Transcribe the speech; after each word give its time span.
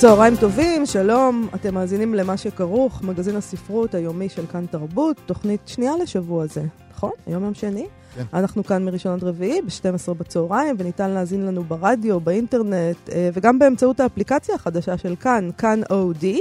צהריים 0.00 0.36
טובים, 0.36 0.86
שלום, 0.86 1.48
אתם 1.54 1.74
מאזינים 1.74 2.14
למה 2.14 2.36
שכרוך, 2.36 3.02
מגזין 3.02 3.36
הספרות 3.36 3.94
היומי 3.94 4.28
של 4.28 4.46
כאן 4.46 4.66
תרבות, 4.66 5.16
תוכנית 5.26 5.60
שנייה 5.66 5.92
לשבוע 6.02 6.46
זה, 6.46 6.62
נכון? 6.90 7.10
היום 7.26 7.44
יום 7.44 7.54
שני? 7.54 7.86
כן. 8.14 8.22
אנחנו 8.34 8.64
כאן 8.64 8.84
מראשון 8.84 9.12
עד 9.12 9.24
רביעי, 9.24 9.62
ב-12 9.62 10.14
בצהריים, 10.14 10.76
וניתן 10.78 11.10
להאזין 11.10 11.46
לנו 11.46 11.64
ברדיו, 11.64 12.20
באינטרנט, 12.20 12.96
אה, 13.12 13.30
וגם 13.32 13.58
באמצעות 13.58 14.00
האפליקציה 14.00 14.54
החדשה 14.54 14.98
של 14.98 15.16
כאן, 15.16 15.50
כאן 15.58 15.80
אודי, 15.90 16.40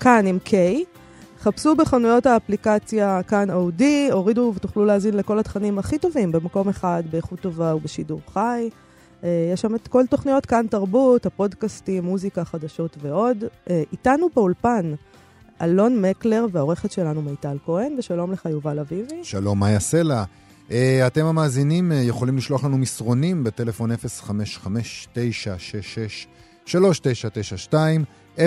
כאן 0.00 0.26
עם 0.26 0.38
K. 0.46 0.52
חפשו 1.40 1.74
בחנויות 1.74 2.26
האפליקציה 2.26 3.20
כאן 3.22 3.50
אודי, 3.50 4.08
הורידו 4.12 4.52
ותוכלו 4.56 4.84
להאזין 4.84 5.16
לכל 5.16 5.38
התכנים 5.38 5.78
הכי 5.78 5.98
טובים 5.98 6.32
במקום 6.32 6.68
אחד, 6.68 7.02
באיכות 7.10 7.40
טובה 7.40 7.74
ובשידור 7.74 8.20
חי. 8.32 8.68
אה, 9.24 9.50
יש 9.52 9.60
שם 9.60 9.74
את 9.74 9.88
כל 9.88 10.04
תוכניות 10.10 10.46
כאן 10.46 10.66
תרבות, 10.70 11.26
הפודקאסטים, 11.26 12.04
מוזיקה, 12.04 12.44
חדשות 12.44 12.96
ועוד. 13.00 13.44
אה, 13.70 13.82
איתנו 13.92 14.28
באולפן 14.34 14.94
אלון 15.62 16.02
מקלר 16.02 16.46
והעורכת 16.52 16.92
שלנו 16.92 17.22
מיטל 17.22 17.56
כהן, 17.64 17.94
ושלום 17.98 18.32
לך 18.32 18.46
יובל 18.50 18.78
אביבי. 18.78 19.20
שלום, 19.22 19.60
מאיה 19.60 19.80
סלע. 19.80 20.24
אה, 20.70 21.06
אתם 21.06 21.24
המאזינים 21.24 21.92
יכולים 21.94 22.36
לשלוח 22.36 22.64
לנו 22.64 22.78
מסרונים 22.78 23.44
בטלפון 23.44 23.90
055-966-3992, 23.92 23.96
055-966-3992, 28.38 28.40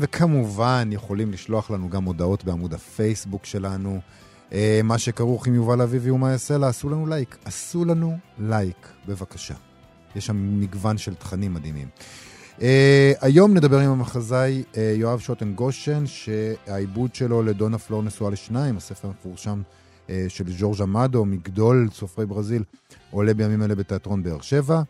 וכמובן 0.00 0.88
יכולים 0.92 1.32
לשלוח 1.32 1.70
לנו 1.70 1.88
גם 1.88 2.04
הודעות 2.04 2.44
בעמוד 2.44 2.74
הפייסבוק 2.74 3.44
שלנו. 3.44 4.00
אה, 4.52 4.80
מה 4.84 4.98
שכרוך 4.98 5.46
עם 5.46 5.54
יובל 5.54 5.80
אביבי 5.80 6.10
ומה 6.10 6.30
יעשה 6.30 6.68
עשו 6.68 6.88
לנו 6.88 7.06
לייק. 7.06 7.36
עשו 7.44 7.84
לנו 7.84 8.18
לייק, 8.38 8.88
בבקשה. 9.08 9.54
יש 10.16 10.26
שם 10.26 10.60
מגוון 10.60 10.98
של 10.98 11.14
תכנים 11.14 11.54
מדהימים. 11.54 11.88
אה, 12.58 12.60
היום 13.20 13.54
נדבר 13.54 13.78
עם 13.78 13.90
המחזאי 13.90 14.62
אה, 14.72 14.78
יואב 14.78 15.18
שוטן 15.18 15.52
גושן, 15.52 16.04
שהעיבוד 16.06 17.14
שלו 17.14 17.42
לדונה 17.42 17.78
פלור 17.78 18.02
נשואה 18.02 18.30
לשניים, 18.30 18.76
הספר 18.76 19.08
המפורסם 19.08 19.62
אה, 20.06 20.10
של 20.28 20.44
ז'ורג' 20.52 20.82
אמדו, 20.82 21.24
מגדול 21.24 21.88
סופרי 21.92 22.26
ברזיל, 22.26 22.62
עולה 23.10 23.34
בימים 23.34 23.62
אלה 23.62 23.74
בתיאטרון 23.74 24.22
באר 24.22 24.40
שבע. 24.40 24.82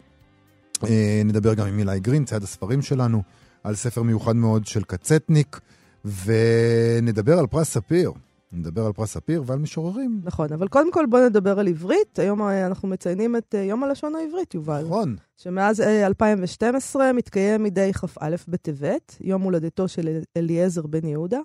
אה, 0.76 0.86
נדבר 1.24 1.54
גם 1.54 1.66
עם 1.66 1.78
אילי 1.78 2.00
גרין, 2.00 2.24
צייד 2.24 2.42
הספרים 2.42 2.82
שלנו, 2.82 3.22
על 3.64 3.74
ספר 3.74 4.02
מיוחד 4.02 4.36
מאוד 4.36 4.66
של 4.66 4.82
ק. 4.84 5.01
צטניק, 5.01 5.60
ונדבר 6.04 7.38
על 7.38 7.46
פרס 7.46 7.70
ספיר. 7.70 8.12
נדבר 8.52 8.86
על 8.86 8.92
פרס 8.92 9.12
ספיר 9.12 9.42
ועל 9.46 9.58
משוררים. 9.58 10.20
נכון, 10.24 10.52
אבל 10.52 10.68
קודם 10.68 10.92
כל 10.92 11.06
בואו 11.06 11.26
נדבר 11.26 11.58
על 11.58 11.68
עברית. 11.68 12.18
היום 12.18 12.42
אה, 12.42 12.66
אנחנו 12.66 12.88
מציינים 12.88 13.36
את 13.36 13.54
אה, 13.54 13.62
יום 13.62 13.84
הלשון 13.84 14.14
העברית, 14.14 14.54
יובל. 14.54 14.82
נכון. 14.84 15.16
שמאז 15.36 15.80
אה, 15.80 16.06
2012 16.06 17.12
מתקיים 17.12 17.62
מדי 17.62 17.92
כ"א 17.92 18.34
בטבת, 18.48 19.16
יום 19.20 19.42
הולדתו 19.42 19.88
של 19.88 20.08
אל- 20.08 20.22
אליעזר 20.36 20.86
בן 20.86 21.06
יהודה, 21.06 21.38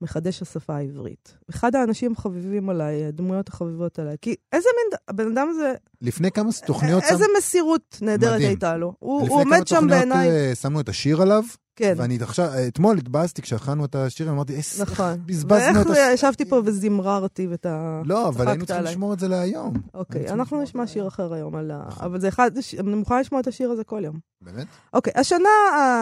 מחדש 0.00 0.42
השפה 0.42 0.76
העברית. 0.76 1.34
אחד 1.50 1.74
האנשים 1.76 2.12
החביבים 2.12 2.68
עליי, 2.70 3.04
הדמויות 3.04 3.48
החביבות 3.48 3.98
עליי, 3.98 4.16
כי 4.22 4.34
איזה 4.52 4.68
מין, 4.76 4.98
הבן 5.08 5.32
אדם 5.32 5.48
הזה, 5.50 5.74
לפני 6.02 6.30
כמה 6.30 6.50
תוכניות... 6.66 7.02
איזה 7.02 7.24
שם- 7.24 7.30
מסירות 7.38 7.98
נהדרת. 8.02 8.40
הייתה 8.40 8.76
לו. 8.76 8.92
הוא, 8.98 9.12
הוא 9.20 9.22
לפני 9.22 9.44
כמה 9.44 9.54
עומד 9.56 9.66
שם 9.66 9.74
תוכניות, 9.76 9.90
בעיניי, 9.98 10.30
אה, 10.30 10.54
שמנו 10.54 10.80
את 10.80 10.88
השיר 10.88 11.22
עליו, 11.22 11.42
כן, 11.76 11.94
ואני 11.96 12.18
עכשיו, 12.20 12.48
אתמול 12.68 12.98
התבאסתי 12.98 13.42
כשהכנו 13.42 13.84
את 13.84 13.94
השיר, 13.94 14.30
אמרתי, 14.30 14.54
איזה... 14.54 14.82
נכון. 14.82 15.18
בזבזנו 15.26 15.80
את 15.80 15.86
ואיך 15.86 15.98
השיר. 15.98 16.14
ישבתי 16.14 16.44
פה 16.44 16.62
וזמררתי 16.64 17.46
ואת 17.46 17.66
ה... 17.66 18.02
לא, 18.04 18.28
אבל 18.28 18.48
היינו 18.48 18.66
צריכים. 18.66 18.84
לשמור 18.84 19.12
את 19.12 19.20
זה 19.20 19.28
להיום. 19.28 19.74
אוקיי, 19.94 20.28
אנחנו 20.28 20.62
נשמע 20.62 20.86
שיר 20.86 21.08
אחר 21.08 21.34
היום 21.34 21.56
על 21.56 21.70
ה... 21.70 21.84
נכון. 21.86 22.04
אבל 22.04 22.20
זה 22.20 22.28
אחד, 22.28 22.50
אני 22.78 22.94
מוכנה 22.94 23.20
לשמוע 23.20 23.40
את 23.40 23.46
השיר 23.46 23.70
הזה 23.70 23.84
כל 23.84 24.04
יום. 24.04 24.18
באמת? 24.40 24.66
אוקיי, 24.92 25.12
השנה 25.16 25.48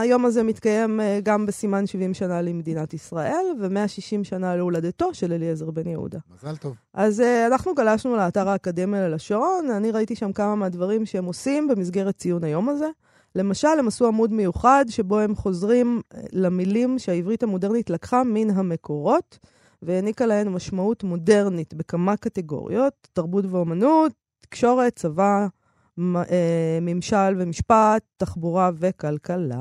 היום 0.02 0.24
הזה 0.24 0.42
מתקיים 0.42 1.00
אה, 1.00 1.18
גם 1.22 1.46
בסימן 1.46 1.86
70 1.86 2.14
שנה 2.14 2.42
למדינת 2.42 2.94
ישראל, 2.94 3.44
ו-160 3.60 4.24
שנה 4.24 4.56
להולדתו 4.56 5.14
של 5.14 5.32
אליעזר 5.32 5.70
בן 5.70 5.88
יהודה. 5.88 6.18
מזל 6.34 6.56
טוב. 6.56 6.74
אז 6.94 7.20
uh, 7.20 7.46
אנחנו 7.46 7.74
גלשנו 7.74 8.16
לאתר 8.16 8.48
האקדמיה 8.48 9.08
ללשון, 9.08 9.70
אני 9.70 9.90
ראיתי 9.90 10.16
שם 10.16 10.32
כמה 10.32 10.54
מהדברים 10.54 11.06
שהם 11.06 11.24
עושים 11.24 11.68
במסגרת 11.68 12.16
ציון 12.16 12.44
היום 12.44 12.68
הזה. 12.68 12.88
למשל, 13.34 13.68
הם 13.78 13.88
עשו 13.88 14.06
עמוד 14.06 14.32
מיוחד 14.32 14.84
שבו 14.88 15.18
הם 15.18 15.34
חוזרים 15.34 16.00
אה, 16.14 16.20
למילים 16.32 16.98
שהעברית 16.98 17.42
המודרנית 17.42 17.90
לקחה 17.90 18.22
מן 18.24 18.50
המקורות, 18.50 19.38
והעניקה 19.82 20.26
להן 20.26 20.48
משמעות 20.48 21.04
מודרנית 21.04 21.74
בכמה 21.74 22.16
קטגוריות, 22.16 23.08
תרבות 23.12 23.44
ואומנות, 23.50 24.12
תקשורת, 24.40 24.96
צבא, 24.96 25.46
אה, 26.00 26.78
ממשל 26.82 27.34
ומשפט, 27.38 28.02
תחבורה 28.16 28.70
וכלכלה. 28.78 29.60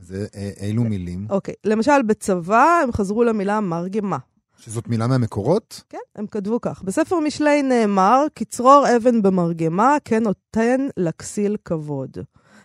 אז 0.00 0.14
אה, 0.34 0.50
אילו 0.60 0.84
מילים? 0.84 1.26
אוקיי, 1.30 1.54
למשל 1.64 2.02
בצבא 2.02 2.80
הם 2.82 2.92
חזרו 2.92 3.24
למילה 3.24 3.60
מרגמה. 3.60 4.18
שזאת 4.58 4.88
מילה 4.88 5.06
מהמקורות? 5.06 5.82
כן, 5.88 5.98
הם 6.16 6.26
כתבו 6.26 6.60
כך. 6.60 6.82
בספר 6.82 7.20
משלי 7.20 7.62
נאמר, 7.62 8.24
כצרור 8.34 8.84
אבן 8.96 9.22
במרגמה, 9.22 9.96
כן 10.04 10.22
נותן 10.22 10.80
לכסיל 10.96 11.56
כבוד. 11.64 12.18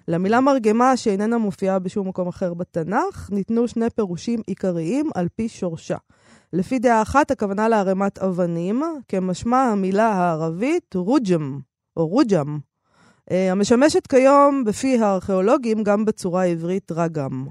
למילה 0.09 0.41
מרגמה, 0.41 0.97
שאיננה 0.97 1.37
מופיעה 1.37 1.79
בשום 1.79 2.07
מקום 2.07 2.27
אחר 2.27 2.53
בתנ"ך, 2.53 3.29
ניתנו 3.31 3.67
שני 3.67 3.89
פירושים 3.89 4.41
עיקריים 4.47 5.09
על 5.15 5.27
פי 5.35 5.49
שורשה. 5.49 5.97
לפי 6.53 6.79
דעה 6.79 7.01
אחת, 7.01 7.31
הכוונה 7.31 7.67
לערימת 7.67 8.19
אבנים, 8.19 8.83
כמשמע 9.07 9.57
המילה 9.57 10.07
הערבית 10.07 10.95
רוג'ם, 10.95 11.59
או 11.97 12.07
רוג'ם, 12.07 12.59
אה, 13.31 13.51
המשמשת 13.51 14.07
כיום 14.07 14.63
בפי 14.63 14.97
הארכיאולוגים 14.97 15.83
גם 15.83 16.05
בצורה 16.05 16.41
העברית 16.41 16.91
רגם. 16.91 17.47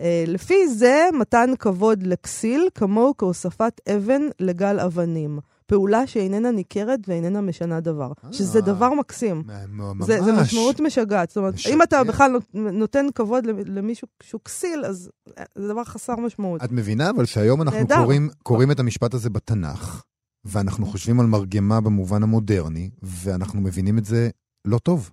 אה, 0.00 0.24
לפי 0.26 0.68
זה, 0.68 1.08
מתן 1.12 1.50
כבוד 1.58 2.02
לכסיל 2.02 2.68
כמוהו 2.74 3.16
כהוספת 3.16 3.80
אבן 3.96 4.22
לגל 4.40 4.80
אבנים. 4.80 5.38
פעולה 5.66 6.06
שאיננה 6.06 6.50
ניכרת 6.50 7.00
ואיננה 7.08 7.40
משנה 7.40 7.80
דבר. 7.80 8.12
אה. 8.24 8.32
שזה 8.32 8.60
דבר 8.60 8.94
מקסים. 8.94 9.42
ממש. 9.68 10.06
זה, 10.06 10.22
זה 10.24 10.32
משמעות 10.32 10.80
משגעת. 10.80 11.28
זאת 11.30 11.36
אומרת, 11.36 11.54
משגע. 11.54 11.74
אם 11.74 11.82
אתה 11.82 12.04
בכלל 12.04 12.30
נות- 12.32 12.54
נותן 12.54 13.06
כבוד 13.14 13.46
למ- 13.46 13.58
למישהו 13.76 14.08
שהוא 14.22 14.40
כסיל, 14.44 14.84
אז 14.84 15.10
אה, 15.38 15.44
זה 15.54 15.68
דבר 15.68 15.84
חסר 15.84 16.16
משמעות. 16.16 16.64
את 16.64 16.72
מבינה 16.72 17.10
אבל 17.10 17.24
שהיום 17.24 17.62
אנחנו 17.62 17.78
נהדר. 17.78 17.96
קוראים, 17.96 18.28
קוראים 18.42 18.70
את 18.70 18.80
המשפט 18.80 19.14
הזה 19.14 19.30
בתנ"ך, 19.30 20.02
ואנחנו 20.44 20.86
חושבים 20.86 21.20
על 21.20 21.26
מרגמה 21.26 21.80
במובן 21.80 22.22
המודרני, 22.22 22.90
ואנחנו 23.02 23.60
מבינים 23.60 23.98
את 23.98 24.04
זה 24.04 24.30
לא 24.64 24.78
טוב. 24.78 25.10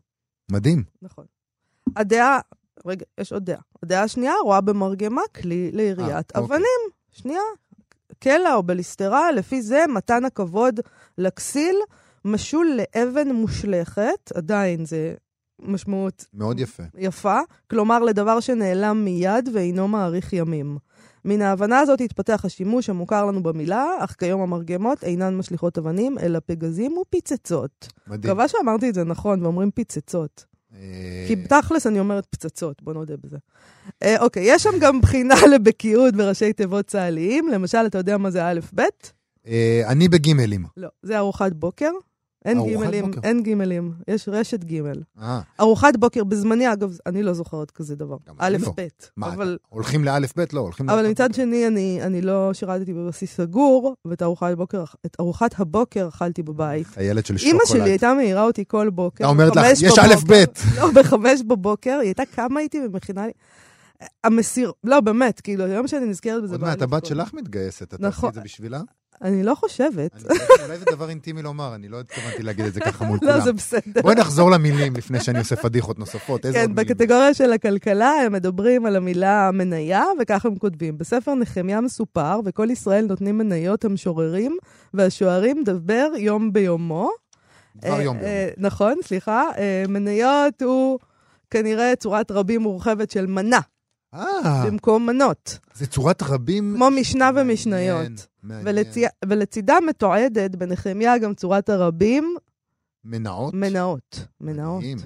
מדהים. 0.51 0.83
נכון. 1.01 1.25
הדעה, 1.95 2.39
רגע, 2.85 3.05
יש 3.19 3.33
עוד 3.33 3.45
דעה. 3.45 3.61
הדעה 3.83 4.03
השנייה 4.03 4.33
רואה 4.43 4.61
במרגמה 4.61 5.21
כלי 5.41 5.71
ליריית 5.71 6.35
אה, 6.35 6.41
אוקיי. 6.41 6.55
אבנים. 6.57 6.81
שנייה. 7.11 7.41
קלע 8.23 8.55
או 8.55 8.63
בליסטרה, 8.63 9.31
לפי 9.31 9.61
זה 9.61 9.85
מתן 9.89 10.25
הכבוד 10.25 10.79
לכסיל 11.17 11.75
משול 12.25 12.67
לאבן 12.77 13.31
מושלכת, 13.31 14.31
עדיין 14.35 14.85
זה 14.85 15.13
משמעות 15.59 16.25
מאוד 16.33 16.59
יפה. 16.59 16.83
יפה, 16.97 17.39
כלומר 17.69 17.99
לדבר 17.99 18.39
שנעלם 18.39 19.05
מיד 19.05 19.49
ואינו 19.53 19.87
מאריך 19.87 20.33
ימים. 20.33 20.77
מן 21.25 21.41
ההבנה 21.41 21.79
הזאת 21.79 22.01
התפתח 22.01 22.45
השימוש 22.45 22.89
המוכר 22.89 23.25
לנו 23.25 23.43
במילה, 23.43 23.85
אך 23.99 24.15
כיום 24.19 24.41
המרגמות 24.41 25.03
אינן 25.03 25.37
משליכות 25.37 25.77
אבנים, 25.77 26.19
אלא 26.19 26.39
פגזים 26.45 26.97
ופיצצות. 26.97 27.87
מדהים. 28.07 28.31
מקווה 28.31 28.47
שאמרתי 28.47 28.89
את 28.89 28.93
זה 28.93 29.03
נכון, 29.03 29.43
ואומרים 29.43 29.71
פיצצות. 29.71 30.45
אה, 30.75 31.25
כי 31.27 31.35
תכלס 31.35 31.87
אני 31.87 31.99
אומרת 31.99 32.25
פצצות, 32.25 32.81
בוא 32.81 32.93
נודה 32.93 33.17
בזה. 33.17 33.37
אה, 34.03 34.19
אוקיי, 34.19 34.43
יש 34.45 34.63
שם 34.63 34.79
גם 34.81 35.01
בחינה 35.01 35.35
לבקיאות 35.55 36.15
בראשי 36.15 36.53
תיבות 36.53 36.85
צה"ליים. 36.85 37.47
למשל, 37.47 37.77
אתה 37.87 37.97
יודע 37.97 38.17
מה 38.17 38.31
זה 38.31 38.45
א', 38.45 38.59
ב'? 38.75 38.81
אה, 39.47 39.81
אני 39.87 40.07
בגימלים. 40.07 40.65
לא, 40.77 40.89
זה 41.03 41.17
ארוחת 41.17 41.53
בוקר. 41.53 41.91
אין 42.45 42.63
גימלים, 42.63 43.05
בוקר. 43.05 43.19
אין 43.23 43.43
גימלים, 43.43 43.93
יש 44.07 44.29
רשת 44.29 44.63
גימל. 44.63 45.01
אה, 45.21 45.41
ארוחת 45.59 45.97
בוקר, 45.97 46.23
בזמני, 46.23 46.73
אגב, 46.73 46.97
אני 47.05 47.23
לא 47.23 47.33
זוכרת 47.33 47.71
כזה 47.71 47.95
דבר. 47.95 48.17
א', 48.37 48.57
לא. 48.59 48.73
ב'. 48.77 48.87
מה, 49.17 49.27
אבל, 49.27 49.57
הולכים 49.69 50.03
לאלף 50.03 50.35
בית? 50.35 50.53
לא, 50.53 50.59
הולכים 50.59 50.89
אבל 50.89 51.09
מצד 51.09 51.27
בוקר. 51.27 51.35
שני, 51.35 51.67
אני, 51.67 51.99
אני 52.01 52.21
לא 52.21 52.53
שירתתי 52.53 52.93
בבסיס 52.93 53.37
סגור, 53.37 53.95
ואת 54.05 54.21
ארוחת, 54.21 54.57
בוקר, 54.57 54.83
את 55.05 55.15
ארוחת 55.19 55.59
הבוקר 55.59 56.07
אכלתי 56.07 56.43
בבית. 56.43 56.87
חיילת 56.87 57.25
של 57.25 57.35
אימא 57.35 57.59
שוקולד. 57.65 57.81
שלי 57.81 57.89
הייתה 57.89 58.13
מעירה 58.13 58.43
אותי 58.43 58.63
כל 58.67 58.89
בוקר. 58.89 59.23
אתה 59.23 59.31
אומרת 59.31 59.55
לך, 59.55 59.65
יש. 59.71 59.99
א' 59.99 60.15
ב'. 60.27 60.43
לא, 60.77 60.91
בחמש 60.95 61.41
בבוקר, 61.41 61.91
היא 61.91 62.07
הייתה 62.07 62.23
קמה 62.35 62.59
איתי 62.59 62.79
ומכינה 62.85 63.25
לי. 63.27 63.33
המסיר... 64.23 64.71
לא, 64.83 64.99
באמת, 64.99 65.41
כאילו, 65.41 65.65
היום 65.65 65.87
שאני 65.87 66.05
נזכרת 66.05 66.43
בזה... 66.43 66.53
עוד 66.53 66.61
מעט 66.61 66.81
הבת. 66.81 67.05
שלך 67.05 67.33
מתגייסת, 67.33 67.81
את 67.83 67.89
תעשי 67.89 68.03
נכון. 68.03 68.29
את 68.29 68.33
זה 68.33 68.41
בשבילה? 68.41 68.81
אני 69.23 69.43
לא 69.43 69.55
חושבת. 69.55 70.11
אני- 70.29 70.37
אולי 70.65 70.77
זה 70.77 70.85
דבר 70.91 71.09
אינטימי 71.09 71.41
לומר, 71.41 71.75
אני 71.75 71.87
לא 71.87 71.99
התכוונתי 71.99 72.43
להגיד 72.43 72.65
את 72.65 72.73
זה 72.73 72.79
ככה 72.79 73.05
מול 73.05 73.19
לא, 73.21 73.31
כולם. 73.31 73.43
זה 73.43 73.53
בסדר. 73.53 74.01
בואי 74.01 74.15
נחזור 74.15 74.51
למילים 74.51 74.95
לפני 74.95 75.19
שאני 75.21 75.39
עושה 75.39 75.55
פדיחות 75.55 75.99
נוספות. 75.99 76.45
איזה 76.45 76.57
כן? 76.67 76.75
בקטגוריה 76.75 77.33
של 77.33 77.53
הכלכלה 77.53 78.09
הם 78.11 78.33
מדברים 78.33 78.85
על 78.85 78.95
המילה 78.95 79.49
מניה, 79.53 80.03
וככה 80.21 80.47
הם 80.47 80.55
כותבים. 80.55 80.97
בספר 80.97 81.35
נחמיה 81.35 81.81
מסופר, 81.81 82.39
וכל 82.45 82.67
ישראל 82.71 83.05
נותנים 83.05 83.37
מניות 83.37 83.85
המשוררים, 83.85 84.57
והשוערים 84.93 85.63
דבר 85.63 86.07
יום 86.17 86.53
ביומו. 86.53 87.09
דבר 87.75 87.93
אה, 87.93 88.01
יום 88.03 88.17
אה, 88.17 88.21
ביום. 88.21 88.65
נכון, 88.67 88.93
סליחה. 89.03 89.43
אה, 89.57 89.83
מניות 89.89 90.61
הוא 90.61 90.99
כנראה 91.51 91.93
צורת 91.95 92.31
רבים 92.31 92.61
מורחבת 92.61 93.11
של 93.11 93.25
מנה, 93.25 93.59
אה, 94.13 94.63
במקום 94.65 95.05
מנות. 95.05 95.57
זה 95.73 95.87
צורת 95.87 96.23
רבים. 96.23 96.73
כמו 96.75 96.89
משנה 96.91 97.29
ומשניות. 97.35 98.27
ולצי... 98.43 99.05
ולצידה 99.25 99.77
מתועדת 99.87 100.55
בנחמיה 100.55 101.17
גם 101.17 101.33
צורת 101.33 101.69
הרבים, 101.69 102.35
מנעות? 103.05 103.53
מנאות. 103.53 104.27
מנאות. 104.41 104.79
מדהים. 104.79 104.97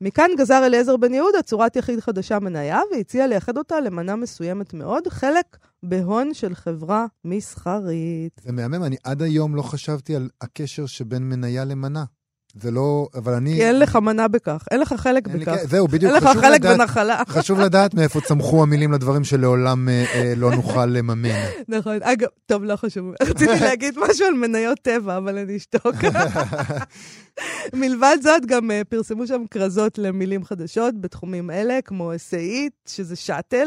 מכאן 0.00 0.30
גזר 0.38 0.66
אליעזר 0.66 0.96
בן 0.96 1.14
יהודה 1.14 1.42
צורת 1.42 1.76
יחיד 1.76 2.00
חדשה 2.00 2.38
מניה, 2.38 2.80
והציע 2.92 3.26
לייחד 3.26 3.56
אותה 3.56 3.80
למנה 3.80 4.16
מסוימת 4.16 4.74
מאוד, 4.74 5.08
חלק 5.08 5.56
בהון 5.82 6.34
של 6.34 6.54
חברה 6.54 7.06
מסחרית. 7.24 8.40
זה 8.44 8.52
מהמם, 8.52 8.84
אני 8.84 8.96
עד 9.04 9.22
היום 9.22 9.56
לא 9.56 9.62
חשבתי 9.62 10.16
על 10.16 10.28
הקשר 10.40 10.86
שבין 10.86 11.22
מניה 11.28 11.64
למנה. 11.64 12.04
זה 12.54 12.70
לא, 12.70 13.08
אבל 13.14 13.32
אני... 13.34 13.54
כי 13.54 13.64
אין 13.64 13.78
לך 13.78 13.96
מנה 13.96 14.28
בכך, 14.28 14.64
אין 14.70 14.80
לך 14.80 14.92
חלק 14.92 15.28
אין 15.28 15.36
לי 15.36 15.44
בכך. 15.44 15.54
כ- 15.54 15.68
זהו, 15.70 15.88
בדיוק. 15.88 16.12
אין 16.14 16.22
לך 16.24 16.28
חלק 16.36 16.60
לדעת- 16.60 16.78
בנחלה. 16.78 17.22
חשוב 17.28 17.60
לדעת 17.60 17.94
מאיפה 17.94 18.20
צמחו 18.20 18.62
המילים 18.62 18.92
לדברים 18.92 19.24
שלעולם 19.24 19.88
אה, 19.88 20.04
אה, 20.14 20.32
לא 20.36 20.50
נוכל 20.54 20.86
לממן. 20.86 21.28
נכון. 21.68 21.98
אגב, 22.02 22.28
טוב, 22.46 22.64
לא 22.64 22.76
חשוב. 22.76 23.12
רציתי 23.28 23.60
להגיד 23.60 23.94
משהו 23.98 24.26
על 24.26 24.34
מניות 24.34 24.78
טבע, 24.82 25.16
אבל 25.16 25.38
אני 25.38 25.56
אשתוק. 25.56 25.94
מלבד 27.74 28.16
זאת, 28.22 28.46
גם 28.46 28.70
אה, 28.70 28.82
פרסמו 28.88 29.26
שם 29.26 29.42
כרזות 29.50 29.98
למילים 29.98 30.44
חדשות 30.44 31.00
בתחומים 31.00 31.50
אלה, 31.50 31.78
כמו 31.84 32.16
אסאית, 32.16 32.72
שזה 32.86 33.16
שאטל, 33.16 33.66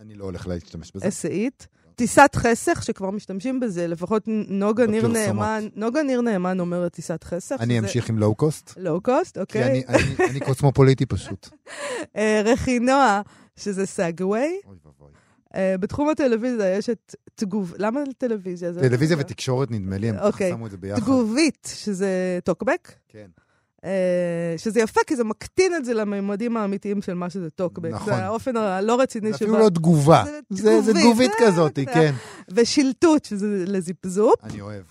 אני 0.00 0.14
לא 0.14 0.24
הולך 0.24 0.46
להשתמש 0.46 0.92
בזה. 0.94 1.08
אסאית. 1.08 1.66
טיסת 2.00 2.30
חסך, 2.36 2.82
שכבר 2.82 3.10
משתמשים 3.10 3.60
בזה, 3.60 3.86
לפחות 3.86 4.22
נוגה 4.48 4.86
ניר. 4.86 5.08
נאמן, 5.08 5.68
נוגה 5.76 6.02
ניר 6.02 6.20
נאמן 6.20 6.60
אומרת 6.60 6.92
טיסת 6.92 7.24
חסך. 7.24 7.56
אני 7.60 7.78
אמשיך 7.78 8.08
עם 8.08 8.18
לואו 8.18 8.34
קוסט, 8.34 8.72
לואו 8.76 9.00
קוסט, 9.00 9.34
כי 9.34 9.40
אוקיי. 9.40 9.62
אני- 9.64 9.84
אני 10.30 10.40
קוסמופוליטי 10.46 11.06
פשוט. 11.06 11.48
אה, 12.16 12.42
רכינוע, 12.44 13.20
שזה 13.56 13.86
סאגווי. 13.86 14.40
אוי 14.66 14.76
ואבוי. 14.84 15.08
אה, 15.54 15.74
בתחום 15.80 16.08
הטלוויזיה 16.08 16.76
יש 16.76 16.90
את 16.90 17.14
תגוב... 17.34 17.74
למה 17.78 18.00
טלוויזיה? 18.18 18.72
טלוויזיה 18.80 19.16
ותקשורת, 19.20 19.70
נדמה 19.70 19.98
לי, 19.98 20.08
הם 20.08 20.16
אוקיי. 20.18 20.50
שמו 20.50 20.66
את 20.66 20.70
זה 20.70 20.76
ביחד. 20.76 21.00
תגובית, 21.00 21.68
שזה 21.74 22.08
טוקבק. 22.44 22.92
כן. 23.08 23.26
אה, 23.84 23.90
שזה 24.56 24.80
יפה, 24.80 25.00
כי 25.06 25.16
זה 25.16 25.24
מקטין 25.24 25.72
את 25.76 25.84
זה 25.84 25.94
לממדים 25.94 26.56
האמיתיים 26.56 27.02
של 27.02 27.14
מה 27.14 27.30
שזה 27.30 27.50
טוקבק. 27.50 27.90
נכון. 27.92 28.14
זה 28.14 28.24
האופן 28.24 28.56
הלא 28.56 29.00
רציני 29.00 29.32
זה 29.32 29.38
שבא. 29.38 29.46
אפילו 29.46 29.58
לא 29.64 29.68
תגובה. 29.68 30.24
זה 30.50 30.62
זה 30.62 30.80
זה 30.82 30.92
תגובית, 30.94 31.30
אה, 31.40 31.46
כזאת. 31.46 31.78
כן. 31.94 32.14
ושילטוט, 32.54 33.24
שזה 33.24 33.64
לזיפזופ. 33.66 34.34
אני 34.44 34.60
אוהב. 34.60 34.82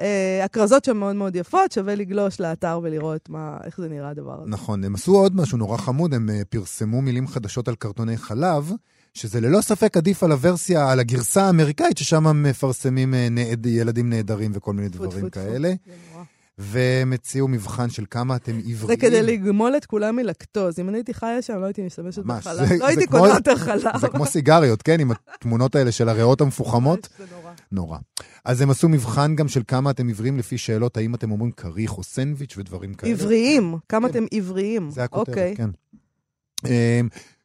אה, 0.00 0.40
הכרזות 0.44 0.84
שם 0.84 0.96
מאוד 0.96 1.16
מאוד 1.16 1.36
יפות, 1.36 1.72
שווה 1.72 1.94
לגלוש 1.94 2.40
לאתר 2.40 2.80
ולראות 2.82 3.28
מה, 3.28 3.58
איך 3.64 3.80
זה 3.80 3.88
נראה 3.88 4.08
הדבר 4.08 4.40
הזה. 4.40 4.50
נכון, 4.50 4.84
הם 4.84 4.94
עשו 4.94 5.12
עוד 5.14 5.36
משהו 5.36 5.58
נורא 5.58 5.76
חמוד, 5.76 6.14
הם 6.14 6.30
אה, 6.30 6.40
פרסמו 6.48 7.02
מילים 7.02 7.28
חדשות 7.28 7.68
על 7.68 7.74
קרטוני 7.74 8.16
חלב, 8.16 8.72
שזה 9.14 9.40
ללא 9.40 9.60
ספק 9.60 9.96
עדיף 9.96 10.22
על 10.22 10.32
הוורסיה, 10.32 10.90
על 10.90 11.00
הגרסה 11.00 11.42
האמריקאית, 11.46 11.98
ששם 11.98 12.42
מפרסמים 12.42 13.14
אה, 13.14 13.28
נעד- 13.30 13.66
ילדים 13.66 14.10
נהדרים 14.10 14.50
וכל 14.54 14.72
מיני 14.72 14.88
דברים. 14.88 15.30
כאלה. 15.30 15.68
זה 15.86 15.92
נורא. 16.12 16.24
והם 16.58 17.12
הציעו 17.12 17.48
מבחן 17.48 17.90
של 17.90 18.04
כמה 18.10 18.36
אתם 18.36 18.52
עבריים. 18.58 18.86
זה 18.86 18.96
כדי 18.96 19.22
לגמול 19.22 19.76
את 19.76 19.86
כולם 19.86 20.16
מלקטוז. 20.16 20.78
אם 20.78 20.88
אני 20.88 20.98
הייתי 20.98 21.14
חיה 21.14 21.42
שם, 21.42 21.60
לא 21.60 21.64
הייתי 21.64 21.82
משתמשת 21.82 22.22
בחלב. 22.24 22.72
לא 22.78 22.86
הייתי 22.86 23.06
קונה 23.06 23.34
יותר 23.34 23.56
חלב. 23.56 23.98
זה 24.00 24.08
כמו 24.08 24.26
סיגריות, 24.26 24.82
כן? 24.82 25.00
עם 25.00 25.10
התמונות 25.34 25.74
האלה 25.74 25.92
של 25.92 26.08
הריאות 26.08 26.40
המפוחמות. 26.40 27.08
זה 27.18 27.24
נורא. 27.36 27.52
נורא. 27.72 27.98
אז 28.44 28.60
הם 28.60 28.70
עשו 28.70 28.88
מבחן 28.88 29.36
גם 29.36 29.48
של 29.48 29.62
כמה 29.68 29.90
אתם 29.90 30.08
עבריים 30.08 30.38
לפי 30.38 30.58
שאלות, 30.58 30.96
האם 30.96 31.14
אתם 31.14 31.30
אומרים 31.30 31.52
כריך 31.52 31.98
או 31.98 32.02
סנדוויץ' 32.02 32.56
ודברים 32.56 32.94
כאלה. 32.94 33.12
עבריים, 33.12 33.74
כמה 33.88 34.08
כן. 34.08 34.14
אתם 34.14 34.26
עבריים. 34.32 34.90
זה 34.90 35.04
הכותרת, 35.04 35.28
אוקיי. 35.28 35.54
כן. 35.56 35.70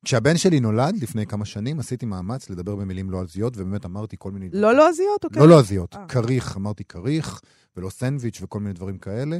כשהבן 0.05 0.37
שלי 0.37 0.59
נולד 0.59 0.95
לפני 1.01 1.25
כמה 1.25 1.45
שנים, 1.45 1.79
עשיתי 1.79 2.05
מאמץ 2.05 2.49
לדבר 2.49 2.75
במילים 2.75 3.09
לועזיות, 3.09 3.53
ובאמת 3.57 3.85
אמרתי 3.85 4.15
כל 4.19 4.31
מיני... 4.31 4.49
לא 4.53 4.75
לועזיות? 4.75 5.23
אוקיי. 5.23 5.41
לא 5.41 5.47
לועזיות, 5.47 5.95
אה. 5.95 6.05
כריך, 6.07 6.57
אמרתי 6.57 6.83
כריך, 6.83 7.41
ולא 7.77 7.89
סנדוויץ' 7.89 8.39
וכל 8.41 8.59
מיני 8.59 8.73
דברים 8.73 8.97
כאלה. 8.97 9.39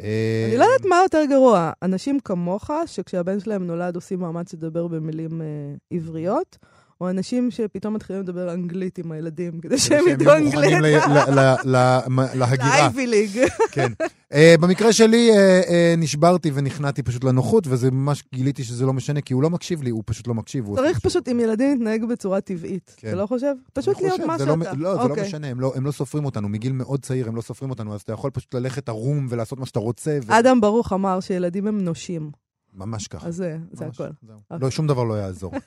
אני 0.00 0.56
לא 0.56 0.64
יודעת 0.64 0.86
מה 0.88 0.96
יותר 1.02 1.24
גרוע, 1.28 1.72
אנשים 1.82 2.20
כמוך, 2.20 2.70
שכשהבן 2.86 3.40
שלהם 3.40 3.66
נולד 3.66 3.94
עושים 3.94 4.20
מאמץ 4.20 4.54
לדבר 4.54 4.86
במילים 4.86 5.42
אה, 5.42 5.46
עבריות, 5.90 6.58
או 7.00 7.10
אנשים 7.10 7.50
שפתאום 7.50 7.94
מתחילים 7.94 8.22
לדבר 8.22 8.52
אנגלית 8.54 8.98
עם 8.98 9.12
הילדים, 9.12 9.60
כדי 9.60 9.78
שהם 9.78 9.98
שהם 10.04 10.12
ידעו 10.12 10.34
מוכנים 10.44 10.74
אנגלית. 10.74 11.02
ל- 11.06 11.40
ל- 11.40 11.76
ל- 11.76 12.38
להגירה. 12.38 12.68
לאייבי 12.78 13.06
ליג. 13.06 13.30
כן. 13.72 13.92
אה, 14.32 14.54
במקרה 14.60 14.92
שלי 14.92 15.30
אה, 15.30 15.36
אה, 15.68 15.94
נשברתי 15.98 16.50
ונכנעתי 16.54 17.02
פשוט 17.02 17.24
לנוחות, 17.24 17.64
וזה 17.66 17.90
ממש 17.90 18.22
גיליתי 18.34 18.64
שזה 18.64 18.86
לא 18.86 18.92
משנה, 18.92 19.20
כי 19.20 19.34
הוא 19.34 19.42
לא 19.42 19.50
מקשיב 19.50 19.82
לי, 19.82 19.90
הוא 19.90 20.02
פשוט 20.06 20.26
לא 20.28 20.34
מקשיב. 20.34 20.66
צריך 20.76 20.98
פשוט 21.00 21.28
עם 21.28 21.40
ילדים 21.40 21.70
להתנהג 21.70 22.04
בצורה 22.04 22.40
טבעית. 22.40 22.94
כן. 22.96 23.08
אתה 23.08 23.16
לא 23.16 23.26
חושב? 23.26 23.54
פשוט 23.72 23.96
אני 23.98 24.06
להיות 24.06 24.20
מה 24.20 24.36
לא- 24.36 24.38
שאתה. 24.38 24.54
לא, 24.76 24.92
זה 24.92 24.98
לא 24.98 25.02
אוקיי. 25.02 25.22
משנה, 25.22 25.46
הם 25.46 25.60
לא, 25.60 25.72
הם 25.76 25.86
לא 25.86 25.92
סופרים 25.92 26.24
אותנו. 26.24 26.48
מגיל 26.48 26.72
מאוד 26.72 27.02
צעיר 27.02 27.28
הם 27.28 27.36
לא 27.36 27.40
סופרים 27.40 27.70
אותנו, 27.70 27.94
אז 27.94 28.00
אתה 28.00 28.12
יכול 28.12 28.30
פשוט 28.30 28.54
ללכת 28.54 28.88
ערום 28.88 29.26
ולעשות 29.30 29.58
מה 29.58 29.66
שאתה 29.66 29.78
רוצה. 29.78 30.18
אדם 30.28 30.60
ברוך 30.60 30.92
אמר 30.92 31.20
שילדים 31.20 31.66
הם 31.66 31.80
נושים. 31.84 32.30
ממש 32.74 33.08
ככה. 33.08 33.26
אז 33.28 33.36
זה 33.36 33.56
זה 33.72 33.86
הכל. 33.86 34.02
אוקיי. 34.04 34.58
לא, 34.60 34.70
שום 34.70 34.86
דבר 34.86 35.04
לא 35.04 35.14
יעזור. 35.14 35.52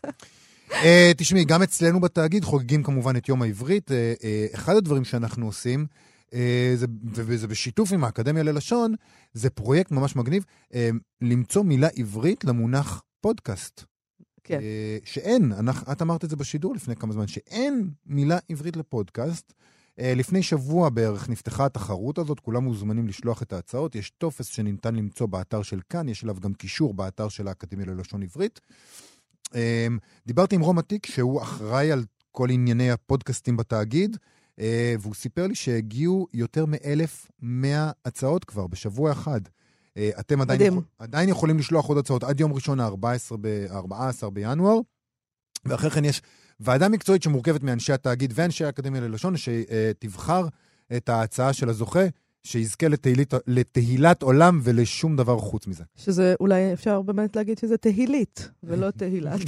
אה, 0.71 1.11
תשמעי, 1.17 1.45
גם 1.45 1.63
אצלנו 1.63 1.99
בתאגיד 1.99 2.43
חוגגים 2.43 2.83
כמובן 2.83 3.15
את 3.17 3.29
יום 3.29 3.41
העברית. 3.41 3.91
אה, 3.91 4.13
אה, 4.23 4.45
אחד 4.53 4.75
הדברים 4.75 5.03
שאנחנו 5.05 5.45
עושים, 5.45 5.85
זה- 6.75 6.85
וזה 7.13 7.47
בשיתוף 7.47 7.91
עם 7.91 8.03
האקדמיה 8.03 8.43
ללשון, 8.43 8.95
זה 9.33 9.49
פרויקט 9.49 9.91
ממש 9.91 10.15
מגניב, 10.15 10.45
למצוא 11.21 11.63
מילה 11.63 11.87
עברית 11.95 12.43
למונח 12.45 13.03
פודקאסט. 13.21 13.83
כן. 14.43 14.59
שאין, 15.03 15.51
אנחנו- 15.51 15.91
את 15.91 16.01
אמרת 16.01 16.23
את 16.23 16.29
זה 16.29 16.35
בשידור 16.35 16.75
לפני 16.75 16.95
כמה 16.95 17.13
זמן, 17.13 17.27
שאין 17.27 17.89
מילה 18.05 18.37
עברית 18.49 18.75
לפודקאסט. 18.77 19.53
לפני 19.97 20.43
שבוע 20.43 20.89
בערך 20.89 21.29
נפתחה 21.29 21.65
התחרות 21.65 22.17
הזאת, 22.17 22.39
כולם 22.39 22.63
מוזמנים 22.63 23.07
לשלוח 23.07 23.41
את 23.41 23.53
ההצעות. 23.53 23.95
יש 23.95 24.09
טופס 24.17 24.45
שניתן 24.45 24.95
למצוא 24.95 25.27
באתר 25.27 25.61
של 25.63 25.79
כאן, 25.89 26.09
יש 26.09 26.23
אליו 26.23 26.35
גם 26.39 26.53
קישור 26.53 26.93
באתר 26.93 27.29
של 27.29 27.47
האקדמיה 27.47 27.85
ללשון 27.85 28.23
עברית. 28.23 28.59
אה, 29.55 29.87
דיברתי 30.25 30.55
עם 30.55 30.61
רום 30.61 30.79
עתיק, 30.79 31.05
שהוא 31.05 31.41
אחראי 31.41 31.91
על 31.91 32.03
כל 32.31 32.49
ענייני 32.49 32.91
הפודקאסטים 32.91 33.57
בתאגיד, 33.57 34.17
אה, 34.59 34.95
והוא 34.99 35.15
סיפר 35.15 35.47
לי 35.47 35.55
שהגיעו 35.55 36.27
יותר 36.33 36.65
מ-1,100 36.65 37.45
הצעות 38.05 38.45
כבר 38.45 38.67
בשבוע 38.67 39.11
אחד. 39.11 39.41
אה, 39.97 40.09
אתם 40.19 40.41
עדיין. 40.41 40.61
יכול, 40.61 40.83
עדיין 40.99 41.29
יכולים 41.29 41.59
לשלוח 41.59 41.85
עוד 41.85 41.97
הצעות 41.97 42.23
עד 42.23 42.39
יום 42.39 42.53
ראשון 42.53 42.79
ה-14 42.79 43.37
ב- 43.41 44.29
בינואר, 44.33 44.79
ואחרי 45.65 45.89
כן 45.89 46.05
יש 46.05 46.21
ועדה 46.59 46.89
מקצועית 46.89 47.23
שמורכבת 47.23 47.63
מאנשי 47.63 47.93
התאגיד 47.93 48.33
ואנשי 48.35 48.65
האקדמיה 48.65 49.01
ללשון, 49.01 49.33
שתבחר 49.37 50.47
את 50.97 51.09
ההצעה 51.09 51.53
של 51.53 51.69
הזוכה, 51.69 52.05
שיזכה 52.43 52.87
לתהילית, 52.87 53.33
לתהילת 53.47 54.21
עולם 54.21 54.59
ולשום 54.63 55.15
דבר 55.15 55.37
חוץ 55.37 55.67
מזה. 55.67 55.83
שזה, 55.95 56.33
אולי 56.39 56.73
אפשר 56.73 57.01
באמת 57.01 57.35
להגיד 57.35 57.57
שזה 57.57 57.77
תהילית, 57.77 58.49
ולא 58.63 58.91
תהילת. 58.91 59.47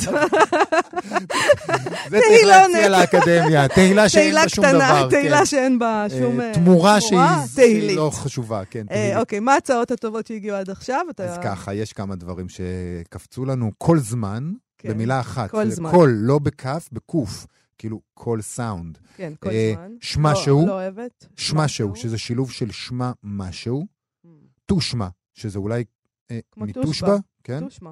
זה 2.09 2.19
צריך. 2.19 2.45
להציע 2.45 2.89
לאקדמיה, 2.89 3.67
תהילה 3.67 4.09
שאין 4.09 4.23
תהילה 4.23 4.43
בה 4.43 4.49
שום 4.49 4.65
דבר. 4.65 5.09
תהילה 5.09 5.39
כן. 5.39 5.45
שאין 5.45 5.79
בה 5.79 6.03
אה, 6.03 6.09
שום... 6.09 6.41
אה, 6.41 6.51
תמורה 6.53 7.01
שהיא. 7.01 7.95
לא 7.95 8.09
חשובה, 8.13 8.65
כן. 8.65 8.85
אה. 8.91 9.19
אוקיי, 9.19 9.39
מה 9.39 9.53
ההצעות 9.53 9.91
הטובות 9.91 10.27
שהגיעו 10.27 10.57
עד 10.57 10.69
עכשיו? 10.69 11.05
אז 11.17 11.37
ככה, 11.43 11.73
יש 11.73 11.93
כמה 11.93 12.15
דברים 12.15 12.47
שקפצו 12.49 13.45
לנו 13.45 13.71
כל 13.77 13.99
זמן, 13.99 14.51
כן, 14.77 14.89
במילה 14.89 15.19
אחת. 15.19 15.49
כל 15.49 15.69
זמן. 15.69 15.91
כל, 15.91 16.11
לא 16.15 16.39
בכף, 16.39 16.89
בקוף. 16.91 17.47
כאילו, 17.83 18.01
כל 18.13 18.41
סאונד. 18.41 18.97
כן, 19.15 19.33
כל 19.39 19.49
אה, 19.49 19.73
זמן. 19.75 19.91
שמה 20.01 20.33
לא- 20.33 20.39
שהוא, 20.43 20.67
לא 20.67 20.73
אוהבת. 20.73 21.27
שמה 21.35 21.67
שהוא, 21.67 21.95
שזה 21.95 22.17
שילוב 22.17 22.51
של 22.51 22.71
שמה 22.71 23.11
משהו, 23.23 23.85
Mm. 24.25 24.27
תושמה, 24.65 25.09
שזה 25.33 25.59
אולי 25.59 25.83
אה, 26.31 26.39
כמו 26.51 26.65
תושבע. 26.73 27.15
כן? 27.43 27.59
תושמע. 27.59 27.91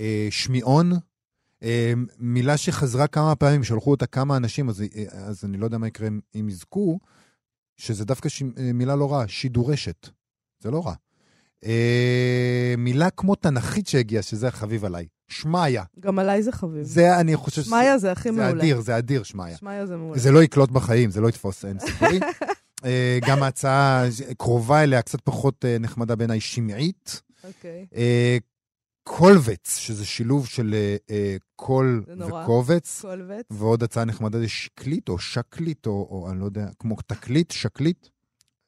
אה, 0.00 0.28
שמיעון, 0.30 0.92
אה, 1.62 1.92
מילה 2.18 2.56
שחזרה 2.56 3.06
כמה 3.06 3.36
פעמים, 3.36 3.64
שלחו 3.64 3.90
אותה 3.90 4.06
כמה 4.06 4.36
אנשים, 4.36 4.68
אז, 4.68 4.82
אה, 4.82 5.04
אז 5.12 5.44
אני 5.44 5.58
לא 5.58 5.64
יודע 5.64 5.78
מה 5.78 5.86
יקרה 5.88 6.08
אם- 6.08 6.20
אם 6.40 6.48
יזכו, 6.48 6.98
שזה 7.76 8.04
דווקא 8.04 8.28
ש, 8.28 8.42
אה, 8.58 8.72
מילה 8.72 8.96
לא 8.96 9.12
רעה, 9.12 9.28
שידורשת. 9.28 10.08
זה 10.60 10.70
לא 10.70 10.86
רע. 10.86 10.94
אה, 11.64 12.74
מילה 12.78 13.10
כמו 13.10 13.34
תנכית 13.34 13.86
שהגיעה, 13.86 14.22
שזה 14.22 14.48
החביב 14.48 14.84
עליי, 14.84 15.06
שמעיה. 15.32 15.84
גם 16.00 16.18
עליי 16.18 16.42
זה 16.42 16.52
חביב. 16.52 16.82
זה, 16.82 17.20
אני 17.20 17.36
חושב... 17.36 17.62
שמעיה 17.62 17.98
זה 17.98 18.12
הכי 18.12 18.32
זה 18.32 18.40
מעולה. 18.40 18.60
אדיר, 18.60 18.80
זה 18.80 18.98
אדיר, 18.98 19.22
שמעיה. 19.22 19.56
שמעיה 19.56 19.86
זה 19.86 19.96
מעולה. 19.96 20.18
זה 20.18 20.30
לא 20.30 20.42
יקלוט 20.42 20.70
בחיים, 20.70 21.10
זה 21.10 21.20
לא 21.20 21.28
יתפוס, 21.28 21.64
אין 21.64 21.78
סיכוי. 21.78 22.20
אה, 22.84 23.18
גם 23.26 23.42
ההצעה 23.42 24.04
קרובה 24.38 24.82
אליה, 24.82 25.02
קצת 25.02 25.20
פחות 25.20 25.64
אה, 25.64 25.76
נחמדה 25.78 26.16
בעיניי, 26.16 26.40
שמעית. 26.40 27.22
אוקיי. 27.44 27.86
אה, 27.94 28.38
קולבץ, 29.04 29.76
שזה 29.76 30.06
שילוב 30.06 30.46
של 30.46 30.74
אה, 31.10 31.36
קול 31.56 32.04
זה. 32.06 32.26
וקובץ. 32.26 33.00
קולבץ. 33.00 33.44
ועוד 33.50 33.82
הצעה 33.82 34.04
נחמדה 34.04 34.38
זה 34.38 34.48
שקלית 34.48 35.08
או 35.08 35.18
שקלית, 35.18 35.86
או, 35.86 36.08
או 36.10 36.30
אני 36.30 36.40
לא 36.40 36.44
יודע, 36.44 36.66
כמו 36.78 36.96
תקליט, 37.06 37.50
שקלית. 37.50 38.11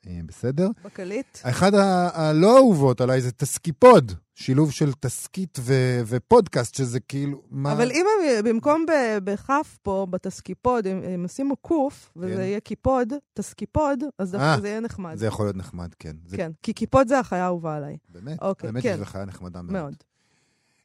אה, 0.06 0.20
בסדר. 0.26 0.68
בקליט. 0.84 1.38
האחד 1.44 1.74
ה- 1.74 2.08
הלא 2.28 2.56
אהובות 2.58 3.00
עליי 3.00 3.20
זה 3.20 3.32
תסכיפוד, 3.32 4.12
שילוב 4.34 4.70
של 4.70 4.92
תסכית 5.00 5.58
ו- 5.60 6.00
ופודקאסט, 6.06 6.74
שזה 6.74 7.00
כאילו, 7.00 7.42
מה... 7.50 7.72
אבל 7.72 7.90
אם 7.90 8.06
הם, 8.38 8.44
במקום 8.44 8.86
בכף 9.24 9.78
פה, 9.82 10.06
בתסכיפוד, 10.10 10.86
אם 10.86 11.00
הם 11.04 11.24
ישימו 11.24 11.56
קוף, 11.56 12.12
וזה 12.16 12.34
כן. 12.34 12.40
יהיה 12.40 12.60
קיפוד, 12.60 13.12
תסקיפוד, 13.34 13.98
אז 14.18 14.34
אה, 14.34 14.40
דווקא 14.40 14.60
זה 14.60 14.68
יהיה 14.68 14.80
נחמד. 14.80 15.14
זה 15.16 15.26
יכול 15.26 15.46
להיות 15.46 15.56
נחמד, 15.56 15.94
כן. 15.98 16.16
זה 16.26 16.36
כן, 16.36 16.52
כי 16.62 16.72
קיפוד 16.72 17.08
זה 17.08 17.18
החיה 17.18 17.42
האהובה 17.44 17.76
עליי. 17.76 17.96
באמת, 18.08 18.38
אוקיי, 18.42 18.70
באמת 18.72 18.82
כן. 18.82 18.94
שזו 18.96 19.04
חיה 19.04 19.24
נחמדה 19.24 19.62
מאוד. 19.62 19.72
מאוד. 19.72 19.94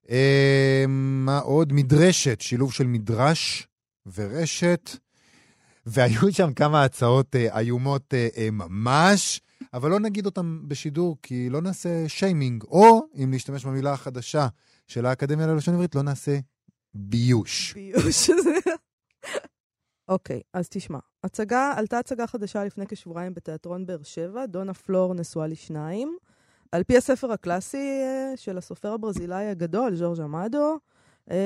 אה, 0.10 0.86
מה 0.88 1.40
עוד? 1.40 1.74
מדרשת, 1.74 2.42
שילוב 2.42 2.74
של 2.74 2.88
מדרש 2.88 3.68
ורשת. 4.16 4.90
והיו 5.86 6.32
שם 6.34 6.54
כמה 6.54 6.84
הצעות 6.84 7.36
אה, 7.36 7.60
איומות 7.60 8.14
אה, 8.14 8.28
אה, 8.38 8.52
ממש, 8.52 9.42
אבל 9.74 9.90
לא 9.90 10.00
נגיד 10.00 10.26
אותן 10.26 10.60
בשידור, 10.68 11.18
כי 11.24 11.50
לא 11.50 11.62
נעשה 11.62 12.10
שיימינג, 12.10 12.64
או, 12.64 13.02
אם 13.16 13.34
נשתמש 13.34 13.66
במילה 13.66 13.94
החדשה 13.94 14.48
של 14.88 15.06
האקדמיה 15.06 15.48
ללשון 15.48 15.74
עברית, 15.74 15.96
לא 15.96 16.02
נעשה 16.02 16.40
ביוש. 16.94 17.74
ביוש. 17.74 18.30
אוקיי, 20.08 20.42
אז 20.54 20.70
תשמע. 20.70 21.00
הצגה, 21.24 21.74
עלתה 21.76 22.00
הצגה 22.00 22.28
חדשה 22.28 22.64
לפני 22.64 22.88
כשבועיים 22.88 23.34
בתיאטרון 23.34 23.86
באר 23.86 24.04
שבע, 24.04 24.46
דונה 24.46 24.74
פלור 24.74 25.14
נשואה 25.14 25.48
לשניים. 25.48 26.18
על 26.72 26.84
פי 26.84 26.98
הספר 26.98 27.32
הקלאסי 27.32 28.02
של 28.36 28.58
הסופר 28.58 28.94
הברזילאי 28.94 29.46
הגדול, 29.46 29.96
ז'ורג' 29.96 30.20
אמדו, 30.20 30.80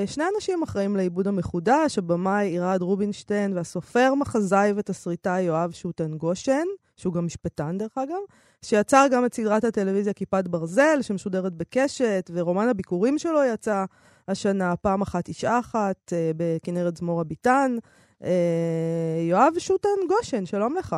שני 0.05 0.23
אנשים 0.35 0.63
אחראים 0.63 0.95
לעיבוד 0.95 1.27
המחודש, 1.27 1.97
הבמאי 1.97 2.47
עירד 2.47 2.81
רובינשטיין 2.81 3.57
והסופר, 3.57 4.13
מחזאי 4.13 4.73
ותסריטאי 4.75 5.41
יואב 5.41 5.71
שוטן 5.71 6.17
גושן, 6.17 6.63
שהוא 6.97 7.13
גם 7.13 7.25
משפטן 7.25 7.77
דרך 7.77 7.97
אגב, 7.97 8.19
שיצר 8.61 9.05
גם 9.11 9.25
את 9.25 9.33
סדרת 9.33 9.63
הטלוויזיה 9.63 10.13
כיפת 10.13 10.47
ברזל, 10.47 11.01
שמשודרת 11.01 11.53
בקשת, 11.53 12.31
ורומן 12.33 12.67
הביקורים 12.67 13.17
שלו 13.17 13.43
יצא 13.53 13.85
השנה, 14.27 14.75
פעם 14.75 15.01
אחת 15.01 15.27
אישה 15.27 15.59
אחת, 15.59 16.13
אה, 16.13 16.31
בכנרת 16.37 16.97
זמורה 16.97 17.23
ביטן. 17.23 17.77
אה, 18.23 18.29
יואב 19.29 19.53
שוטן 19.57 19.89
גושן, 20.09 20.45
שלום 20.45 20.75
לך. 20.75 20.95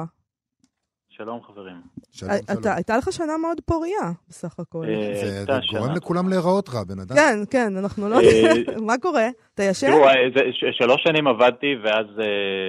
שלום 1.17 1.39
חברים. 1.47 1.81
שלום, 2.11 2.31
שלום. 2.47 2.59
אתה- 2.59 2.75
הייתה 2.75 2.97
לך 2.97 3.13
שנה 3.13 3.37
מאוד 3.37 3.61
פוריה, 3.65 3.93
בסך 4.29 4.59
הכל. 4.59 4.85
אה, 4.89 5.21
זה 5.45 5.45
גורם 5.77 5.91
לכולם 5.95 6.29
להיראות 6.29 6.69
רע, 6.69 6.83
בן 6.83 6.99
אדם. 6.99 7.15
כן, 7.15 7.39
כן, 7.49 7.77
אנחנו 7.77 8.09
לא... 8.09 8.19
אה, 8.21 8.53
מה 8.87 8.97
קורה? 9.01 9.27
אתה 9.55 9.63
ישן? 9.63 9.87
תראו, 9.87 10.07
אה, 10.07 10.13
זה- 10.35 10.41
שלוש 10.71 11.03
שנים 11.03 11.27
עבדתי, 11.27 11.75
ואז... 11.83 12.05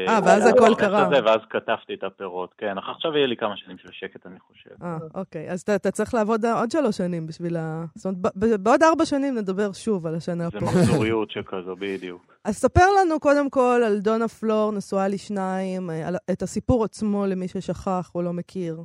אה, 0.09 0.19
ואז 0.27 0.47
הכל 0.47 0.71
נכנס 0.71 0.79
קרה. 0.81 1.09
ואז 1.25 1.41
קטפתי 1.49 1.95
את 1.95 2.05
הפירות, 2.05 2.55
כן. 2.59 2.79
עכשיו 2.79 3.17
יהיה 3.17 3.27
לי 3.27 3.37
כמה 3.37 3.57
שנים 3.57 3.79
של 3.79 3.89
שקט, 3.93 4.27
אני 4.27 4.39
חושב. 4.41 4.71
אה, 4.83 4.97
אוקיי. 5.15 5.51
אז 5.51 5.61
אתה, 5.61 5.91
צריך 5.91 6.15
לעבוד 6.15 6.45
עוד 6.45 6.71
שלוש 6.71 6.97
שנים 6.97 7.27
בשביל 7.27 7.57
ה... 7.57 7.85
זאת 7.95 8.07
אומרת, 8.07 8.19
בעוד 8.61 8.83
ארבע 8.83 9.05
שנים 9.05 9.35
נדבר 9.35 9.73
שוב 9.73 10.07
על 10.07 10.15
השנה 10.15 10.49
זה 10.49 10.59
פה. 10.61 10.67
מחזוריות 10.67 11.31
שכזו, 11.31 11.77
בדיוק. 11.79 12.35
אז 12.45 12.55
ספר 12.57 12.85
לנו 13.01 13.21
קודם 13.21 13.51
כל 13.51 13.81
על 13.87 13.99
דונה 13.99 14.29
פלור, 14.29 14.73
נשואה 14.73 15.09
לשניים, 15.09 15.91
אה, 15.91 16.09
את 16.33 16.43
הסיפור 16.43 16.85
עצמו 16.85 17.27
למי 17.27 17.49
ששכח 17.49 18.11
או 18.15 18.23
לא 18.23 18.33
מכיר. 18.33 18.77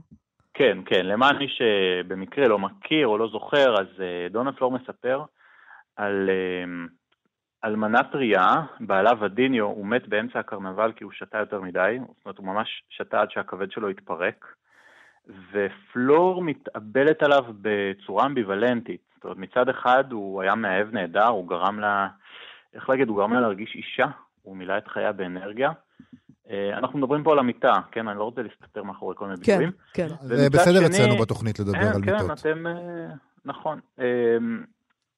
כן, 0.54 0.78
כן. 0.86 1.06
למען 1.06 1.36
מי 1.38 1.48
שבמקרה 1.48 2.48
לא 2.48 2.60
מכיר 2.60 3.08
או 3.08 3.18
לא 3.18 3.28
זוכר, 3.32 3.76
אז 3.82 3.88
אה, 4.02 4.28
דונה 4.32 4.52
פלור 4.52 4.72
מספר 4.72 5.24
על 5.96 6.30
אה, 6.30 6.66
אלמנה 7.66 8.04
טריה, 8.04 8.54
בעלה 8.80 9.12
ודיניו, 9.22 9.66
הוא 9.66 9.86
מת 9.86 10.08
באמצע 10.08 10.40
הקרנבל 10.40 10.92
כי 10.92 11.04
הוא 11.04 11.12
שתה 11.12 11.38
יותר 11.38 11.62
מדי, 11.62 11.98
זאת 12.00 12.26
אומרת, 12.26 12.38
הוא 12.38 12.46
ממש 12.46 12.84
שתה 12.90 13.22
עד 13.22 13.32
שהכבד 13.32 13.72
שלו 13.72 13.90
התפרק, 13.90 14.46
ופלור 15.52 16.44
מתאבלת 16.44 17.24
עליו 17.24 17.46
בצורה 17.62 18.26
אמביוולנטית. 18.26 19.02
זאת 19.16 19.24
אומרת, 19.24 19.38
מצד 19.38 19.70
אחד 19.70 20.12
הוא 20.12 20.42
היה 20.42 20.56
מאהב 20.56 20.94
נהדר, 20.94 21.28
הוא 21.28 21.48
גרם 21.48 21.80
לה, 21.80 22.08
איך 22.74 22.90
להגיד, 22.90 23.08
הוא 23.08 23.18
גרם 23.18 23.34
לה 23.34 23.40
להרגיש 23.42 23.76
אישה, 23.76 24.06
הוא 24.42 24.58
מילא 24.58 24.78
את 24.78 24.88
חייה 24.88 25.12
באנרגיה. 25.12 25.72
אה, 26.50 26.78
אנחנו 26.78 27.00
מדברים 27.00 27.24
פה 27.24 27.32
על 27.32 27.40
המיטה, 27.40 27.74
כן? 27.92 28.08
אני 28.08 28.18
לא 28.20 28.24
רוצה 28.24 28.42
להסתתר 28.42 28.84
מאחורי 28.84 29.16
כל 29.18 29.26
מיני 29.26 29.38
כן, 29.38 29.52
ביטויים. 29.52 29.72
כן. 29.94 30.08
זה 30.22 30.36
ומצד 30.46 30.58
בסדר 30.58 30.80
שני- 30.80 30.86
אצלנו 30.88 31.22
בתוכנית 31.22 31.60
לדבר 31.60 31.74
כן, 31.74 31.88
על 31.96 32.02
כן, 32.06 32.14
מיטות. 32.14 32.40
אתם, 32.40 32.68
אה, 32.68 32.74
נכון. 33.46 33.80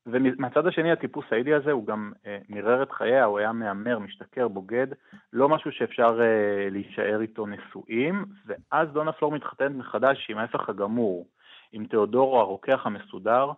ומהצד 0.06 0.68
השני, 0.68 0.92
הטיפוס 0.92 1.26
האידי 1.32 1.54
הזה, 1.54 1.72
הוא 1.72 1.88
גם 1.88 2.12
אה, 2.28 2.38
מירר 2.50 2.84
את 2.84 2.92
חייה, 2.92 3.26
הוא 3.26 3.40
היה 3.40 3.52
מהמר, 3.52 4.00
משתכר, 4.00 4.48
בוגד, 4.48 4.88
לא 5.34 5.50
משהו 5.50 5.72
שאפשר 5.72 6.20
אה, 6.22 6.70
להישאר 6.70 7.22
איתו 7.22 7.46
נשואים, 7.46 8.26
ואז 8.46 8.88
דונה 8.94 9.12
פלור 9.12 9.32
מתחתנת 9.32 9.72
מחדש 9.76 10.28
עם 10.30 10.38
ההפך 10.38 10.70
הגמור, 10.70 11.28
עם 11.72 11.86
תיאודורו 11.86 12.40
הרוקח 12.40 12.82
המסודר, 12.86 13.52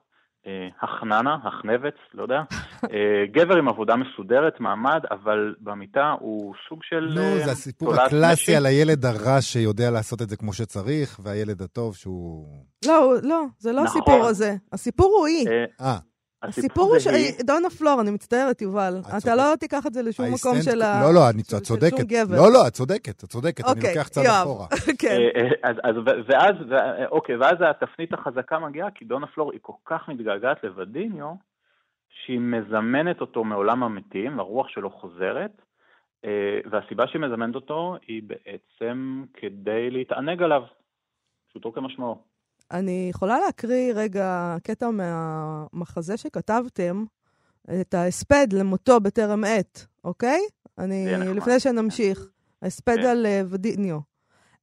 אה, 0.48 0.68
החננה, 0.82 1.38
החנבץ, 1.44 1.94
לא 2.14 2.22
יודע, 2.22 2.42
אה, 2.94 3.26
גבר 3.32 3.58
עם 3.58 3.68
עבודה 3.68 3.96
מסודרת, 3.96 4.60
מעמד, 4.60 5.02
אבל 5.12 5.56
במיטה 5.60 6.16
הוא 6.20 6.54
סוג 6.70 6.80
של... 6.84 7.12
נו, 7.16 7.22
אה, 7.22 7.46
זה 7.46 7.52
הסיפור 7.52 7.94
הקלאסי. 7.94 8.56
על 8.56 8.66
הילד 8.66 9.06
הרע 9.06 9.42
שיודע 9.42 9.92
לעשות 9.92 10.22
את 10.22 10.30
זה 10.30 10.38
כמו 10.38 10.54
שצריך, 10.54 11.20
והילד 11.24 11.62
הטוב 11.62 11.96
שהוא... 11.96 12.48
לא, 12.86 13.14
לא, 13.24 13.44
זה 13.60 13.72
לא 13.72 13.84
נכון. 13.84 14.02
הסיפור 14.02 14.28
הזה. 14.28 14.56
הסיפור 14.74 15.16
הוא 15.18 15.28
היא. 15.28 15.48
אה, 15.48 15.66
אה, 15.82 15.98
הסיפור 16.48 16.86
הוא 16.86 17.00
ש... 17.00 17.08
דונה 17.42 17.70
פלור, 17.70 18.02
אני 18.02 18.12
מצטערת, 18.12 18.62
יובל. 18.62 18.94
את 19.00 19.24
אתה. 19.24 19.36
לא 19.36 19.56
תיקח 19.60 19.88
את 19.88 19.94
זה 19.94 20.02
לשום 20.02 20.26
מקום 20.34 20.62
של 20.62 20.82
ה... 20.82 21.02
לא, 21.04 21.14
לא, 21.14 21.30
את 21.58 21.64
צודקת. 21.64 22.30
לא, 22.30 22.52
לא, 22.54 22.68
את 22.68 22.74
צודקת, 22.74 23.24
את 23.24 23.30
צודקת, 23.30 23.66
אני 23.66 23.74
אוקיי, 23.74 23.96
לוקח 23.96 24.10
יואב. 24.18 24.42
אחורה. 24.42 24.68
כן. 25.02 25.18
אה, 25.36 25.70
אה, 25.86 25.92
ואז, 26.28 26.56
אוקיי, 27.12 27.36
ואז 27.36 27.56
התפנית 27.70 28.14
החזקה 28.14 28.60
מגיעה, 28.60 28.92
כי 28.92 29.06
דונה 29.06 29.28
פלור 29.28 29.52
היא 29.52 29.60
כל 29.62 29.74
כך 29.86 30.10
מתגעגעת 30.10 30.64
לוודיניו, 30.64 31.34
שהיא 32.10 32.40
מזמנת 32.40 33.22
אותו 33.22 33.44
מעולם 33.44 33.84
המתים, 33.84 34.40
הרוח 34.40 34.68
שלו 34.68 34.90
חוזרת, 34.90 35.62
אה, 36.26 36.60
והסיבה 36.72 37.08
שהיא 37.08 37.22
מזמנת 37.22 37.56
אותו 37.56 37.96
היא 38.08 38.22
בעצם 38.24 39.24
כדי 39.34 39.90
להתענג 39.90 40.44
עליו, 40.44 40.64
פשוטו 41.50 41.74
כמשמעו. 41.74 42.35
אני 42.72 43.08
יכולה 43.10 43.40
להקריא 43.40 43.94
רגע 43.94 44.56
קטע 44.64 44.90
מהמחזה 44.90 46.18
שכתבתם, 46.18 47.06
את 47.82 47.94
ההספד 47.94 48.54
למותו 48.54 49.00
בטרם 49.00 49.44
עת, 49.44 49.86
אוקיי? 50.04 50.42
אני. 50.78 51.08
לפני 51.36 51.60
שנמשיך, 51.60 52.28
ההספד 52.62 52.96
כן. 52.96 53.06
על 53.06 53.26
אה, 53.26 53.42
ודיניו. 53.50 54.00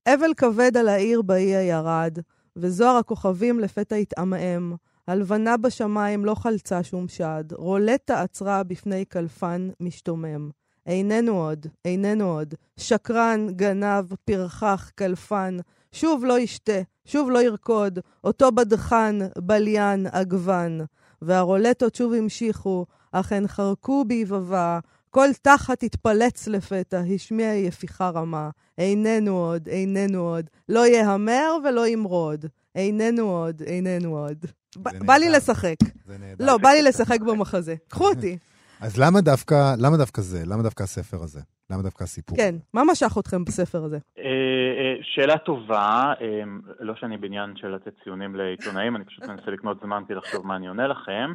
אבל 0.06 0.34
כבד 0.36 0.76
על 0.76 0.88
העיר 0.88 1.22
באי 1.22 1.56
הירד, 1.56 2.18
וזוהר 2.56 2.96
הכוכבים 2.96 3.60
לפתע 3.60 3.96
התעמעם. 3.96 4.74
הלבנה 5.08 5.56
בשמיים 5.56 6.24
לא 6.24 6.34
חלצה 6.34 6.82
שום 6.82 7.08
שד, 7.08 7.44
רולטה 7.52 8.22
עצרה 8.22 8.62
בפני 8.62 9.04
קלפן 9.04 9.68
משתומם. 9.80 10.50
איננו 10.86 11.44
עוד, 11.44 11.66
איננו 11.84 12.24
עוד. 12.24 12.54
שקרן, 12.76 13.46
גנב, 13.50 14.04
פרחח, 14.24 14.90
קלפן, 14.94 15.56
שוב 15.92 16.24
לא 16.24 16.38
ישתה, 16.38 16.80
שוב 17.04 17.30
לא 17.30 17.42
ירקוד, 17.42 17.98
אותו 18.24 18.52
בדחן, 18.52 19.18
בליין, 19.38 20.06
עגבן. 20.12 20.78
והרולטות 21.22 21.94
שוב 21.94 22.12
המשיכו, 22.12 22.86
אך 23.12 23.32
הן 23.32 23.48
חרקו 23.48 24.04
ביבבה, 24.04 24.78
כל 25.10 25.28
תחת 25.42 25.82
התפלץ 25.82 26.48
לפתע, 26.48 27.02
השמיע 27.14 27.54
יפיחה 27.54 28.08
רמה. 28.08 28.50
איננו 28.78 29.36
עוד, 29.36 29.68
איננו 29.68 30.20
עוד. 30.20 30.50
לא 30.68 30.86
יהמר 30.86 31.56
ולא 31.64 31.86
ימרוד. 31.86 32.46
איננו 32.74 33.30
עוד, 33.30 33.62
איננו 33.66 34.18
עוד. 34.18 34.46
בא 34.76 35.14
לי. 35.14 35.30
לשחק. 35.30 35.76
זה 36.06 36.18
נהדר. 36.18 36.46
לא, 36.46 36.58
בא 36.58 36.68
לי 36.68 36.82
לשחק 36.82 37.20
במחזה. 37.20 37.74
קחו 37.88 38.08
אותי. 38.08 38.38
אז 38.80 38.96
למה 38.96 39.20
דווקא, 39.20 39.74
למה 39.78 39.96
דווקא 39.96 40.22
זה? 40.22 40.42
למה 40.46 40.62
דווקא 40.62 40.82
הספר 40.82 41.22
הזה? 41.22 41.40
למה 41.70 41.82
דווקא 41.82 42.04
הסיפור? 42.04 42.36
כן, 42.36 42.54
מה 42.74 42.82
משך 42.90 43.18
אתכם 43.18 43.44
בספר 43.44 43.84
הזה? 43.84 43.98
אה, 44.18 44.24
אה, 44.24 44.94
שאלה 45.02 45.38
טובה, 45.38 46.12
אה, 46.20 46.42
לא 46.80 46.94
שאני 46.94 47.16
בעניין 47.16 47.56
של 47.56 47.68
לתת 47.68 47.94
ציונים 48.04 48.36
לעיתונאים, 48.36 48.96
אני 48.96 49.04
פשוט 49.04 49.24
מנסה 49.24 49.50
לקנות 49.50 49.80
זמן 49.80 50.02
כדי 50.04 50.14
לחשוב 50.14 50.46
מה 50.46 50.56
אני 50.56 50.68
עונה 50.68 50.86
לכם. 50.86 51.34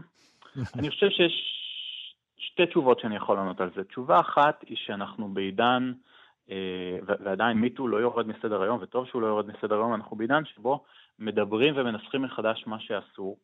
אני 0.80 0.90
חושב 0.90 1.10
שיש 1.10 1.34
שתי 2.38 2.66
תשובות 2.66 3.00
שאני 3.00 3.16
יכול 3.16 3.38
לענות 3.38 3.62
על 3.62 3.70
זה. 3.76 3.84
תשובה 3.84 4.20
אחת 4.20 4.64
היא 4.68 4.78
שאנחנו 4.80 5.34
בעידן, 5.34 5.94
ועדיין 7.08 7.58
מיטו 7.58 7.88
לא 7.88 7.98
יורד 7.98 8.28
מסדר 8.28 8.62
היום, 8.62 8.80
וטוב 8.82 9.08
שהוא 9.08 9.22
לא 9.22 9.28
יורד 9.28 9.46
מסדר 9.48 9.76
היום, 9.76 9.94
אנחנו 9.94 10.18
בעידן 10.18 10.46
שבו 10.46 10.84
מדברים 11.20 11.74
ומנסחים 11.78 12.22
מחדש 12.22 12.64
מה 12.68 12.80
שאסור. 12.80 13.38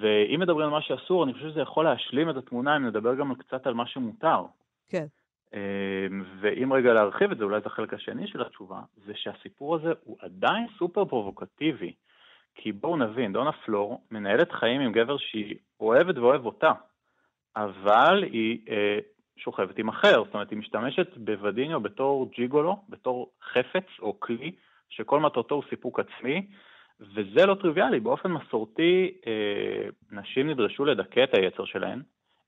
ואם 0.00 0.40
מדברים 0.40 0.66
על 0.66 0.72
מה 0.72 0.82
שאסור, 0.82 1.24
אני 1.24 1.32
חושב 1.32 1.50
שזה 1.50 1.60
יכול 1.60 1.84
להשלים 1.84 2.30
את 2.30 2.36
התמונה 2.36 2.76
אם 2.76 2.86
נדבר 2.86 3.14
גם 3.14 3.34
קצת 3.34 3.66
על 3.66 3.74
מה 3.74 3.86
שמותר. 3.86 4.42
כן. 4.88 5.06
אמ, 5.54 6.24
ואם 6.40 6.72
רגע 6.72 6.92
להרחיב 6.92 7.30
את 7.30 7.38
זה, 7.38 7.44
אולי 7.44 7.60
זה 7.60 7.66
החלק 7.66 7.94
השני 7.94 8.26
של 8.26 8.42
התשובה, 8.42 8.80
זה 9.06 9.12
שהסיפור 9.16 9.74
הזה 9.74 9.92
הוא 10.04 10.16
עדיין 10.20 10.66
סופר 10.78 11.04
פרובוקטיבי. 11.04 11.92
כי 12.54 12.72
בואו 12.72 12.96
נבין, 12.96 13.32
דונה 13.32 13.52
פלור 13.52 14.00
מנהלת 14.10 14.52
חיים 14.52 14.80
עם 14.80 14.92
גבר 14.92 15.16
שהיא 15.18 15.56
אוהבת 15.80 16.18
ואוהב 16.18 16.46
אותה, 16.46 16.72
אבל 17.56 18.22
היא 18.22 18.58
אה, 18.68 18.98
שוכבת 19.36 19.78
עם 19.78 19.88
אחר, 19.88 20.24
זאת 20.24 20.34
אומרת 20.34 20.50
היא 20.50 20.58
משתמשת 20.58 21.16
בוודיניו 21.16 21.80
בתור 21.80 22.30
ג'יגולו, 22.30 22.76
בתור 22.88 23.32
חפץ 23.52 23.86
או 24.00 24.20
כלי, 24.20 24.52
שכל 24.88 25.20
מטרתו 25.20 25.54
הוא 25.54 25.64
סיפוק 25.70 26.00
עצמי, 26.00 26.46
וזה 27.00 27.46
לא 27.46 27.54
טריוויאלי, 27.54 28.00
באופן 28.00 28.32
מסורתי 28.32 29.14
אה, 29.26 29.88
נשים 30.10 30.50
נדרשו 30.50 30.84
לדכא 30.84 31.24
את 31.24 31.34
היצר 31.34 31.64
שלהן, 31.64 32.02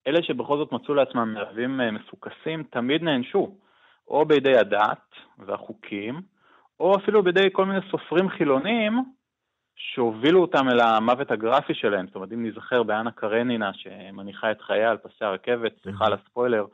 אלה 0.07 0.23
שבכל 0.23 0.59
זאת 0.59 0.73
מצאו 0.73 0.95
לעצמם 0.95 1.35
מלווים 1.35 1.81
אה, 1.81 1.91
מפוקסים 1.91 2.63
תמיד 2.71 3.03
נענשו, 3.03 3.55
או 4.09 4.25
בידי 4.25 4.57
הדת 4.57 5.15
והחוקים, 5.39 6.21
או 6.81 6.97
אפילו 6.97 7.23
בידי 7.23 7.49
כל 7.53 7.65
מיני 7.65 7.81
סופרים 7.91 8.29
חילונים 8.29 9.05
שהובילו 9.77 10.41
אותם 10.41 10.69
אל 10.69 10.81
המוות 10.81 11.31
הגרפי 11.31 11.75
שלהם. 11.75 12.07
זאת 12.07 12.15
אומרת, 12.15 12.33
אם 12.33 12.47
נזכר 12.47 12.83
באנה 12.83 13.11
קרנינה 13.11 13.71
שמניחה 13.75 14.51
את 14.51 14.61
חייה 14.61 14.91
על 14.91 14.97
פסי 14.97 15.25
הרכבת, 15.25 15.73
סליחה 15.83 16.07
על 16.07 16.13
הספוילר, 16.13 16.65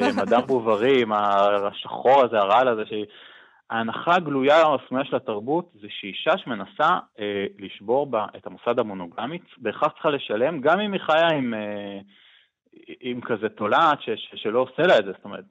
אה, 0.00 0.08
מדאם 0.22 0.40
בוברי 0.40 1.02
עם 1.02 1.12
השחור 1.12 2.24
הזה, 2.24 2.38
הרעל 2.38 2.68
הזה, 2.68 2.82
ההנחה 3.70 4.14
הגלויה 4.14 4.62
או 4.62 4.76
של 5.04 5.16
התרבות 5.16 5.70
זה 5.80 5.86
שאישה 5.90 6.38
שמנסה 6.38 6.98
אה, 7.18 7.46
לשבור 7.58 8.06
בה 8.06 8.26
את 8.36 8.46
המוסד 8.46 8.78
המונוגמית, 8.78 9.44
בהכרח 9.58 9.92
צריכה 9.92 10.10
לשלם, 10.10 10.60
גם 10.60 10.80
אם 10.80 10.92
היא 10.92 11.00
חיה 11.00 11.28
עם, 11.28 11.54
אה, 11.54 11.98
עם 13.00 13.20
כזה 13.20 13.48
תולעת 13.48 14.00
ש, 14.00 14.10
ש, 14.10 14.34
שלא 14.34 14.58
עושה 14.60 14.82
לה 14.82 14.98
את 14.98 15.04
זה, 15.04 15.12
זאת 15.12 15.24
אומרת, 15.24 15.44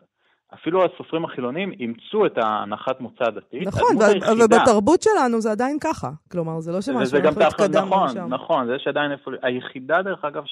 אפילו 0.54 0.86
הסופרים 0.86 1.26
החילונים 1.26 1.72
אימצו 1.72 2.26
את 2.26 2.38
ההנחת 2.38 3.02
מוצא 3.02 3.24
הדתית. 3.24 3.68
נכון, 3.68 3.96
אבל 4.02 4.48
בתרבות 4.48 5.02
שלנו 5.02 5.42
זה 5.42 5.52
עדיין 5.52 5.78
ככה. 5.80 6.10
כלומר, 6.32 6.60
זה 6.60 6.72
לא 6.72 6.82
שמשהו 6.82 7.18
אנחנו 7.18 7.44
התקדמנו 7.44 7.86
נכון, 7.86 8.10
שם. 8.10 8.16
נכון, 8.16 8.34
נכון, 8.34 8.68
זה 8.68 8.80
שעדיין 8.80 9.12
איפה... 9.12 9.32
היחידה, 9.42 10.02
דרך 10.02 10.26
אגב, 10.26 10.44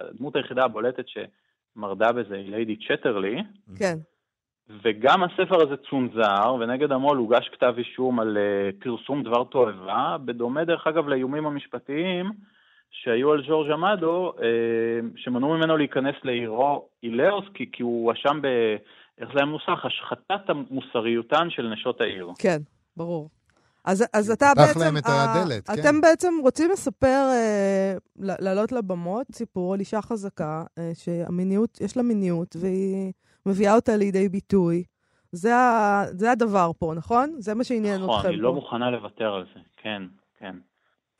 הדמות 0.00 0.36
היחידה 0.36 0.64
הבולטת 0.64 1.04
שמרדה 1.08 2.12
בזה 2.12 2.34
היא 2.34 2.50
ליידי 2.50 2.76
צ'טרלי. 2.76 3.42
כן. 3.78 3.96
וגם 4.84 5.22
הספר 5.22 5.62
הזה 5.62 5.76
צונזר, 5.90 6.54
ונגד 6.60 6.92
המו"ל 6.92 7.16
הוגש 7.16 7.48
כתב 7.52 7.74
אישום 7.78 8.20
על 8.20 8.36
uh, 8.36 8.84
פרסום 8.84 9.22
דבר 9.22 9.44
תועבה, 9.44 10.16
בדומה 10.24 10.64
דרך 10.64 10.86
אגב 10.86 11.08
לאיומים 11.08 11.46
המשפטיים 11.46 12.30
שהיו 12.90 13.32
על 13.32 13.42
ז'ורג' 13.46 13.70
עמדו, 13.70 14.32
uh, 14.36 14.40
שמנעו 15.16 15.48
ממנו 15.48 15.76
להיכנס 15.76 16.14
לעירו 16.24 16.88
אילאוס, 17.02 17.44
כי, 17.54 17.70
כי 17.72 17.82
הוא 17.82 18.04
הואשם 18.04 18.40
ב... 18.42 18.46
איך 19.18 19.28
זה 19.32 19.38
היה 19.38 19.46
מנוסח? 19.46 19.84
השחתת 19.84 20.50
המוסריותן 20.50 21.50
של 21.50 21.68
נשות 21.68 22.00
העיר. 22.00 22.28
כן, 22.38 22.58
ברור. 22.96 23.28
אז, 23.84 24.04
אז 24.12 24.30
אתה 24.30 24.52
בעצם... 24.56 24.80
להם 24.80 24.96
את 24.96 25.02
הדלת, 25.06 25.68
כן. 25.68 25.80
אתם 25.80 26.00
בעצם 26.00 26.34
רוצים 26.42 26.70
לספר, 26.70 27.28
אה, 27.32 27.94
לעלות 28.16 28.72
לבמות, 28.72 29.26
סיפור 29.32 29.74
על 29.74 29.80
אישה 29.80 30.02
חזקה, 30.02 30.64
אה, 30.78 30.90
שהמיניות, 30.94 31.80
יש 31.80 31.96
לה 31.96 32.02
מיניות, 32.02 32.56
והיא 32.60 33.12
מביאה 33.46 33.74
אותה 33.74 33.96
לידי 33.96 34.28
ביטוי. 34.28 34.84
זה, 35.32 35.56
ה, 35.56 36.04
זה 36.10 36.30
הדבר 36.30 36.70
פה, 36.78 36.92
נכון? 36.96 37.34
זה 37.38 37.54
מה 37.54 37.64
שעניין 37.64 38.02
נכון, 38.02 38.04
אתכם 38.04 38.12
פה. 38.12 38.18
נכון, 38.18 38.30
היא 38.30 38.42
לא 38.42 38.54
מוכנה 38.54 38.90
לוותר 38.90 39.34
על 39.34 39.44
זה, 39.54 39.60
כן, 39.76 40.02
כן. 40.38 40.56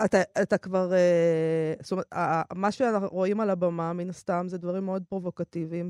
אתה, 0.04 0.18
אתה 0.42 0.58
כבר, 0.58 0.92
אה, 0.92 1.74
זאת 1.80 1.92
אומרת, 1.92 2.06
מה 2.54 2.72
שאנחנו 2.72 3.08
רואים 3.08 3.40
על 3.40 3.50
הבמה, 3.50 3.92
מן 3.92 4.08
הסתם, 4.08 4.44
זה 4.48 4.58
דברים 4.58 4.84
מאוד 4.84 5.02
פרובוקטיביים, 5.08 5.88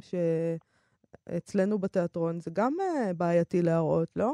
שאצלנו 1.28 1.78
בתיאטרון 1.78 2.40
זה 2.40 2.50
גם 2.54 2.72
אה, 2.80 3.12
בעייתי 3.14 3.62
להראות, 3.62 4.08
לא? 4.16 4.32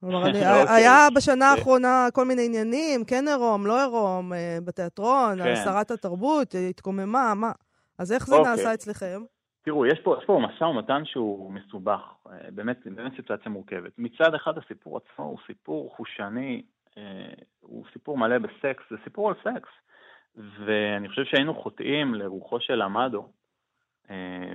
כלומר, 0.00 0.26
אני, 0.26 0.38
אוקיי. 0.62 0.76
היה 0.76 1.08
בשנה 1.16 1.50
האחרונה 1.50 2.06
כל 2.12 2.24
מיני 2.24 2.46
עניינים, 2.46 3.04
כן 3.04 3.24
עירום, 3.28 3.66
לא 3.66 3.80
עירום, 3.80 4.32
אה, 4.32 4.58
בתיאטרון, 4.64 5.38
כן. 5.44 5.56
שרת 5.64 5.90
התרבות, 5.90 6.54
התקוממה, 6.70 7.34
מה? 7.34 7.52
אז 7.98 8.12
איך 8.12 8.26
זה 8.26 8.36
אוקיי. 8.36 8.50
נעשה 8.50 8.74
אצלכם? 8.74 9.22
תראו, 9.62 9.86
יש 9.86 9.98
פה, 10.04 10.16
יש 10.18 10.24
פה 10.26 10.40
משא 10.42 10.64
ומתן 10.64 11.02
שהוא 11.04 11.52
מסובך, 11.52 12.00
באמת, 12.54 12.78
באמת 12.84 13.12
סיטואציה 13.16 13.50
מורכבת. 13.50 13.92
מצד 13.98 14.34
אחד 14.34 14.58
הסיפור 14.58 14.96
עצמו 14.98 15.24
הוא 15.24 15.38
סיפור 15.46 15.94
חושני, 15.96 16.62
הוא 17.60 17.84
סיפור 17.92 18.18
מלא 18.18 18.38
בסקס, 18.38 18.82
זה 18.90 18.96
סיפור 19.04 19.28
על 19.28 19.34
סקס. 19.40 19.68
ואני 20.36 21.08
חושב 21.08 21.24
שהיינו 21.24 21.54
חוטאים 21.54 22.14
לרוחו 22.14 22.60
של 22.60 22.82
עמדו, 22.82 23.28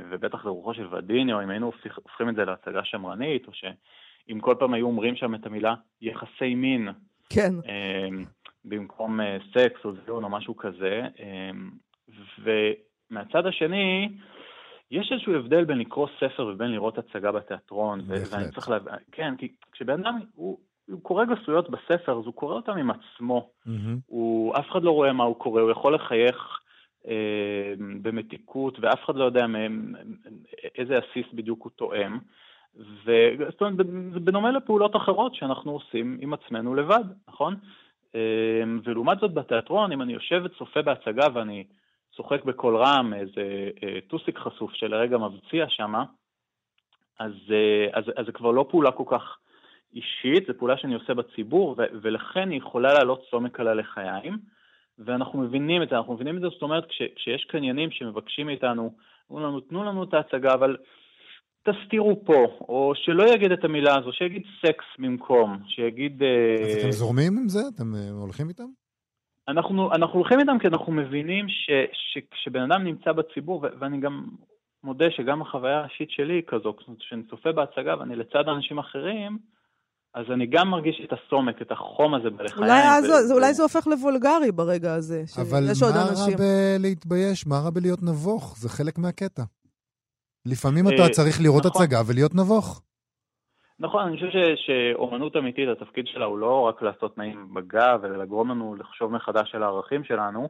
ובטח 0.09 0.45
לרוחו 0.45 0.73
של 0.73 0.95
ודיניו, 0.95 1.43
אם 1.43 1.49
היינו 1.49 1.71
הופכים 1.95 2.29
את 2.29 2.35
זה 2.35 2.45
להצגה 2.45 2.83
שמרנית, 2.83 3.47
או 3.47 3.53
ש... 3.53 3.65
אם 4.29 4.39
כל 4.39 4.55
פעם 4.59 4.73
היו 4.73 4.87
אומרים 4.87 5.15
שם 5.15 5.35
את 5.35 5.45
המילה 5.45 5.75
יחסי 6.01 6.55
מין, 6.55 6.89
כן. 7.29 7.53
אמ, 7.65 8.25
במקום 8.65 9.21
אה, 9.21 9.37
סקס 9.53 9.85
או 9.85 9.91
זיון 10.05 10.23
או 10.23 10.29
משהו 10.29 10.57
כזה. 10.57 11.01
ומהצד 12.43 13.45
השני, 13.45 14.09
יש 14.91 15.11
איזשהו 15.11 15.35
הבדל 15.35 15.65
בין 15.65 15.77
לקרוא 15.77 16.07
ספר 16.19 16.45
ובין 16.45 16.71
לראות 16.71 16.97
הצגה 16.97 17.31
בתיאטרון. 17.31 18.01
ואני 18.05 18.51
צריך 18.51 18.69
להבין, 18.69 18.93
כן, 19.11 19.37
כי 19.37 19.55
כשבן 19.71 19.99
אדם, 19.99 20.19
הוא, 20.35 20.59
הוא 20.91 21.01
קורא 21.01 21.25
גסויות 21.25 21.69
בספר, 21.69 22.19
אז 22.19 22.25
הוא 22.25 22.33
קורא 22.33 22.55
אותם 22.55 22.77
עם 22.77 22.91
עצמו. 22.91 23.49
Mm-hmm. 23.67 23.71
הוא, 24.07 24.55
אף 24.55 24.71
אחד 24.71 24.83
לא 24.83 24.91
רואה 24.91 25.13
מה 25.13 25.23
הוא 25.23 25.35
קורא, 25.35 25.61
הוא 25.61 25.71
יכול 25.71 25.95
לחייך 25.95 26.59
אה, 27.07 27.73
במתיקות, 28.01 28.77
ואף 28.81 29.05
אחד 29.05 29.15
לא 29.15 29.23
יודע 29.23 29.47
מהם, 29.47 29.95
איזה 30.77 30.97
עסיס 30.97 31.25
בדיוק 31.33 31.63
הוא 31.63 31.71
תואם. 31.75 32.17
וזאת 32.75 33.61
אומרת, 33.61 33.87
זה 34.13 34.19
בדומה 34.19 34.51
לפעולות 34.51 34.95
אחרות 34.95 35.35
שאנחנו 35.35 35.71
עושים 35.71 36.17
עם 36.21 36.33
עצמנו 36.33 36.75
לבד, 36.75 37.03
נכון? 37.27 37.55
אמ, 38.15 38.79
ולעומת 38.83 39.19
זאת 39.19 39.33
בתיאטרון, 39.33 39.91
אם 39.91 40.01
אני 40.01 40.13
יושב 40.13 40.41
וצופה 40.45 40.81
בהצגה 40.81 41.27
ואני 41.33 41.63
צוחק 42.15 42.43
בקול 42.43 42.77
רם, 42.77 43.13
איזה 43.13 43.69
אה, 43.83 43.99
טוסיק 44.07 44.37
חשוף 44.37 44.73
שלרגע 44.73 45.17
מבציע 45.17 45.65
שמה, 45.69 46.03
אז, 47.19 47.31
אה, 47.51 47.87
אז, 47.93 48.03
אז 48.15 48.25
זה 48.25 48.31
כבר 48.31 48.51
לא 48.51 48.65
פעולה 48.69 48.91
כל 48.91 49.03
כך 49.07 49.37
אישית, 49.93 50.47
זו 50.47 50.53
פעולה 50.57 50.77
שאני 50.77 50.93
עושה 50.93 51.13
בציבור, 51.13 51.75
ו- 51.77 51.83
ולכן 52.01 52.49
היא 52.49 52.57
יכולה 52.57 52.93
לעלות 52.93 53.21
צומק 53.31 53.59
על 53.59 53.67
הלחיים, 53.67 54.37
ואנחנו 54.99 55.39
מבינים 55.39 55.83
את 55.83 55.89
זה, 55.89 55.97
אנחנו 55.97 56.13
מבינים 56.13 56.37
את 56.37 56.41
זה, 56.41 56.47
זאת 56.49 56.61
אומרת, 56.61 56.85
כש- 56.89 57.13
כשיש 57.15 57.45
קניינים 57.49 57.91
שמבקשים 57.91 58.45
מאיתנו, 58.45 58.93
אומרים 59.29 59.47
לנו, 59.47 59.59
תנו 59.59 59.83
לנו 59.83 60.03
את 60.03 60.13
ההצגה, 60.13 60.53
אבל 60.53 60.77
תסתירו 61.63 62.25
פה, 62.25 62.45
או 62.59 62.93
שלא 62.95 63.23
יגיד 63.33 63.51
את 63.51 63.63
המילה 63.63 63.97
הזו, 63.97 64.13
שיגיד 64.13 64.43
סקס 64.61 64.85
במקום, 64.99 65.57
שיגיד... 65.67 66.23
אה, 66.23 66.55
אז 66.63 66.77
אתם 66.77 66.91
זורמים 66.91 67.37
עם 67.37 67.49
זה? 67.49 67.59
אתם 67.75 67.95
אה, 67.95 68.09
הולכים 68.21 68.49
איתם? 68.49 68.67
אנחנו, 69.47 69.93
אנחנו 69.93 70.19
הולכים 70.19 70.39
איתם 70.39 70.59
כי 70.59 70.67
אנחנו 70.67 70.91
מבינים 70.91 71.45
שכשבן 71.93 72.61
אדם 72.61 72.83
נמצא 72.83 73.11
בציבור, 73.11 73.65
ואני 73.79 73.99
גם 73.99 74.25
מודה 74.83 75.05
שגם 75.11 75.41
החוויה 75.41 75.79
האישית 75.79 76.11
שלי 76.11 76.33
היא 76.33 76.43
כזו, 76.47 76.75
כשאני 76.99 77.23
צופה 77.29 77.51
בהצגה 77.51 77.95
ואני 77.99 78.15
לצד 78.15 78.49
אנשים 78.49 78.79
אחרים, 78.79 79.37
אז 80.13 80.25
אני 80.33 80.45
גם 80.45 80.69
מרגיש 80.69 81.01
את 81.03 81.13
הסומק, 81.13 81.61
את 81.61 81.71
החום 81.71 82.13
הזה 82.13 82.29
בלחיים. 82.29 82.63
אולי, 82.63 82.81
ו... 83.03 83.27
זה, 83.27 83.33
אולי 83.33 83.53
זה 83.53 83.63
הופך 83.63 83.87
לוולגרי 83.87 84.51
ברגע 84.51 84.93
הזה, 84.93 85.23
אבל 85.41 85.63
מה 85.81 86.03
רע 86.03 86.27
בלהתבייש? 86.37 87.47
מה 87.47 87.55
רע 87.63 87.69
בלהיות 87.69 88.03
נבוך? 88.03 88.55
זה 88.57 88.69
חלק 88.69 88.97
מהקטע. 88.97 89.43
לפעמים 90.45 90.87
אתה 90.87 91.03
אה, 91.03 91.09
צריך 91.09 91.41
לראות 91.41 91.65
נכון. 91.65 91.81
הצגה 91.81 92.01
ולהיות 92.07 92.35
נבוך. 92.35 92.81
נכון, 93.79 94.07
אני 94.07 94.15
חושב 94.15 94.29
ש, 94.29 94.65
שאומנות 94.65 95.35
אמיתית, 95.35 95.69
התפקיד 95.69 96.07
שלה 96.07 96.25
הוא 96.25 96.37
לא 96.37 96.61
רק 96.61 96.81
לעשות 96.81 97.17
נעים 97.17 97.53
בגב, 97.53 98.05
אלא 98.05 98.17
לגרום 98.17 98.49
לנו 98.49 98.75
לחשוב 98.75 99.11
מחדש 99.11 99.55
על 99.55 99.63
הערכים 99.63 100.03
שלנו, 100.03 100.49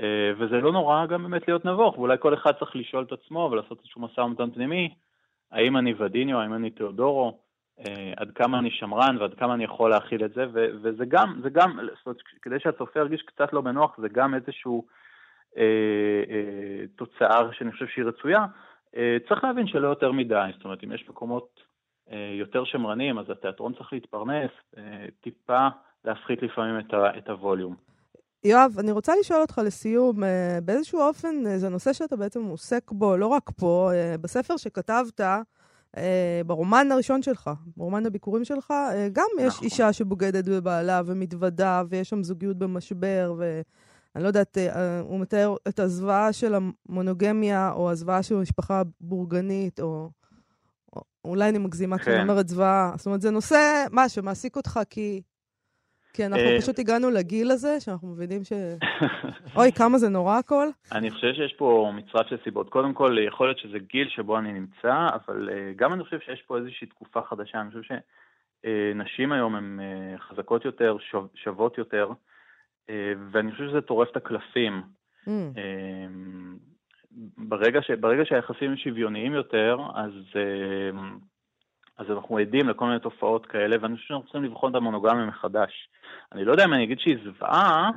אה, 0.00 0.32
וזה 0.38 0.56
לא 0.56 0.72
נורא 0.72 1.06
גם 1.06 1.22
באמת 1.22 1.48
להיות 1.48 1.64
נבוך, 1.64 1.98
ואולי 1.98 2.16
כל 2.20 2.34
אחד 2.34 2.52
צריך 2.58 2.76
לשאול 2.76 3.04
את 3.04 3.12
עצמו 3.12 3.48
ולעשות 3.52 3.78
איזשהו 3.78 4.00
משא 4.00 4.20
ומתן 4.20 4.50
פנימי, 4.50 4.94
האם 5.52 5.76
אני 5.76 5.94
ודיניו, 5.98 6.38
האם 6.38 6.54
אני 6.54 6.70
תיאודורו, 6.70 7.38
עד 8.16 8.30
כמה 8.34 8.58
אני 8.58 8.70
שמרן 8.70 9.16
ועד 9.20 9.34
כמה 9.34 9.54
אני 9.54 9.64
יכול 9.64 9.90
להכיל 9.90 10.24
את 10.24 10.34
זה, 10.34 10.46
ו- 10.52 10.66
וזה 10.82 11.04
גם, 11.08 11.40
זה 11.42 11.50
גם, 11.50 11.78
זאת 11.96 12.06
אומרת, 12.06 12.22
כדי 12.42 12.60
שהצופה 12.60 13.00
ירגיש 13.00 13.22
קצת 13.22 13.52
לא 13.52 13.60
בנוח, 13.60 13.98
זה 14.00 14.08
גם 14.08 14.34
איזשהו 14.34 14.86
אה, 15.56 15.62
אה, 16.30 16.86
תוצאה 16.96 17.52
שאני 17.52 17.72
חושב 17.72 17.86
שהיא 17.86 18.04
רצויה. 18.04 18.46
אה, 18.96 19.16
צריך 19.28 19.44
להבין 19.44 19.66
שלא 19.66 19.88
יותר 19.88 20.12
מדי, 20.12 20.50
זאת 20.56 20.64
אומרת, 20.64 20.84
אם 20.84 20.92
יש 20.92 21.08
מקומות 21.08 21.60
אה, 22.10 22.34
יותר 22.38 22.64
שמרנים, 22.64 23.18
אז 23.18 23.30
התיאטרון 23.30 23.74
צריך 23.74 23.92
להתפרנס, 23.92 24.50
אה, 24.78 25.06
טיפה 25.20 25.68
להפחית 26.04 26.42
לפעמים 26.42 26.78
את, 26.78 26.94
ה, 26.94 27.18
את 27.18 27.28
הווליום. 27.28 27.76
יואב, 28.44 28.78
אני 28.78 28.92
רוצה 28.92 29.12
לשאול 29.20 29.40
אותך 29.40 29.60
לסיום, 29.66 30.16
באיזשהו 30.62 31.00
אופן 31.00 31.34
זה 31.56 31.68
נושא 31.68 31.92
שאתה 31.92 32.16
בעצם 32.16 32.44
עוסק 32.44 32.90
בו, 32.90 33.16
לא 33.16 33.26
רק 33.26 33.50
פה, 33.60 33.90
בספר 34.20 34.56
שכתבת, 34.56 35.20
ברומן 36.46 36.92
הראשון 36.92 37.22
שלך, 37.22 37.50
ברומן 37.76 38.06
הביקורים 38.06 38.44
שלך, 38.44 38.74
גם 39.12 39.26
יש 39.40 39.54
נכון. 39.54 39.64
אישה 39.64 39.92
שבוגדת 39.92 40.44
בבעלה 40.48 41.02
ומתוודה, 41.06 41.82
ויש 41.88 42.10
שם 42.10 42.22
זוגיות 42.22 42.58
במשבר, 42.58 43.34
ו... 43.38 43.60
אני 44.16 44.22
לא 44.22 44.28
יודעת, 44.28 44.58
אה, 44.58 45.00
הוא 45.00 45.20
מתאר 45.20 45.54
את 45.68 45.78
הזוועה 45.78 46.32
של 46.32 46.54
המונוגמיה, 46.54 47.72
או 47.72 47.90
הזוועה 47.90 48.22
של 48.22 48.34
המשפחה 48.34 48.80
הבורגנית, 48.80 49.80
או... 49.80 50.10
או 50.96 51.02
אולי 51.24 51.48
אני 51.48 51.58
מגזימה 51.58 51.98
כשאני 51.98 52.16
כן. 52.16 52.22
אומרת 52.22 52.48
זוועה. 52.48 52.92
זאת 52.96 53.06
אומרת, 53.06 53.20
זה 53.20 53.30
נושא, 53.30 53.84
מה, 53.90 54.08
שמעסיק 54.08 54.56
אותך 54.56 54.80
כי... 54.90 55.22
כי 56.16 56.26
אנחנו 56.26 56.46
אה, 56.46 56.58
פשוט 56.60 56.78
הגענו 56.78 57.10
לגיל 57.10 57.50
הזה, 57.50 57.80
שאנחנו 57.80 58.08
מבינים 58.08 58.44
ש... 58.44 58.52
אוי, 59.56 59.72
כמה 59.72 59.98
זה 59.98 60.08
נורא 60.08 60.38
הכל. 60.38 60.66
אני 60.92 61.10
חושב 61.10 61.32
שיש 61.34 61.54
פה 61.58 61.92
מצרף 61.94 62.26
של 62.26 62.36
סיבות. 62.44 62.68
קודם 62.68 62.94
כל, 62.94 63.16
יכול 63.26 63.46
להיות 63.46 63.58
שזה 63.58 63.78
גיל 63.78 64.08
שבו 64.08 64.38
אני 64.38 64.52
נמצא, 64.52 65.08
אבל 65.14 65.48
אה, 65.52 65.72
גם 65.76 65.92
אני 65.92 66.04
חושב 66.04 66.20
שיש 66.20 66.42
פה 66.42 66.58
איזושהי 66.58 66.86
תקופה 66.86 67.20
חדשה. 67.22 67.60
אני 67.60 67.70
חושב 67.70 67.94
שנשים 68.64 69.32
היום 69.32 69.54
הן 69.54 69.80
אה, 69.80 70.18
חזקות 70.18 70.64
יותר, 70.64 70.96
שו- 71.10 71.28
שוות 71.34 71.78
יותר, 71.78 72.08
אה, 72.90 73.12
ואני 73.32 73.52
חושב 73.52 73.68
שזה 73.68 73.80
טורף 73.80 74.08
את 74.10 74.16
הקלפים. 74.16 74.82
Mm, 75.24 75.28
אה, 75.30 76.06
ברגע, 77.38 77.82
ש, 77.82 77.90
ברגע 77.90 78.22
שהיחסים 78.24 78.76
שוויוניים 78.76 79.32
יותר, 79.32 79.78
אז, 79.94 80.12
אה, 80.36 80.98
אז 81.98 82.06
אנחנו 82.10 82.38
עדים 82.38 82.68
לכל 82.68 82.86
מיני 82.86 83.00
תופעות 83.00 83.46
כאלה, 83.46 83.76
ואני 83.80 83.96
חושב 83.96 84.08
שאנחנו 84.08 84.24
צריכים 84.24 84.44
לבחון 84.44 84.70
את 84.70 84.76
המונוגמיה 84.76 85.24
מחדש. 85.24 85.88
אני 86.32 86.44
לא 86.44 86.52
יודע 86.52 86.64
אם 86.64 86.74
אני 86.74 86.84
אגיד 86.84 86.98
שהיא 86.98 87.16
זוועה, 87.24 87.90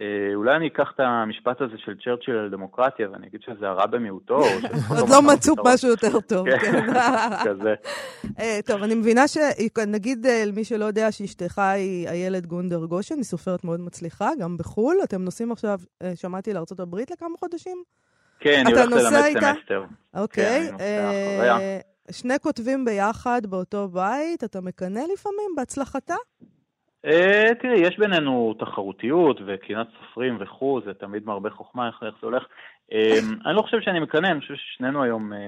אה, 0.00 0.34
אולי 0.34 0.56
אני 0.56 0.66
אקח 0.66 0.92
את 0.94 1.00
המשפט 1.00 1.60
הזה 1.60 1.74
של 1.78 1.94
צ'רצ'יל 2.04 2.34
על 2.34 2.50
דמוקרטיה, 2.50 3.10
ואני 3.10 3.26
אגיד 3.26 3.40
שזה 3.42 3.68
הרע 3.68 3.86
במיעוטו, 3.86 4.44
שלפחות 4.44 4.98
עוד 5.00 5.08
לא 5.10 5.22
מצאו. 5.22 5.54
משהו 5.64 5.88
יותר 5.88 6.20
טוב, 6.20 6.46
כן, 6.50 6.58
כן. 6.58 6.94
כזה. 7.48 7.74
אה, 8.40 8.58
טוב, 8.66 8.82
אני 8.82 8.94
מבינה 8.94 9.28
שנגיד, 9.28 10.26
למי 10.46 10.64
שלא 10.64 10.84
יודע, 10.84 11.12
שאשתך 11.12 11.58
היא 11.58 12.08
איילת 12.08 12.46
גונדר 12.46 12.84
גושן, 12.84 13.14
היא 13.14 13.24
סופרת 13.24 13.64
מאוד 13.64 13.80
מצליחה, 13.80 14.30
גם 14.40 14.56
בחו"ל. 14.56 14.96
אתם 15.04 15.22
נוסעים 15.22 15.52
עכשיו, 15.52 15.78
אה, 16.02 16.16
שמעתי, 16.16 16.52
לארה"ב 16.52 16.96
לכמה 16.96 17.36
חודשים? 17.38 17.82
כן, 18.40 18.62
אני 18.66 18.72
הולך 18.72 18.92
ללמד? 18.92 19.54
סמסטר. 19.54 19.84
אוקיי. 20.14 20.70
אה, 20.80 21.36
אחריה. 21.38 21.56
שני 22.10 22.34
כותבים 22.42 22.84
ביחד 22.84 23.40
באותו 23.46 23.88
בית, 23.88 24.44
אתה 24.44 24.60
מקנא 24.60 25.00
לפעמים 25.12 25.50
בהצלחתה? 25.56 26.14
אה, 27.06 27.54
תראי, 27.60 27.80
יש 27.80 27.98
בינינו 27.98 28.54
תחרותיות 28.58 29.40
וקנאת 29.46 29.86
סופרים 29.98 30.36
וכו', 30.40 30.80
זה 30.84 30.94
תמיד 30.94 31.26
מרבה 31.26 31.50
חוכמה, 31.50 31.86
איך 31.86 31.96
זה 32.00 32.26
הולך. 32.26 32.42
אה, 32.92 33.18
אני 33.46 33.56
לא 33.56 33.62
חושב 33.62 33.80
שאני 33.80 34.00
מקנא, 34.00 34.26
אני 34.26 34.40
חושב 34.40 34.54
ששנינו 34.54 35.02
היום 35.02 35.32
אה, 35.32 35.38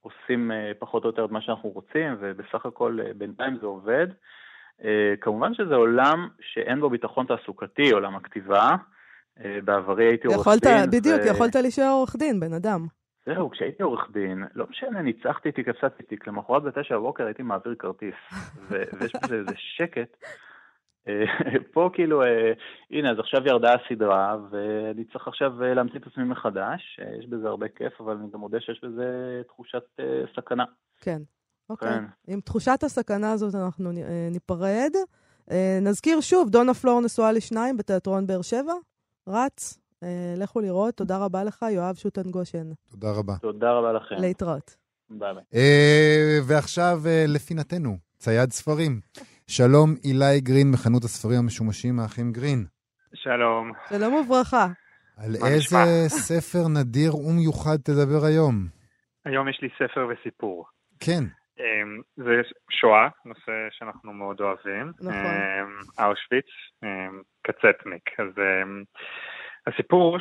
עושים 0.00 0.50
פחות 0.78 1.04
או 1.04 1.08
יותר 1.08 1.24
את 1.24 1.30
מה 1.30 1.40
שאנחנו 1.40 1.68
רוצים, 1.68 2.16
ובסך 2.20 2.66
הכל 2.66 2.98
בינתיים 3.16 3.58
זה 3.60 3.66
עובד. 3.66 4.06
כמובן 5.20 5.54
שזה 5.54 5.74
עולם 5.74 6.28
שאין 6.40 6.80
בו 6.80 6.90
ביטחון 6.90 7.26
תעסוקתי, 7.26 7.90
עולם 7.90 8.16
הכתיבה. 8.16 8.76
בעברי 9.64 10.04
הייתי 10.04 10.26
עורך 10.26 10.40
יכולת, 10.40 10.62
דין. 10.62 10.90
בדיוק, 10.90 11.20
ו- 11.24 11.28
יכולת 11.28 11.54
להישאר 11.54 11.90
עורך 11.90 12.16
דין, 12.16 12.40
בן 12.40 12.52
אדם. 12.52 12.86
זהו, 13.28 13.50
כשהייתי 13.50 13.82
עורך 13.82 14.10
דין, 14.12 14.44
לא 14.54 14.66
משנה, 14.70 15.02
ניצחתי 15.02 15.52
תיק, 15.52 15.68
הפסדתי 15.68 16.02
תיק, 16.02 16.26
למחרת 16.26 16.62
בתשע 16.62 16.98
בבוקר 16.98 17.24
הייתי 17.26 17.42
מעביר 17.42 17.74
כרטיס, 17.78 18.14
ו- 18.68 18.82
ויש 19.00 19.12
בזה 19.22 19.34
איזה 19.34 19.54
שקט. 19.56 20.16
אה, 21.08 21.24
פה 21.72 21.90
כאילו, 21.92 22.22
אה, 22.22 22.52
הנה, 22.90 23.10
אז 23.10 23.18
עכשיו 23.18 23.46
ירדה 23.46 23.74
הסדרה, 23.74 24.36
ואני 24.50 25.04
צריך 25.04 25.28
עכשיו 25.28 25.62
אה, 25.62 25.74
להמציא 25.74 25.98
את 25.98 26.06
עצמי 26.06 26.24
מחדש, 26.24 27.00
יש 27.18 27.26
בזה 27.26 27.48
הרבה 27.48 27.68
כיף, 27.68 28.00
אבל 28.00 28.16
אני 28.16 28.30
גם 28.32 28.40
מודה 28.40 28.60
שיש 28.60 28.80
בזה 28.84 29.42
תחושת 29.48 29.82
סכנה. 30.36 30.64
כן. 31.00 31.22
אוקיי. 31.70 31.88
כן. 31.88 32.04
עם 32.26 32.40
תחושת 32.40 32.82
הסכנה 32.82 33.32
הזאת 33.32 33.54
אנחנו 33.54 33.90
ניפרד. 34.30 34.92
נזכיר 35.82 36.20
שוב, 36.20 36.50
דונה 36.50 36.74
פלור 36.74 37.00
נשואה 37.00 37.32
לשניים 37.32 37.76
בתיאטרון 37.76 38.26
באר 38.26 38.42
שבע. 38.42 38.72
רוצו, 39.28 39.78
לכו 40.36 40.60
לראות. 40.60 40.94
תודה 40.94 41.18
רבה 41.18 41.44
לך, 41.44 41.64
יואב 41.72 41.94
שוטן 41.94 42.30
גושן. 42.30 42.66
תודה 42.90 43.08
רבה. 43.18 43.32
תודה 43.42 43.72
רבה 43.72 43.92
לכם. 43.92 44.14
להתראות. 44.18 44.76
ביי 45.10 45.34
ביי. 45.34 45.42
אה, 45.54 46.38
ועכשיו 46.48 46.96
אה, 47.06 47.24
לפינתנו, 47.28 47.96
צייד 48.16 48.50
ספרים. 48.50 49.00
שלום, 49.46 49.94
אילי 50.04 50.40
גרין 50.40 50.70
מחנות 50.70 51.04
הספרים 51.04 51.38
המשומשים, 51.38 52.00
האחים 52.00 52.32
גרין. 52.32 52.64
שלום. 53.14 53.72
שלום 53.88 54.14
וברכה. 54.14 54.66
על 55.16 55.34
איזה 55.34 55.56
נשמע? 55.56 56.08
ספר 56.08 56.68
נדיר 56.68 57.16
ומיוחד 57.16 57.76
תדבר 57.76 58.24
היום? 58.26 58.54
היום 59.24 59.48
יש 59.48 59.58
לי 59.62 59.68
ספר 59.78 60.06
וסיפור. 60.10 60.66
כן. 61.00 61.24
אמ, 61.58 62.00
זה 62.16 62.40
שואה, 62.70 63.08
נושא 63.24 63.52
שאנחנו 63.70 64.12
מאוד 64.12 64.40
אוהבים. 64.40 64.92
נכון. 65.00 65.14
אמ, 65.14 66.06
אושוויץ, 66.06 66.46
אמ, 66.82 67.22
קצטניק. 67.42 68.20
אז 68.20 68.32
הסיפור 69.68 70.18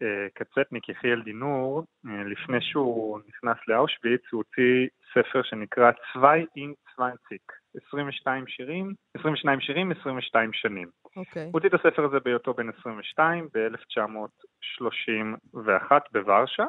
שקצטניק, 0.00 0.88
יחיאל 0.88 1.22
דינור, 1.22 1.84
אה, 2.06 2.24
לפני 2.24 2.60
שהוא 2.60 3.20
נכנס 3.28 3.56
לאושוויץ, 3.68 4.20
הוא 4.32 4.38
הוציא 4.38 4.86
ספר 5.14 5.42
שנקרא 5.42 5.90
צווי 6.12 6.46
אין 6.56 6.74
צוויינציק. 6.94 7.52
22 7.88 8.46
שירים, 8.46 8.94
22 9.14 9.60
שירים, 9.60 9.92
22 9.92 10.52
שנים. 10.52 10.88
אוקיי. 11.16 11.44
הוא 11.44 11.52
הוציא 11.52 11.68
את 11.68 11.74
הספר 11.74 12.04
הזה 12.04 12.20
בהיותו 12.24 12.54
בן 12.54 12.68
22 12.80 13.48
ב-1931 13.54 15.92
בוורשה. 16.12 16.64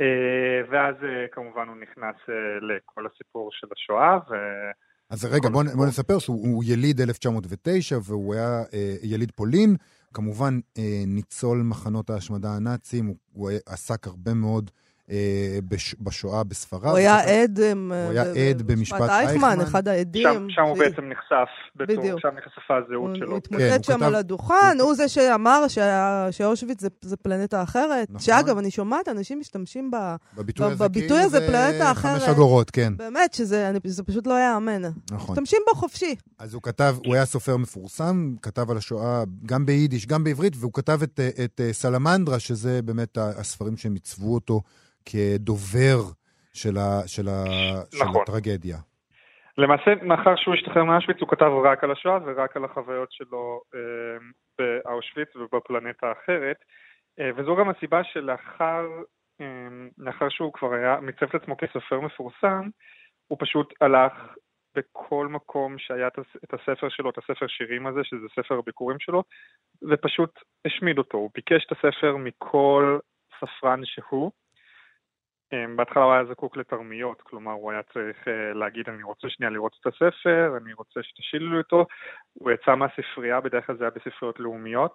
אה, 0.00 0.60
ואז 0.70 0.94
אה, 1.04 1.26
כמובן 1.32 1.68
הוא 1.68 1.76
נכנס 1.76 2.16
לכל 2.60 3.06
הסיפור 3.06 3.50
של 3.52 3.66
השואה, 3.72 4.18
ו... 4.30 4.34
אז 5.10 5.24
רגע, 5.24 5.48
בוא, 5.48 5.62
בוא 5.76 5.86
נספר 5.86 6.18
שהוא 6.18 6.54
הוא 6.54 6.64
יליד 6.66 7.00
1909 7.00 7.96
והוא 8.04 8.34
היה 8.34 8.62
אה, 8.74 8.94
יליד 9.02 9.30
פולין, 9.30 9.76
כמובן 10.14 10.60
אה, 10.78 11.04
ניצול 11.06 11.62
מחנות 11.62 12.10
ההשמדה 12.10 12.56
הנאצים, 12.56 13.14
הוא, 13.32 13.50
עסק 13.66 14.06
הרבה 14.06 14.34
מאוד 14.34 14.70
בש, 15.68 15.94
בשואה 16.00 16.44
בספרד. 16.44 16.88
הוא 16.90 16.96
היה 16.96 17.20
עד 17.42 17.60
אמ, 17.60 17.92
הוא 17.92 18.10
היה 18.10 18.24
ב- 18.24 18.36
עד 18.36 18.62
במשפט 18.62 19.00
אייכמן. 19.08 19.58
אחד 19.62 19.88
העדים. 19.88 20.22
שם, 20.22 20.46
שם 20.50 20.62
הוא 20.62 20.78
בעצם 20.78 21.02
נחשף, 21.02 21.48
בדיוק. 21.76 22.20
שם 22.20 22.28
נחשפה 22.28 22.74
הזהות 22.76 23.16
שלו. 23.16 23.32
הוא 23.32 23.40
כן, 23.58 23.70
הוא 23.76 23.82
שם 23.82 23.92
כתב- 23.92 24.02
על 24.02 24.14
הדוכן, 24.14 24.76
הוא 24.80 24.94
זה 24.94 25.08
שאמר 25.08 25.68
שה- 25.68 26.28
שאושוויץ 26.30 26.80
זה- 26.80 26.88
זה 27.02 27.16
פלנטה 27.16 27.62
אחרת. 27.62 28.08
נכון. 28.10 28.20
שאגב, 28.20 28.58
אני 28.58 28.70
שומעת 28.70 29.08
אנשים 29.08 29.40
משתמשים 29.40 29.90
ב... 29.90 29.96
בביטוי 30.36 30.66
הזה 30.66 30.88
בביטוי 30.88 31.22
כאילו 31.30 31.46
פלנטה 31.46 31.94
חמש 31.94 32.22
אחרת. 32.22 32.28
אגורות, 32.34 32.70
כן, 32.70 32.96
באמת, 32.96 33.34
שזה 33.34 33.68
אני- 33.70 33.78
זה 33.84 34.02
פשוט 34.02 34.26
לא 34.26 34.34
ייאמן. 34.34 34.82
נכון. 35.10 35.32
משתמשים 35.32 35.60
בו 35.68 35.80
חופשי. 35.80 36.14
אז 36.38 36.54
הוא 36.54 36.62
כתב, 36.62 36.96
הוא 37.06 37.14
היה 37.14 37.24
סופר 37.24 37.56
מפורסם, 37.56 38.34
כתב 38.42 38.70
על 38.70 38.76
השואה 38.76 39.22
גם 39.46 39.66
ביידיש, 39.66 40.06
גם 40.06 40.24
בעברית, 40.24 40.52
והוא 40.56 40.72
כתב 40.72 41.00
את, 41.02 41.20
אה, 41.20 41.44
את 41.44 41.60
אה, 41.64 41.72
סלמנדרה, 41.72 42.38
שזה 42.38 42.80
באמת 42.82 43.18
הספרים 43.20 43.76
שהם 43.76 43.94
עיצבו 43.94 44.34
אותו 44.34 44.60
כדובר 45.06 45.98
של, 46.52 46.76
ה, 46.76 47.08
של, 47.08 47.28
ה, 47.28 47.44
של 47.90 48.04
נכון. 48.04 48.22
הטרגדיה. 48.22 48.76
למעשה, 49.58 49.94
מאחר 50.02 50.36
שהוא 50.36 50.54
השתחרר 50.54 50.84
מאושוויץ, 50.84 51.16
הוא 51.20 51.28
כתב 51.28 51.50
רק 51.64 51.84
על 51.84 51.90
השואה 51.90 52.18
ורק 52.24 52.56
על 52.56 52.64
החוויות 52.64 53.12
שלו 53.12 53.60
אה, 53.74 53.80
באושוויץ 54.58 55.28
ובפלנטה 55.36 56.06
האחרת. 56.06 56.56
אה, 57.20 57.30
וזו 57.36 57.56
גם 57.56 57.68
הסיבה 57.68 58.04
שלאחר 58.04 58.86
אה, 59.40 59.46
לאחר 59.98 60.28
שהוא 60.28 60.52
כבר 60.52 60.74
היה 60.74 61.00
מיצב 61.00 61.22
את 61.22 61.34
עצמו 61.34 61.56
כסופר 61.56 62.00
מפורסם, 62.00 62.68
הוא 63.28 63.38
פשוט 63.40 63.74
הלך 63.80 64.12
בכל 64.76 65.28
מקום 65.28 65.78
שהיה 65.78 66.08
את 66.44 66.54
הספר 66.54 66.88
שלו, 66.88 67.10
את 67.10 67.18
הספר 67.18 67.46
שירים 67.46 67.86
הזה, 67.86 68.00
שזה 68.04 68.26
ספר 68.36 68.58
הביקורים 68.58 69.00
שלו, 69.00 69.22
ופשוט 69.90 70.30
השמיד 70.64 70.98
אותו. 70.98 71.18
הוא 71.18 71.30
ביקש 71.34 71.66
את 71.66 71.72
הספר 71.72 72.16
מכל 72.16 72.98
ספרן 73.40 73.80
שהוא. 73.84 74.30
אמ, 75.54 75.76
בהתחלה 75.76 76.04
הוא 76.04 76.12
היה 76.12 76.24
זקוק 76.24 76.56
לתרמיות, 76.56 77.22
כלומר 77.22 77.52
הוא 77.52 77.72
היה 77.72 77.82
צריך 77.82 78.28
אה, 78.28 78.52
להגיד 78.54 78.88
אני 78.88 79.02
רוצה 79.02 79.28
שנייה 79.30 79.50
לראות 79.50 79.76
את 79.80 79.86
הספר, 79.86 80.56
אני 80.56 80.72
רוצה 80.72 81.00
שתשאילו 81.02 81.52
לי 81.52 81.58
אותו, 81.58 81.86
הוא 82.32 82.50
יצא 82.50 82.74
מהספרייה, 82.74 83.40
בדרך 83.40 83.66
כלל 83.66 83.76
זה 83.76 83.84
היה 83.84 83.90
בספריות 83.90 84.40
לאומיות, 84.40 84.94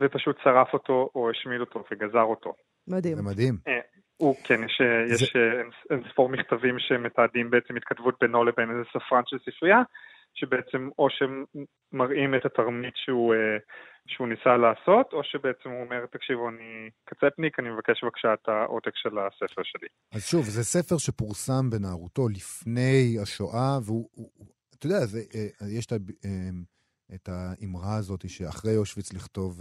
ופשוט 0.00 0.36
שרף 0.44 0.72
אותו 0.72 1.10
או 1.14 1.30
השמיד 1.30 1.60
אותו 1.60 1.84
וגזר 1.92 2.22
אותו. 2.22 2.54
מדהים. 2.88 3.16
זה 3.16 3.22
מדהים. 3.22 3.54
הוא, 4.16 4.36
כן, 4.44 4.64
יש, 4.64 4.80
אה, 4.80 5.14
יש 5.14 5.36
אה, 5.36 5.58
אין- 5.60 5.70
אין 5.90 6.02
ספור 6.12 6.28
מכתבים 6.28 6.78
שמתעדים 6.78 7.50
בעצם 7.50 7.76
התכתבות 7.76 8.14
בינו 8.20 8.44
לבין 8.44 8.70
איזה 8.70 8.82
ספרן 8.92 9.22
של 9.26 9.38
ספרייה, 9.38 9.82
שבעצם 10.40 10.88
או 10.98 11.08
שמראים 11.10 12.34
את 12.34 12.44
התרמית 12.44 12.96
שהוא, 12.96 13.34
אה, 13.34 13.56
שהוא 14.06 14.28
ניסה 14.28 14.56
לעשות, 14.56 15.12
או 15.12 15.24
שבעצם 15.24 15.70
הוא 15.70 15.84
אומר, 15.84 16.06
תקשיבו, 16.06 16.48
אני 16.48 16.90
קצטניק, 17.04 17.58
אני 17.58 17.70
מבקש 17.70 18.04
בבקשה 18.04 18.34
את 18.34 18.48
העותק 18.48 18.92
של 18.94 19.18
הספר 19.18 19.62
שלי. 19.64 19.88
אז 20.14 20.22
שוב, 20.30 20.44
זה 20.44 20.64
ספר 20.64 20.98
שפורסם 20.98 21.70
בנערותו 21.70 22.28
לפני 22.28 23.16
השואה, 23.22 23.78
והוא, 23.86 24.08
הוא, 24.14 24.30
אתה 24.78 24.86
יודע, 24.86 24.98
זה, 24.98 25.18
אה, 25.34 25.66
יש 25.78 25.86
את, 25.86 25.92
ה- 25.92 26.12
אה, 26.24 26.50
את 27.14 27.28
האמרה 27.28 27.96
הזאת 27.98 28.28
שאחרי 28.28 28.76
אושוויץ 28.76 29.12
לכתוב, 29.12 29.60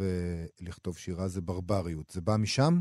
לכתוב 0.67 0.97
שירה 0.97 1.27
זה 1.27 1.41
ברבריות. 1.41 2.09
זה 2.09 2.21
בא 2.21 2.35
משם? 2.39 2.73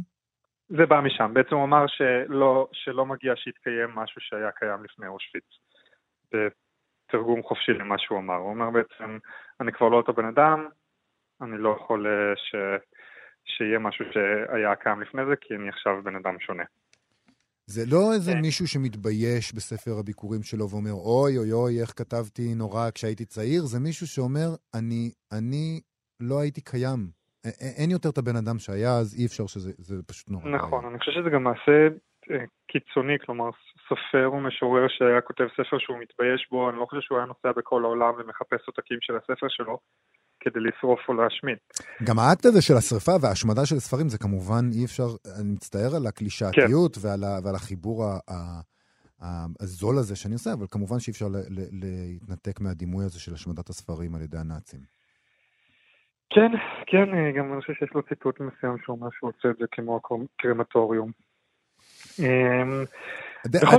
זה 0.69 0.87
בא 0.87 1.01
משם. 1.01 1.35
בעצם 1.35 1.55
הוא 1.55 1.65
אמר 1.65 1.87
שלא, 1.87 2.69
שלא 2.73 3.07
מגיע 3.07 3.33
שיתקיים 3.37 3.91
משהו 3.95 4.21
שהיה 4.21 4.51
קיים 4.51 4.85
לפני 4.85 5.07
אושוויץ. 5.07 5.45
בתרגום 7.09 7.42
חופשי 7.42 7.73
למה 7.73 7.99
שהוא 7.99 8.19
אמר. 8.19 8.35
הוא 8.35 8.51
אומר 8.51 8.71
בעצם, 8.71 9.19
אני 9.61 9.73
כבר 9.73 9.88
לא 9.88 9.97
אותו 9.97 10.12
בן 10.12 10.25
אדם, 10.25 10.69
אני 11.40 11.59
לא 11.59 11.77
יכול 11.81 12.07
אה, 12.07 12.37
ש... 12.37 12.55
שיהיה 13.45 13.79
משהו 13.79 14.05
שהיה 14.12 14.77
קיים 14.77 15.01
לפני 15.01 15.23
זה, 15.29 15.37
כי 15.40 15.55
אני 15.55 15.69
עכשיו 15.69 16.03
בן 16.03 16.16
אדם 16.16 16.40
שונה. 16.40 16.64
זה 17.66 17.83
לא 17.90 18.12
איזה 18.14 18.33
כן. 18.33 18.40
מישהו 18.40 18.69
שמתבייש 18.69 19.55
בספר 19.55 19.90
הביקורים 20.01 20.42
שלו 20.42 20.71
ואומר, 20.71 20.92
אוי 20.92 21.38
אוי 21.38 21.53
אוי, 21.53 21.81
איך 21.81 21.90
כתבתי 21.97 22.55
נורא 22.55 22.90
כשהייתי 22.95 23.25
צעיר, 23.25 23.62
זה 23.62 23.81
מישהו 23.81 24.07
שאומר, 24.07 24.49
אני, 24.75 25.11
אני 25.33 25.81
לא 26.21 26.40
הייתי 26.40 26.61
קיים. 26.61 27.01
א- 27.47 27.49
א- 27.49 27.83
אין 27.83 27.90
יותר 27.90 28.09
את 28.09 28.19
הבן 28.19 28.37
אדם 28.37 28.59
שהיה, 28.59 28.92
אז 28.99 29.14
אי 29.19 29.27
אפשר 29.27 29.47
שזה 29.47 29.73
זה 29.79 30.03
פשוט 30.07 30.31
נורא. 30.31 30.49
נכון, 30.49 30.85
אני 30.85 30.99
חושב 30.99 31.12
שזה 31.12 31.31
גם 31.31 31.42
מעשה 31.42 31.88
אה, 32.31 32.45
קיצוני, 32.66 33.19
כלומר 33.27 33.51
סופר 33.88 34.27
או 34.27 34.40
משורר 34.40 34.87
שהיה 34.88 35.20
כותב 35.20 35.46
ספר 35.53 35.79
שהוא 35.79 35.99
מתבייש 35.99 36.49
בו, 36.51 36.70
אני 36.70 36.79
לא 36.79 36.87
חושב 36.90 37.03
שהוא 37.03 37.18
היה 37.18 37.27
נוסע 37.27 37.53
בכל 37.57 37.85
העולם 37.85 38.12
ומחפש 38.18 38.66
עותקים 38.66 38.99
של 39.01 39.16
הספר 39.16 39.46
שלו 39.49 39.79
כדי 40.40 40.61
לשרוף 40.61 41.01
או 41.09 41.14
להשמיד. 41.14 41.59
גם 42.05 42.18
האקט 42.18 42.44
הזה 42.44 42.62
של 42.62 42.75
השרפה 42.75 43.12
וההשמדה 43.22 43.66
של 43.66 43.79
ספרים, 43.79 44.09
זה 44.09 44.18
כמובן 44.18 44.64
אי 44.75 44.85
אפשר, 44.85 45.09
אני 45.40 45.53
מצטער 45.53 45.96
על 45.96 46.07
הקלישאתיות 46.07 46.96
ועל, 47.03 47.25
ה, 47.25 47.38
ועל 47.44 47.55
החיבור 47.55 48.05
ה, 48.05 48.61
הזול 49.61 49.99
הזה 49.99 50.16
שאני 50.16 50.35
עושה, 50.35 50.51
אבל 50.53 50.66
כמובן 50.70 50.99
שאי 50.99 51.11
אפשר 51.11 51.27
להתנתק 51.72 52.61
מהדימוי 52.61 53.05
הזה 53.05 53.20
של 53.20 53.35
השמדת 53.35 53.68
הספרים 53.68 54.14
על 54.14 54.22
ידי 54.22 54.38
הנאצים. 54.38 54.81
כן, 56.31 56.53
כן, 56.87 57.09
גם 57.37 57.53
אני 57.53 57.61
חושב 57.61 57.72
שיש 57.72 57.90
לו 57.94 58.03
ציטוט 58.03 58.40
מסוים 58.40 58.79
שהוא 58.83 58.96
אומר 58.96 59.09
שהוא 59.18 59.33
עושה 59.38 59.49
את 59.51 59.57
זה 59.59 59.64
כמו 59.72 60.01
הקרמטוריום. 60.38 61.11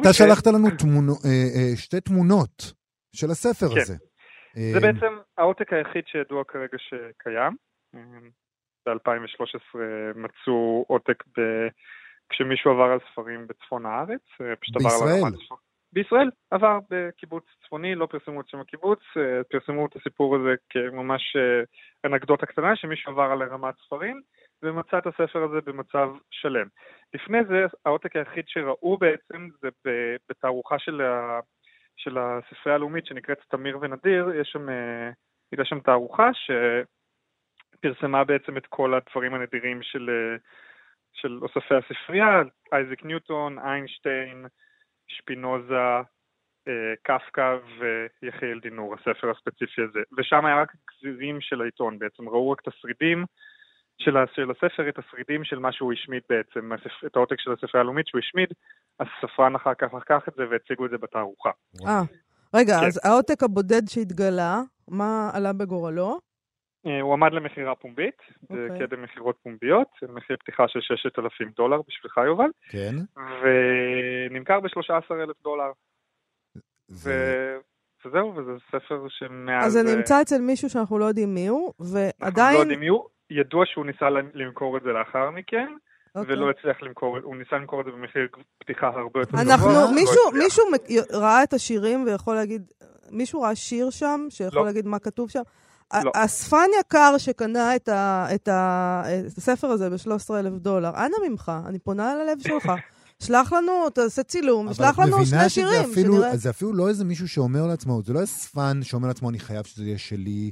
אתה 0.02 0.14
שלחת 0.14 0.48
לנו 0.48 0.68
אה, 0.68 1.32
אה, 1.56 1.76
שתי 1.76 2.02
תמונות 2.02 2.74
של 3.16 3.28
הספר 3.32 3.70
כן. 3.76 3.82
הזה. 3.82 3.96
זה 4.54 4.78
אה, 4.78 4.94
בעצם 4.94 5.18
העותק 5.38 5.74
היחיד 5.74 6.04
שידוע 6.08 6.44
כרגע 6.48 6.78
שקיים. 6.78 7.56
ב-2013 8.86 9.80
מצאו 10.16 10.86
עותק 10.88 11.24
ב... 11.38 11.42
כשמישהו 12.30 12.72
עבר 12.72 12.92
על 12.92 13.00
ספרים 13.12 13.48
בצפון 13.48 13.86
הארץ. 13.86 14.22
בישראל? 14.74 15.22
בישראל, 15.94 16.30
עבר 16.52 16.80
בקיבוץ 16.90 17.44
צפוני, 17.66 17.96
לא 17.96 18.06
פרסמו 18.06 18.42
את 18.42 18.50
שם 18.50 18.60
הקיבוץ, 18.60 19.00
פרסמו 19.50 19.86
את 19.86 19.96
הסיפור 19.96 20.36
הזה 20.36 20.56
כממש 20.70 21.38
אנקדוטה 22.06 22.46
קטנה, 22.46 22.76
שמישהו 22.76 23.12
עבר 23.12 23.32
על 23.32 23.42
הרמת 23.42 23.76
ספרים 23.86 24.22
ומצא 24.64 24.98
את 24.98 25.08
הספר 25.08 25.44
הזה 25.44 25.62
במצב 25.66 26.10
שלם. 26.32 26.68
לפני 27.14 27.38
זה, 27.50 27.66
העותק 27.86 28.16
היחיד 28.16 28.48
שראו 28.48 28.98
בעצם 28.98 29.48
זה 29.62 29.70
בתערוכה 30.30 30.80
של 30.80 31.02
ה... 31.02 31.40
של 31.98 32.18
הספרייה 32.18 32.76
הלאומית 32.76 33.06
שנקראת 33.06 33.38
תמיר 33.50 33.78
ונדיר, 33.82 34.32
יש 34.42 34.50
שם, 34.50 34.70
אה, 34.70 35.10
הייתה 35.52 35.66
שם 35.66 35.80
תערוכה 35.80 36.30
שפרסמה 37.74 38.24
בעצם 38.24 38.58
את 38.58 38.66
כל 38.68 38.94
הדברים 38.94 39.34
הנדירים 39.34 39.84
של, 39.84 40.10
אה, 40.10 40.38
של 41.14 41.40
אוספי 41.42 41.76
הספרייה, 41.76 42.42
אייזק 42.74 43.04
ניוטון, 43.04 43.60
איינשטיין, 43.60 44.46
שפינוזה, 45.08 45.98
אה, 46.68 46.94
קפקא 47.04 47.58
ויחיאל 48.22 48.60
דינור, 48.60 48.94
הספר 48.94 49.30
הספציפי 49.30 49.82
הזה. 49.82 50.00
ושם 50.18 50.46
היה 50.46 50.62
רק 50.62 50.76
גזירים 50.92 51.42
של 51.42 51.62
העיתון 51.62 52.00
בעצם, 52.00 52.30
ראו 52.30 52.52
רק 52.52 52.62
את 52.62 52.68
השרידים 52.68 53.26
של, 54.00 54.18
הספר, 54.52 54.90
את 54.90 55.00
השרידים 55.00 55.44
של 55.44 55.60
מה 55.60 55.72
שהוא 55.72 55.94
השמיד 55.94 56.24
בעצם, 56.30 56.72
את 57.06 57.16
העותק 57.16 57.36
של 57.40 57.52
הספרייה 57.52 57.82
הלאומית 57.82 58.08
שהוא 58.08 58.20
השמיד, 58.20 58.50
אז 59.00 59.08
ספרן 59.22 59.56
אחר 59.56 59.74
כך 59.74 59.94
לקח 59.94 60.28
את 60.28 60.34
זה 60.38 60.44
והציגו 60.52 60.86
את 60.86 60.90
זה 60.92 60.98
בתערוכה. 60.98 61.52
אה, 61.86 62.02
רגע, 62.54 62.74
כן. 62.80 62.86
אז 62.86 63.00
העותק 63.04 63.44
הבודד 63.44 63.88
שהתגלה, 63.88 64.62
מה 64.88 65.30
עלה 65.34 65.54
בגורלו? 65.54 66.20
אה, 66.86 67.02
הוא 67.02 67.14
עמד 67.14 67.34
למכירה 67.34 67.76
פומבית, 67.76 68.18
אוקיי. 68.50 68.70
בקדם 68.70 69.02
מכירות 69.04 69.38
פומביות, 69.44 69.88
מחיר 70.10 70.38
פתיחה 70.38 70.68
של 70.68 70.80
6,000 70.82 71.52
דולר 71.56 71.82
בשבילך 71.88 72.18
יובל, 72.18 72.50
כן. 72.70 72.96
ונמכר 73.42 74.60
ב-13,000 74.60 75.44
דולר, 75.44 75.72
זה... 76.88 77.58
ו... 77.58 78.08
וזהו, 78.08 78.36
וזה 78.36 78.52
ספר 78.68 79.06
שמאז... 79.10 79.66
אז 79.66 79.72
זה 79.72 79.80
אה, 79.80 79.96
נמצא 79.96 80.22
אצל 80.22 80.42
מישהו 80.42 80.70
שאנחנו 80.70 81.00
לא 81.00 81.06
יודעים 81.06 81.34
מי 81.34 81.48
הוא, 81.48 81.74
אנחנו 81.80 81.96
לא 81.96 82.02
ועדיין... 82.20 82.60
יודעים 82.60 82.80
מי 82.80 82.88
הוא, 82.88 83.08
ידוע 83.30 83.66
שהוא 83.66 83.86
ניסה 83.86 84.10
למכור 84.34 84.78
את 84.78 84.82
זה 84.84 84.90
לאחר 84.90 85.32
מכן, 85.32 85.68
אוקיי. 86.16 86.36
ולא 86.36 86.50
הצליח 86.50 86.78
למכור, 86.82 87.18
הוא 87.24 87.36
ניסה 87.36 87.56
למכור 87.56 87.82
את 87.82 87.86
זה 87.86 87.92
במחיר 87.92 88.28
פתיחה 88.58 88.88
הרבה 88.88 89.20
יותר 89.20 89.38
אנחנו, 89.38 89.68
גבוה, 89.68 89.82
לא 89.82 89.94
מישהו, 89.94 90.28
הצליח. 90.28 90.44
מישהו 90.44 90.64
ראה 91.12 91.44
את 91.44 91.54
השירים 91.54 92.04
ויכול 92.06 92.36
להגיד, 92.36 92.72
מישהו 93.12 93.42
ראה 93.42 93.56
שיר 93.56 93.90
שם, 93.90 94.26
שיכול 94.30 94.60
לא. 94.60 94.66
להגיד 94.66 94.88
מה 94.88 95.00
כתוב 95.00 95.30
שם? 95.30 95.42
לא. 95.94 96.12
אספן 96.16 96.68
יקר 96.80 97.16
שקנה 97.18 97.76
את, 97.76 97.90
ה, 97.90 98.28
את, 98.36 98.48
ה, 98.48 99.04
את 99.28 99.38
הספר 99.38 99.68
הזה 99.68 99.90
ב-13,000 99.90 100.60
דולר, 100.60 100.90
אנא 100.90 101.30
ממך, 101.30 101.52
אני 101.66 101.80
פונה 101.80 102.12
על 102.12 102.22
הלב 102.22 102.40
שלך. 102.40 102.72
שלח 103.24 103.54
לנו, 103.54 103.90
תעשה 103.90 104.24
צילום, 104.24 104.68
אבל 104.68 104.86
את 104.90 104.98
לנו 104.98 105.18
מבינה 105.18 105.26
שני 105.26 105.50
שזה 105.50 105.50
שירים, 105.50 105.92
אפילו, 105.92 106.14
שנראה. 106.14 106.38
זה 106.38 106.50
אפילו 106.50 106.74
לא 106.74 106.88
איזה 106.88 107.06
מישהו 107.06 107.28
שאומר 107.28 107.68
לעצמו, 107.68 108.02
זה 108.04 108.14
לא 108.14 108.24
אספן 108.24 108.80
שאומר 108.84 109.08
לעצמו, 109.08 109.30
אני 109.30 109.40
חייב 109.40 109.66
שזה 109.66 109.84
יהיה 109.86 109.98
שלי, 109.98 110.52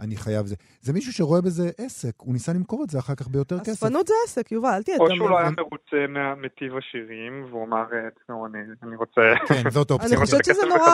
אני 0.00 0.16
חייב 0.16 0.46
זה. 0.46 0.54
זה 0.80 0.92
מישהו 0.92 1.12
שרואה 1.12 1.40
בזה 1.40 1.70
עסק, 1.78 2.12
הוא 2.18 2.32
ניסה 2.32 2.52
למכור 2.52 2.84
את 2.84 2.90
זה 2.90 2.98
אחר 2.98 3.14
כך 3.14 3.28
ביותר 3.28 3.58
כסף. 3.60 3.72
אספנות 3.72 4.06
זה 4.06 4.14
עסק, 4.26 4.52
יובל, 4.52 4.68
אל 4.68 4.82
תהיה 4.82 4.96
או. 5.00 5.06
שהוא 5.16 5.30
לא 5.30 5.38
היה 5.38 5.50
מרוצה 5.50 5.96
מטיב 6.44 6.72
השירים, 6.76 7.44
והוא 7.50 7.64
אמר, 7.66 7.76
אה, 7.92 8.08
תשמעו, 8.22 8.46
אני 8.46 8.58
אני 8.82 8.96
רוצה... 8.96 9.20
כן, 9.48 9.70
זאת 9.70 9.90
אני 9.90 9.98
אופציה. 10.00 10.18
חושבת 10.18 10.44
שזה 10.44 10.62
נורא. 10.68 10.88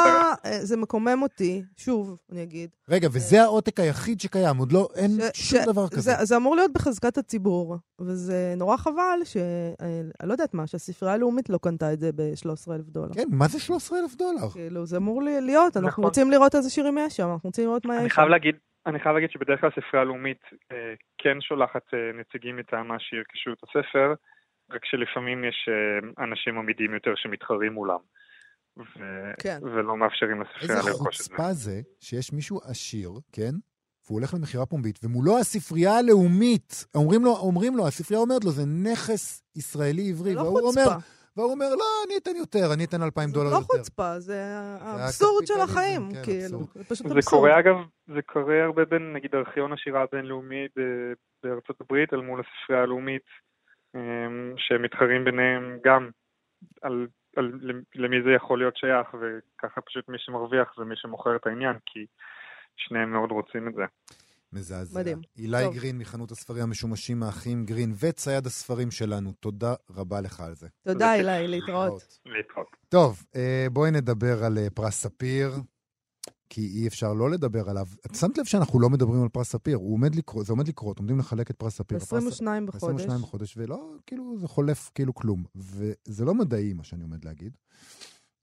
אה, 0.44 0.64
זה 0.64 0.76
מקומם 0.76 1.18
אותי, 1.22 1.62
שוב, 1.76 2.16
אני 2.32 2.42
אגיד. 2.42 2.70
רגע, 2.88 3.08
וזה 3.12 3.42
העותק 3.42 3.80
היחיד 3.80 4.20
שקיים, 4.20 4.56
עוד 4.56 4.72
לא, 4.72 4.88
אין 4.94 5.10
ש- 5.34 5.50
שום 5.50 5.60
ש- 5.62 5.66
דבר 5.66 5.88
כזה. 5.88 6.00
זה, 6.00 6.24
זה 6.24 6.36
אמור 6.36 6.56
להיות 6.56 6.72
בחזקת 6.72 7.18
הציבור, 7.18 7.76
וזה 8.00 8.54
נורא 8.56 8.76
חבל 8.76 8.94
ש... 9.24 9.36
אה, 9.36 9.42
אני 10.20 10.28
לא 10.28 10.34
יודעת 10.34 10.54
מה, 10.54 10.66
שהספרייה 10.66 11.14
הלאומית 11.14 11.50
לא 11.50 11.58
קנתה 11.62 11.92
את 11.92 12.00
זה 12.00 12.10
ב-13,000 12.14 12.70
דולר. 12.90 13.12
כן, 13.14 13.28
מה 13.30 13.48
זה 13.48 13.60
13,000 13.60 14.14
דולר? 14.16 14.48
כאילו, 14.48 14.86
זה 14.86 14.96
אמור 14.96 15.22
להיות, 15.22 15.76
אנחנו 15.76 15.88
נכון. 15.88 16.04
רוצים 16.04 16.30
לראות 16.30 16.54
איזה 16.54 16.70
שירים 16.70 16.98
יש 16.98 17.16
שם, 17.16 17.28
אנחנו 17.32 17.48
רוצים 17.48 17.64
לראות 17.64 17.86
מה 17.86 17.96
אני 17.96 18.04
יש 18.06 18.12
שם. 18.12 18.16
חייב 18.16 18.28
להגיד, 18.28 18.54
אני 18.86 19.00
חייב 19.00 19.14
להגיד 19.14 19.30
שבדרך 19.30 19.60
כלל 19.60 19.70
הספרייה 19.70 20.02
הלאומית 20.02 20.42
אה, 20.72 20.94
כן 21.18 21.40
שולחת 21.40 21.94
אה, 21.94 22.10
נציגים 22.20 22.56
מטעמה 22.56 22.96
שירכשו 22.98 23.52
את 23.52 23.58
הספר, 23.62 24.14
רק 24.70 24.84
שלפעמים 24.84 25.44
יש 25.44 25.68
אה, 25.68 26.24
אנשים 26.24 26.58
עמידים 26.58 26.94
יותר 26.94 27.12
שמתחרים 27.16 27.72
מולם. 27.72 27.98
ו... 28.78 29.02
כן. 29.42 29.58
ולא 29.62 29.96
מאפשרים 29.96 30.40
לספרייה 30.40 30.78
איזה 30.78 30.90
לרכוש 30.90 31.20
את 31.20 31.24
זה. 31.24 31.30
חוצפה 31.30 31.52
זה 31.52 31.80
שיש 32.00 32.32
מישהו 32.32 32.60
עשיר, 32.64 33.10
כן? 33.32 33.52
והוא 34.06 34.18
הולך 34.18 34.34
למכירה 34.34 34.66
פומבית, 34.66 34.98
ומולו 35.02 35.38
הספרייה 35.38 35.98
הלאומית. 35.98 36.84
אומרים 36.94 37.24
לו, 37.24 37.36
אומרים 37.36 37.76
לו, 37.76 37.86
הספרייה 37.86 38.20
אומרת 38.20 38.44
לו, 38.44 38.50
זה 38.50 38.62
נכס 38.66 39.42
ישראלי 39.56 40.10
עברי. 40.10 40.30
זה 40.30 40.36
לא 40.36 40.42
והוא 40.42 40.60
חוצפה. 40.60 40.84
אומר, 40.84 40.96
והוא 41.36 41.50
אומר, 41.50 41.66
לא, 41.78 41.84
אני 42.06 42.16
אתן 42.16 42.36
יותר, 42.36 42.74
אני 42.74 42.84
אתן 42.84 43.02
2,000 43.02 43.28
זה 43.28 43.34
דולר 43.34 43.50
לא 43.50 43.54
יותר. 43.54 43.66
חוצפה, 43.78 44.20
זה 44.20 44.42
האבסורד 44.80 45.46
של 45.46 45.60
החיים, 45.60 46.02
כן, 46.12 46.22
כאילו. 46.24 46.58
אבסורד. 46.58 46.68
זה 46.74 46.84
פשוט 46.84 47.06
זה 47.06 47.14
אבסורד. 47.14 47.40
קורה 47.40 47.58
אגב, 47.58 47.76
זה 48.06 48.22
קורה 48.22 48.62
הרבה 48.64 48.84
בין 48.84 49.12
נגיד 49.12 49.34
ארכיון 49.34 49.72
השירה 49.72 50.02
הבינלאומי 50.02 50.66
ב- 50.76 51.12
בארצות 51.42 51.80
הברית 51.80 52.12
אל 52.14 52.20
מול 52.20 52.40
הספרייה 52.40 52.82
הלאומית, 52.82 53.22
אמ, 53.94 54.54
שמתחרים 54.56 55.24
ביניהם 55.24 55.78
גם 55.84 56.10
על, 56.82 57.06
על 57.36 57.52
למי 57.94 58.22
זה 58.22 58.30
יכול 58.30 58.58
להיות 58.58 58.76
שייך, 58.76 59.06
וככה 59.20 59.80
פשוט 59.80 60.08
מי 60.08 60.16
שמרוויח 60.18 60.72
זה 60.78 60.84
מי 60.84 60.96
שמוכר 60.96 61.36
את 61.36 61.46
העניין, 61.46 61.76
כי 61.86 62.06
שניהם 62.76 63.12
מאוד 63.12 63.30
רוצים 63.30 63.68
את 63.68 63.74
זה. 63.74 63.82
מזעזע. 64.52 65.00
מדהים. 65.00 65.20
אילי 65.38 65.64
טוב. 65.64 65.74
גרין 65.74 65.98
מחנות 65.98 66.32
הספרים 66.32 66.62
המשומשים 66.62 67.22
האחים 67.22 67.64
גרין 67.66 67.94
וצייד 67.98 68.46
הספרים 68.46 68.90
שלנו, 68.90 69.32
תודה 69.40 69.74
רבה 69.90 70.20
לך 70.20 70.40
על 70.40 70.54
זה. 70.54 70.68
תודה. 70.84 71.14
אילי, 71.14 71.48
להתראות. 71.48 72.18
להתראות. 72.26 72.66
טוב, 72.88 73.22
אה, 73.36 73.66
בואי 73.72 73.90
נדבר 73.90 74.44
על 74.44 74.58
אה, 74.58 74.70
פרס 74.74 74.94
ספיר, 75.00 75.52
כי 76.48 76.60
אי 76.66 76.86
אפשר 76.88 77.12
לא 77.12 77.30
לדבר 77.30 77.70
עליו. 77.70 77.86
את 78.06 78.14
שמת 78.14 78.38
לב 78.38 78.44
שאנחנו 78.44 78.80
לא 78.80 78.90
מדברים 78.90 79.22
על 79.22 79.28
פרס 79.28 79.48
ספיר, 79.50 79.76
הוא 79.76 79.94
עומד 79.94 80.14
לקרות, 80.14 80.46
זה 80.46 80.52
עומד 80.52 80.68
לקרות, 80.68 80.98
עומדים 80.98 81.18
לחלק 81.18 81.50
את 81.50 81.56
פרס 81.56 81.74
ספיר. 81.76 81.98
הפרס- 81.98 82.12
ב-22 82.40 82.66
בחודש. 82.66 82.76
22 82.84 83.20
בחודש, 83.22 83.54
ולא, 83.56 83.94
כאילו, 84.06 84.38
זה 84.38 84.48
חולף 84.48 84.90
כאילו 84.94 85.14
כלום. 85.14 85.44
וזה 85.56 86.24
לא 86.24 86.34
מדעי, 86.34 86.72
מה 86.72 86.84
שאני 86.84 87.02
עומד 87.02 87.24
להגיד. 87.24 87.56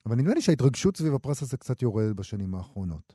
אבל 0.05 0.15
נדמה 0.15 0.33
לי 0.33 0.41
שההתרגשות 0.41 0.97
סביב 0.97 1.13
הפרס 1.13 1.41
הזה 1.41 1.57
קצת 1.57 1.81
יורדת 1.81 2.15
בשנים 2.15 2.55
האחרונות. 2.55 3.13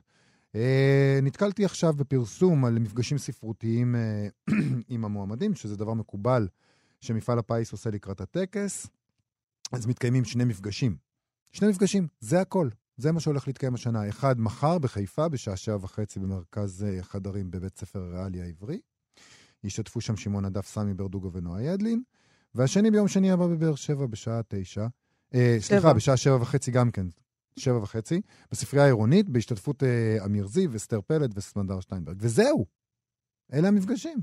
אה, 0.55 1.19
נתקלתי 1.23 1.65
עכשיו 1.65 1.93
בפרסום 1.93 2.65
על 2.65 2.79
מפגשים 2.79 3.17
ספרותיים 3.17 3.95
אה, 3.95 4.27
עם 4.89 5.05
המועמדים, 5.05 5.55
שזה 5.55 5.77
דבר 5.77 5.93
מקובל 5.93 6.47
שמפעל 7.01 7.39
הפיס 7.39 7.71
עושה 7.71 7.89
לקראת 7.89 8.21
הטקס. 8.21 8.87
אז 9.71 9.85
מתקיימים 9.85 10.25
שני 10.25 10.43
מפגשים. 10.43 10.95
שני 11.51 11.67
מפגשים, 11.67 12.07
זה 12.19 12.41
הכל. 12.41 12.69
זה 12.97 13.11
מה 13.11 13.19
שהולך 13.19 13.47
להתקיים 13.47 13.73
השנה. 13.73 14.09
אחד 14.09 14.39
מחר 14.39 14.79
בחיפה, 14.79 15.29
בשעה 15.29 15.55
שבע 15.55 15.77
וחצי 15.81 16.19
במרכז 16.19 16.83
אה, 16.83 17.03
חדרים 17.03 17.51
בבית 17.51 17.77
ספר 17.77 18.09
ריאלי 18.13 18.41
העברי. 18.41 18.79
ישתתפו 19.63 20.01
שם 20.01 20.17
שמעון 20.17 20.45
הדף, 20.45 20.67
סמי 20.67 20.93
ברדוגו 20.93 21.31
ונועה 21.33 21.63
ידלין. 21.63 22.03
והשני 22.55 22.91
ביום 22.91 23.07
שני 23.07 23.31
הבא 23.31 23.47
בבאר 23.47 23.75
שבע 23.75 24.05
בשעה 24.05 24.41
תשע. 24.47 24.87
אה, 25.33 25.57
סליחה. 25.59 25.93
בשעה 25.93 26.17
שבע 26.17 26.35
וחצי 26.35 26.71
גם 26.71 26.91
כן. 26.91 27.07
שבע 27.59 27.77
וחצי. 27.77 28.21
בספרייה 28.51 28.83
העירונית, 28.85 29.29
בהשתתפות 29.29 29.83
אה, 29.83 30.25
אמיר 30.25 30.47
זיו, 30.47 30.75
אסתר 30.75 31.01
פלד 31.01 31.33
וסמדר 31.37 31.79
שטיינברג. 31.79 32.17
וזהו. 32.19 32.65
אלה 33.53 33.67
המפגשים. 33.67 34.17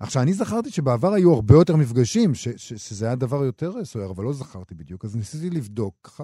עכשיו, 0.00 0.22
אני 0.22 0.32
זכרתי 0.32 0.70
שבעבר 0.70 1.12
היו 1.12 1.32
הרבה 1.32 1.54
יותר 1.54 1.76
מפגשים, 1.76 2.34
ש- 2.34 2.48
ש- 2.48 2.72
שזה 2.72 3.06
היה 3.06 3.14
דבר 3.14 3.44
יותר 3.44 3.84
סוער, 3.84 4.10
אבל 4.10 4.24
לא 4.24 4.32
זכרתי 4.32 4.74
בדיוק, 4.74 5.04
אז 5.04 5.16
ניסיתי 5.16 5.50
לבדוק, 5.50 6.20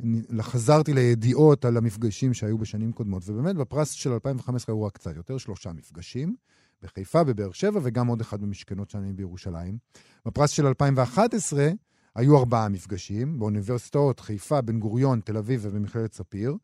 אני- 0.00 0.22
חזרתי 0.40 0.94
לידיעות 0.94 1.64
על 1.64 1.76
המפגשים 1.76 2.34
שהיו 2.34 2.58
בשנים 2.58 2.92
קודמות, 2.92 3.22
ובאמת 3.26 3.56
בפרס 3.56 3.90
של 3.90 4.12
2015 4.12 4.74
היו 4.74 4.82
רק 4.82 4.92
קצת 4.94 5.16
יותר, 5.16 5.38
שלושה 5.38 5.72
מפגשים, 5.72 6.36
בחיפה, 6.82 7.24
בבאר 7.24 7.52
שבע, 7.52 7.80
וגם 7.82 8.06
עוד 8.06 8.20
אחד 8.20 8.40
במשכנות 8.40 8.90
שאני 8.90 9.12
בירושלים. 9.12 9.78
בפרס 10.26 10.50
של 10.50 10.66
2011 10.66 11.68
היו 12.16 12.38
ארבעה 12.38 12.68
מפגשים, 12.68 13.38
באוניברסיטאות 13.38 14.20
חיפה, 14.20 14.60
בן 14.60 14.80
גוריון, 14.80 15.20
תל 15.24 15.36
אביב 15.36 15.60
ובמכללת 15.62 16.14
ספיר. 16.14 16.56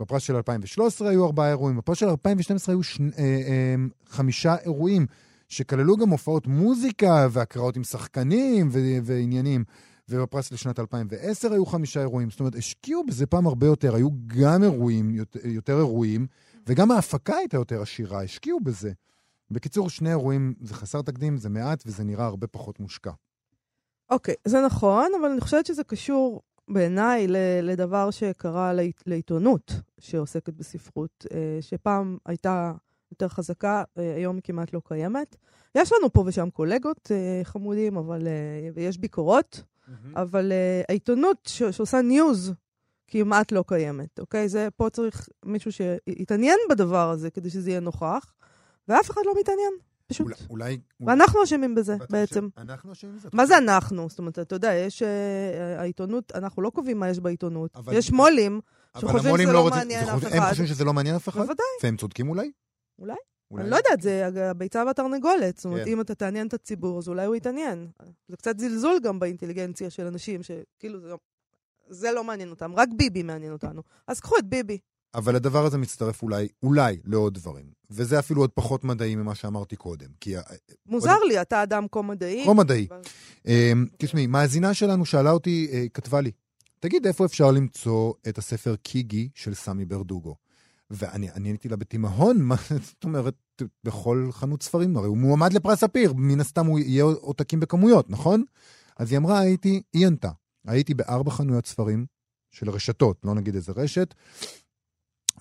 בפרס 0.00 0.22
של 0.22 0.36
2013 0.36 1.08
היו 1.08 1.26
ארבעה 1.26 1.48
אירועים, 1.48 1.76
בפרס 1.76 1.98
של 1.98 2.08
2012 2.08 2.74
היו 2.74 2.82
שני, 2.82 3.10
אה, 3.18 3.24
אה, 3.24 3.74
חמישה 4.06 4.56
אירועים, 4.56 5.06
שכללו 5.48 5.96
גם 5.96 6.08
הופעות 6.08 6.46
מוזיקה 6.46 7.26
והקראות 7.30 7.76
עם 7.76 7.84
שחקנים 7.84 8.68
ו- 8.72 8.98
ועניינים. 9.02 9.64
ובפרס 10.08 10.52
לשנת 10.52 10.78
2010 10.78 11.52
היו 11.52 11.66
חמישה 11.66 12.00
אירועים. 12.00 12.30
זאת 12.30 12.40
אומרת, 12.40 12.54
השקיעו 12.54 13.06
בזה 13.06 13.26
פעם 13.26 13.46
הרבה 13.46 13.66
יותר. 13.66 13.94
היו 13.94 14.08
גם 14.26 14.62
אירועים, 14.62 15.10
יותר, 15.10 15.46
יותר 15.46 15.78
אירועים, 15.78 16.26
וגם 16.66 16.90
ההפקה 16.90 17.36
הייתה 17.36 17.56
יותר 17.56 17.82
עשירה, 17.82 18.22
השקיעו 18.22 18.60
בזה. 18.60 18.92
בקיצור, 19.50 19.90
שני 19.90 20.10
אירועים 20.10 20.54
זה 20.60 20.74
חסר 20.74 21.02
תקדים, 21.02 21.36
זה 21.36 21.48
מעט, 21.48 21.82
וזה 21.86 22.04
נראה 22.04 22.26
הרבה 22.26 22.46
פחות 22.46 22.80
מושקע. 22.80 23.10
אוקיי, 24.10 24.34
זה 24.44 24.60
נכון, 24.60 25.12
אבל 25.20 25.30
אני 25.30 25.40
חושבת 25.40 25.66
שזה 25.66 25.84
קשור 25.84 26.42
בעיניי 26.68 27.26
לדבר 27.62 28.10
שקרה 28.10 28.72
לעית- 28.72 29.02
לעיתונות 29.06 29.72
שעוסקת 30.00 30.52
בספרות, 30.54 31.26
אה, 31.32 31.58
שפעם 31.60 32.18
הייתה 32.26 32.72
יותר 33.10 33.28
חזקה, 33.28 33.84
אה, 33.98 34.14
היום 34.14 34.36
היא 34.36 34.42
כמעט 34.42 34.72
לא 34.72 34.80
קיימת. 34.84 35.36
יש 35.74 35.92
לנו 35.92 36.12
פה 36.12 36.22
ושם 36.26 36.50
קולגות 36.50 37.10
אה, 37.14 37.40
חמודים, 37.44 37.96
אבל, 37.96 38.28
ויש 38.74 38.98
ביקורות, 38.98 39.62
אבל 40.16 40.52
אה, 40.52 40.82
העיתונות 40.88 41.36
ש- 41.48 41.62
שעושה 41.62 42.02
ניוז 42.02 42.52
כמעט 43.08 43.52
לא 43.52 43.64
קיימת, 43.66 44.18
אוקיי? 44.20 44.48
זה, 44.48 44.68
פה 44.76 44.90
צריך 44.90 45.28
מישהו 45.44 45.72
שיתעניין 45.72 46.58
בדבר 46.70 47.10
הזה 47.10 47.30
כדי 47.30 47.50
שזה 47.50 47.70
יהיה 47.70 47.80
נוכח, 47.80 48.32
ואף 48.88 49.10
אחד 49.10 49.20
לא 49.26 49.34
מתעניין, 49.40 49.72
פשוט. 50.06 50.26
אולי... 50.26 50.36
אולי 50.50 50.78
ואנחנו 51.00 51.42
אשמים 51.44 51.74
בזה, 51.74 51.96
בעצם. 52.10 52.48
אנחנו 52.58 52.92
אשמים 52.92 53.16
בזה? 53.16 53.28
מה 53.32 53.46
זה 53.46 53.58
אנחנו? 53.58 54.08
זאת 54.08 54.18
אומרת, 54.18 54.38
אתה 54.38 54.54
יודע, 54.54 54.74
יש... 54.74 55.02
אה, 55.02 55.80
העיתונות, 55.80 56.32
אנחנו 56.34 56.62
לא 56.62 56.70
קובעים 56.70 56.98
מה 57.00 57.08
יש 57.08 57.18
בעיתונות. 57.20 57.76
אבל- 57.76 57.92
יש 57.96 58.10
מו"לים, 58.12 58.60
שחושבים 58.98 59.18
המו"לים 59.26 59.46
שזה 59.46 59.52
לא 59.52 59.64
לא 59.64 59.70
מעניין 59.70 60.08
אף 60.08 60.22
אחד. 60.26 60.32
הם 60.36 60.42
חושבים 60.48 60.66
שזה 60.66 60.84
לא 60.84 60.92
מעניין 60.92 61.14
אף 61.16 61.28
אחד? 61.28 61.40
בוודאי. 61.40 61.66
והם 61.82 61.96
צודקים 61.96 62.28
אולי? 62.28 62.50
אולי. 62.98 63.14
אולי. 63.50 63.62
אני 63.62 63.70
לא 63.70 63.76
יודעת, 63.76 64.00
זה 64.00 64.50
הביצה 64.50 64.82
והתרנגולת. 64.86 65.56
זאת 65.56 65.64
אומרת, 65.64 65.84
כן. 65.84 65.90
אם 65.90 66.00
אתה 66.00 66.14
תעניין 66.14 66.46
את 66.46 66.54
הציבור, 66.54 66.98
אז 66.98 67.08
אולי 67.08 67.26
הוא 67.26 67.34
יתעניין. 67.34 67.86
זה 68.28 68.36
קצת 68.36 68.58
זלזול 68.58 68.98
גם 69.02 69.18
באינטליגנציה 69.18 69.90
של 69.90 70.06
אנשים, 70.06 70.40
שכאילו 70.42 71.00
זה, 71.00 71.12
זה 71.88 72.12
לא 72.12 72.24
מעניין 72.24 72.50
אותם, 72.50 72.74
רק 72.74 72.88
ביבי 72.96 73.22
מעניין 73.22 73.52
אותנו. 73.52 73.82
אז 74.06 74.20
קחו 74.20 74.38
את 74.38 74.44
ביבי. 74.44 74.78
אבל 75.16 75.36
הדבר 75.36 75.64
הזה 75.66 75.78
מצטרף 75.78 76.22
אולי, 76.22 76.48
אולי, 76.62 76.96
לעוד 77.04 77.34
דברים. 77.34 77.64
וזה 77.90 78.18
אפילו 78.18 78.40
עוד 78.40 78.50
פחות 78.54 78.84
מדעי 78.84 79.16
ממה 79.16 79.34
שאמרתי 79.34 79.76
קודם. 79.76 80.08
כי... 80.20 80.36
ה- 80.36 80.42
מוזר 80.86 81.18
לי, 81.28 81.42
אתה 81.42 81.62
אדם 81.62 81.86
כה 81.92 82.02
מדעי. 82.02 82.44
כה 82.46 82.54
מדעי. 82.54 82.86
אבל- 82.90 83.00
אמ, 83.46 83.86
תשמעי, 83.98 84.26
מאזינה 84.26 84.74
שלנו 84.74 85.06
שאלה 85.06 85.30
אותי, 85.30 85.68
אה, 85.72 85.84
כתבה 85.94 86.20
לי, 86.20 86.30
תגיד, 86.80 87.06
איפה 87.06 87.24
אפשר 87.24 87.50
למצוא 87.50 88.12
את 88.28 88.38
הספר 88.38 88.74
קיגי 88.82 89.28
של 89.34 89.54
סמי 89.54 89.84
ברדוגו? 89.84 90.36
ואני 90.90 91.30
אני 91.30 91.48
עניתי 91.48 91.68
לה 91.68 91.76
בתימהון, 91.76 92.40
מה 92.42 92.54
זאת 92.88 93.04
אומרת, 93.04 93.34
בכל 93.84 94.28
חנות 94.32 94.62
ספרים, 94.62 94.96
הרי 94.96 95.06
הוא 95.06 95.16
מועמד 95.16 95.52
לפרס 95.52 95.80
ספיר, 95.80 96.12
מן 96.16 96.40
הסתם 96.40 96.66
הוא 96.66 96.78
יהיה 96.78 97.04
עותקים 97.04 97.60
בכמויות, 97.60 98.10
נכון? 98.10 98.44
אז 98.96 99.10
היא 99.12 99.18
אמרה, 99.18 99.38
הייתי, 99.38 99.82
היא 99.92 100.06
ענתה, 100.06 100.30
הייתי 100.66 100.94
בארבע 100.94 101.30
חנויות 101.30 101.66
ספרים 101.66 102.06
של 102.50 102.70
רשתות, 102.70 103.16
לא 103.24 103.34
נגיד 103.34 103.54
איזה 103.54 103.72
רשת, 103.76 104.14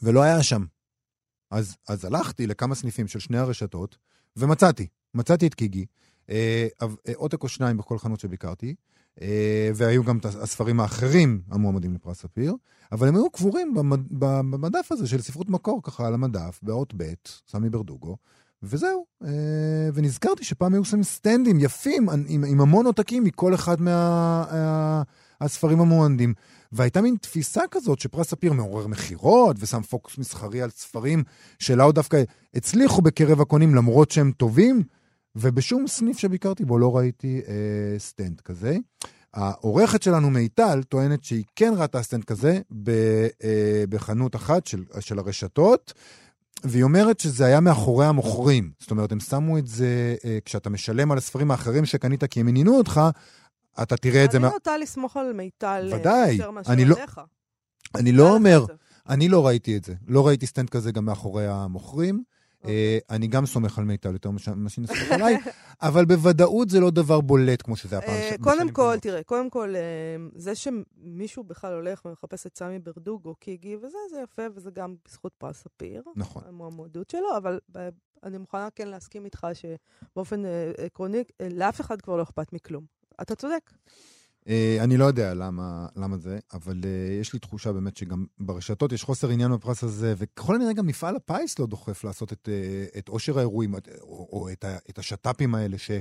ולא 0.03 0.21
היה 0.21 0.43
שם. 0.43 0.65
אז, 1.51 1.75
אז 1.89 2.05
הלכתי 2.05 2.47
לכמה 2.47 2.75
סניפים 2.75 3.07
של 3.07 3.19
שני 3.19 3.37
הרשתות, 3.37 3.97
ומצאתי, 4.37 4.87
מצאתי 5.13 5.47
את 5.47 5.53
קיגי. 5.53 5.85
אה, 6.29 6.67
אה, 6.81 7.13
עותק 7.15 7.43
או 7.43 7.47
שניים 7.47 7.77
בכל 7.77 7.97
חנות 7.97 8.19
שביקרתי, 8.19 8.75
אה, 9.21 9.69
והיו 9.75 10.03
גם 10.03 10.17
את 10.17 10.25
הספרים 10.25 10.79
האחרים 10.79 11.41
המועמדים 11.51 11.93
לפרס 11.93 12.21
ספיר, 12.21 12.55
אבל 12.91 13.07
הם 13.07 13.15
היו 13.15 13.29
קבורים 13.29 13.73
במד, 13.73 13.99
במדף 14.09 14.91
הזה 14.91 15.07
של 15.07 15.21
ספרות 15.21 15.49
מקור, 15.49 15.83
ככה 15.83 16.07
על 16.07 16.13
המדף, 16.13 16.59
באות 16.63 16.93
ב', 16.97 17.13
סמי 17.47 17.69
ברדוגו, 17.69 18.17
וזהו. 18.63 19.05
אה, 19.23 19.89
ונזכרתי 19.93 20.43
שפעם 20.43 20.73
היו 20.73 20.81
עושים 20.81 21.03
סטנדים 21.03 21.59
יפים, 21.59 22.09
עם, 22.09 22.43
עם 22.43 22.61
המון 22.61 22.85
עותקים 22.85 23.23
מכל 23.23 23.53
אחד 23.53 23.77
מהספרים 25.41 25.79
המועמדים. 25.79 26.33
והייתה 26.71 27.01
מין 27.01 27.15
תפיסה 27.21 27.61
כזאת 27.71 27.99
שפרס 27.99 28.29
ספיר 28.29 28.53
מעורר 28.53 28.87
מכירות 28.87 29.55
ושם 29.59 29.81
פוקוס 29.81 30.17
מסחרי 30.17 30.61
על 30.61 30.69
ספרים 30.69 31.23
שלאו 31.59 31.91
דווקא 31.91 32.23
הצליחו 32.53 33.01
בקרב 33.01 33.41
הקונים 33.41 33.75
למרות 33.75 34.11
שהם 34.11 34.31
טובים, 34.31 34.83
ובשום 35.35 35.87
סניף 35.87 36.17
שביקרתי 36.17 36.65
בו 36.65 36.79
לא 36.79 36.97
ראיתי 36.97 37.41
אה, 37.47 37.99
סטנד 37.99 38.41
כזה. 38.41 38.77
העורכת 39.33 40.03
שלנו 40.03 40.29
מיטל 40.29 40.83
טוענת 40.83 41.23
שהיא 41.23 41.43
כן 41.55 41.73
ראתה 41.77 42.03
סטנד 42.03 42.23
כזה 42.23 42.59
ב, 42.83 42.89
אה, 43.43 43.83
בחנות 43.89 44.35
אחת 44.35 44.67
של, 44.67 44.83
של 44.99 45.19
הרשתות, 45.19 45.93
והיא 46.63 46.83
אומרת 46.83 47.19
שזה 47.19 47.45
היה 47.45 47.59
מאחורי 47.59 48.05
המוכרים. 48.05 48.71
זאת 48.79 48.91
אומרת, 48.91 49.11
הם 49.11 49.19
שמו 49.19 49.57
את 49.57 49.67
זה, 49.67 50.15
אה, 50.25 50.37
כשאתה 50.45 50.69
משלם 50.69 51.11
על 51.11 51.17
הספרים 51.17 51.51
האחרים 51.51 51.85
שקנית 51.85 52.23
כי 52.23 52.39
הם 52.39 52.47
עניינו 52.47 52.77
אותך, 52.77 53.01
אתה 53.81 53.97
תראה 53.97 54.25
את 54.25 54.31
זה... 54.31 54.37
אני. 54.37 54.45
נוטה 54.47 54.77
לסמוך 54.77 55.17
על 55.17 55.33
מיטל 55.33 55.89
אה. 56.05 56.31
יותר 56.31 56.51
מאשר 56.51 56.71
לא- 56.71 56.95
עליך. 56.95 57.21
אני 57.95 58.11
לא 58.11 58.33
אומר. 58.35 58.65
אני 59.09 59.29
לא 59.29 59.47
ראיתי 59.47 59.77
את 59.77 59.83
זה. 59.83 59.93
לא 60.07 60.27
ראיתי 60.27 60.47
סטנד 60.47 60.69
כזה 60.69 60.91
גם 60.91 61.05
מאחורי 61.05 61.47
המוכרים. 61.47 62.23
אוקיי. 62.61 62.75
אה, 62.75 63.15
אני 63.15 63.27
גם 63.27 63.45
סומך 63.45 63.79
על 63.79 63.85
מיטל 63.85 64.13
יותר 64.13 64.29
ממה 64.31 64.69
שהיא 64.69 64.83
נסמכת 64.83 65.11
עליי, 65.11 65.37
אבל 65.81 66.05
בוודאות 66.05 66.69
זה 66.69 66.79
לא 66.79 66.89
דבר 66.89 67.21
בולט 67.21 67.61
כמו 67.61 67.75
שזה 67.75 67.95
היה 67.95 68.01
פעם. 68.01 68.15
אה, 68.15 68.29
ש- 68.33 68.43
קודם 68.43 68.71
כל. 68.71 68.95
תראה, 69.01 69.23
קודם 69.23 69.49
כל, 69.49 69.73
זה 70.35 70.53
שמישהו 70.55 71.43
בכלל 71.43 71.73
הולך 71.73 72.05
ומחפש 72.05 72.45
את 72.45 72.57
סמי 72.57 72.79
ברדוגו, 72.79 73.35
קיגי 73.35 73.75
וזה, 73.75 73.97
זה 74.11 74.21
יפה, 74.23 74.41
וזה 74.55 74.71
גם 74.71 74.95
בזכות 75.07 75.33
פרס 75.37 75.63
ספיר, 75.63 76.03
נכון. 76.15 76.43
המועמדות 76.47 77.09
שלו, 77.09 77.37
אבל 77.37 77.59
אני 78.23 78.37
מוכנה 78.37 78.67
כן 78.75 78.87
להסכים 78.87 79.25
איתך 79.25 79.47
שבאופן 79.53 80.43
עקרוני, 80.77 81.23
לאף 81.51 81.81
אחד 81.81 82.01
כבר 82.01 82.17
לא 82.17 82.23
אכפת 82.23 82.53
מכלום. 82.53 82.83
אתה 83.21 83.35
צודק. 83.35 83.71
אה, 84.47 84.77
אני 84.83 84.97
לא 84.97 85.05
יודע 85.05 85.33
למה, 85.33 85.87
למה 85.95 86.17
זה, 86.17 86.39
אבל 86.53 86.81
אה, 86.85 87.19
יש 87.21 87.33
לי 87.33 87.39
תחושה 87.39 87.71
באמת 87.71 87.97
שגם 87.97 88.25
ברשתות 88.39 88.91
יש 88.91 89.03
חוסר 89.03 89.29
עניין 89.29 89.51
בפרס 89.51 89.83
הזה, 89.83 90.13
וככל 90.17 90.55
הנראה 90.55 90.73
גם 90.73 90.87
מפעל 90.87 91.15
הפיס 91.15 91.59
לא 91.59 91.65
דוחף 91.65 92.03
לעשות 92.03 92.33
את, 92.33 92.49
אה, 92.51 92.85
את 92.97 93.07
עושר 93.07 93.37
האירועים, 93.37 93.75
או, 94.01 94.29
או 94.31 94.49
את, 94.51 94.65
את 94.89 94.99
השת"פים 94.99 95.55
האלה 95.55 95.77
ש, 95.77 95.91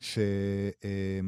ש, 0.00 0.18
אה, 0.84 1.20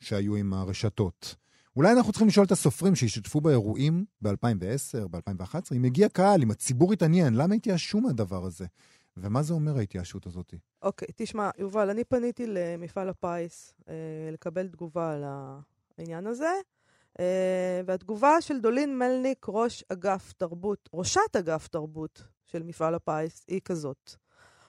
שהיו 0.00 0.36
עם 0.36 0.52
הרשתות. 0.54 1.34
אולי 1.76 1.92
אנחנו 1.92 2.12
צריכים 2.12 2.28
לשאול 2.28 2.46
את 2.46 2.52
הסופרים 2.52 2.94
שהשתתפו 2.94 3.40
באירועים 3.40 4.04
ב-2010, 4.22 5.08
ב-2011, 5.10 5.74
אם 5.76 5.84
הגיע 5.84 6.08
קהל, 6.08 6.42
אם 6.42 6.50
הציבור 6.50 6.92
התעניין, 6.92 7.34
למה 7.34 7.54
התייאשו 7.54 8.00
מהדבר 8.00 8.44
הזה? 8.44 8.66
ומה 9.16 9.42
זה 9.42 9.54
אומר 9.54 9.76
ההתייאשות 9.78 10.26
הזאת? 10.26 10.54
אוקיי, 10.82 11.08
תשמע, 11.16 11.50
יובל, 11.58 11.90
אני 11.90 12.04
פניתי 12.04 12.46
למפעל 12.46 13.08
הפיס 13.08 13.74
אה, 13.88 13.94
לקבל 14.32 14.68
תגובה 14.68 15.14
על 15.14 15.24
העניין 15.98 16.26
הזה, 16.26 16.52
אה, 17.20 17.80
והתגובה 17.86 18.40
של 18.40 18.60
דולין 18.60 18.98
מלניק, 18.98 19.46
ראש 19.48 19.84
אגף 19.88 20.32
תרבות, 20.32 20.88
ראשת 20.94 21.36
אגף 21.38 21.68
תרבות 21.68 22.22
של 22.44 22.62
מפעל 22.62 22.94
הפיס, 22.94 23.44
היא 23.48 23.60
כזאת. 23.64 24.10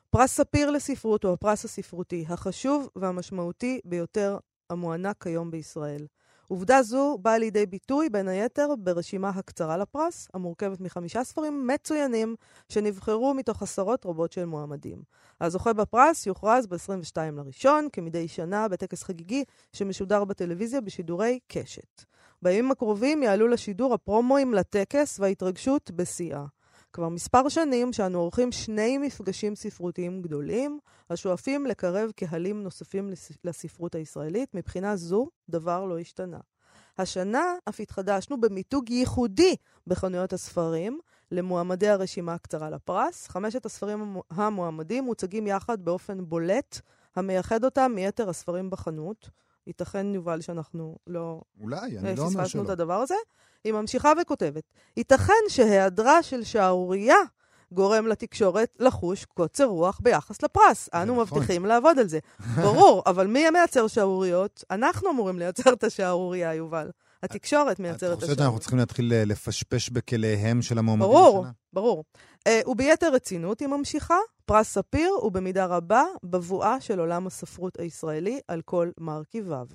פרס 0.10 0.32
ספיר 0.32 0.72
לספרות 0.72 1.24
הוא 1.24 1.34
הפרס 1.34 1.66
הספרותי 1.66 2.26
החשוב 2.30 2.90
והמשמעותי 2.96 3.80
ביותר 3.86 4.38
המוענק 4.70 5.24
כיום 5.24 5.52
בישראל. 5.52 6.06
עובדה 6.48 6.84
זו 6.84 7.18
באה 7.22 7.38
לידי 7.38 7.66
ביטוי, 7.66 8.10
בין 8.10 8.28
היתר, 8.28 8.68
ברשימה 8.80 9.30
הקצרה 9.30 9.78
לפרס, 9.78 10.28
המורכבת 10.34 10.80
מחמישה 10.80 11.24
ספרים 11.24 11.68
מצוינים 11.68 12.36
שנבחרו 12.70 13.34
מתוך 13.34 13.62
עשרות 13.62 14.06
רבות 14.06 14.32
של 14.32 14.46
מועמדים. 14.46 15.02
הזוכה 15.42 15.74
בפרס 15.74 16.28
יוכרז 16.28 16.68
ב-22 16.68 17.18
לראשון, 17.34 17.88
כמדי 17.94 18.28
שנה, 18.28 18.68
בטקס 18.68 19.04
חגיגי 19.04 19.44
שמשודר 19.74 20.24
בטלוויזיה 20.24 20.82
בשידורי 20.82 21.40
קשת. 21.48 22.04
בימים 22.42 22.72
הקרובים 22.72 23.24
יעלו 23.24 23.48
לשידור 23.48 23.94
הפרומואים 23.94 24.54
לטקס 24.54 25.20
וההתרגשות 25.20 25.92
בשיאה. 25.92 26.46
כבר 26.94 27.10
מספר 27.10 27.50
שנים 27.50 27.94
שאנו 27.94 28.20
עורכים 28.20 28.52
שני 28.52 28.98
מפגשים 28.98 29.56
ספרותיים 29.56 30.22
גדולים, 30.22 30.80
השואפים 31.10 31.66
לקרב 31.66 32.12
קהלים 32.16 32.64
נוספים 32.64 33.10
לס- 33.10 33.32
לספרות 33.44 33.96
הישראלית. 33.96 34.56
מבחינה 34.56 34.96
זו, 34.96 35.28
דבר 35.50 35.86
לא 35.86 36.00
השתנה. 36.00 36.40
השנה 36.98 37.44
אף 37.70 37.80
התחדשנו 37.80 38.42
במיתוג 38.42 38.90
ייחודי 38.90 39.56
בחנויות 39.88 40.34
הספרים, 40.34 41.00
למועמדי 41.32 41.90
הרשימה 41.90 42.34
הקצרה 42.34 42.70
לפרס. 42.70 43.28
חמשת 43.28 43.66
הספרים 43.66 44.02
המו- 44.02 44.24
המועמדים 44.30 45.04
מוצגים 45.04 45.48
יחד 45.48 45.86
באופן 45.86 46.26
בולט, 46.26 46.80
המייחד 47.16 47.64
אותם 47.64 47.92
מיתר 47.96 48.30
הספרים 48.30 48.70
בחנות. 48.70 49.30
ייתכן, 49.68 50.14
יובל, 50.16 50.42
שאנחנו 50.42 50.96
לא 51.08 51.42
אולי, 51.62 51.78
אה, 51.78 52.02
אני 52.02 52.16
לא 52.16 52.24
אומר 52.24 52.30
פספסנו 52.30 52.48
שלא. 52.48 52.64
את 52.64 52.70
הדבר 52.70 52.94
הזה. 52.94 53.16
היא 53.64 53.74
ממשיכה 53.74 54.14
וכותבת, 54.22 54.64
ייתכן 54.98 55.34
שהיעדרה 55.50 56.24
של 56.24 56.44
שערורייה 56.44 57.18
גורם 57.72 58.08
לתקשורת 58.08 58.78
לחוש 58.80 59.26
קוצר 59.26 59.66
רוח 59.66 60.00
ביחס 60.04 60.44
לפרס. 60.44 60.90
אנו 60.94 61.22
נכון. 61.22 61.38
מבטיחים 61.38 61.66
לעבוד 61.66 62.00
על 62.00 62.08
זה. 62.08 62.20
ברור, 62.64 63.04
אבל 63.06 63.28
מי 63.28 63.50
מייצר 63.50 63.88
שערוריות? 63.88 64.64
אנחנו 64.72 65.10
אמורים 65.10 65.40
לייצר 65.40 65.74
את 65.74 65.84
השערורייה, 65.84 66.54
יובל. 66.54 66.90
התקשורת 67.24 67.72
את 67.76 67.80
מייצרת 67.80 68.12
את 68.12 68.16
חושבת 68.16 68.20
שאנחנו 68.20 68.42
השערורייה. 68.42 68.60
צריכים 68.60 68.80
להתחיל 68.80 69.14
אה, 69.14 69.26
לפשפש 69.26 69.90
בכליהם 69.90 70.62
של 70.62 70.78
המועמדים 70.78 71.10
ברור, 71.10 71.40
השנה? 71.40 71.52
ברור. 71.74 72.04
Uh, 72.50 72.70
וביתר 72.70 73.14
רצינות 73.14 73.60
היא 73.60 73.68
ממשיכה, 73.68 74.18
פרס 74.46 74.68
ספיר 74.74 75.10
הוא 75.22 75.32
במידה 75.32 75.66
רבה 75.66 76.04
בבואה 76.24 76.82
של 76.82 77.00
עולם 77.00 77.28
הספרות 77.28 77.80
הישראלי 77.80 78.40
על 78.48 78.62
כל 78.62 78.92
מרכיביו. 79.00 79.68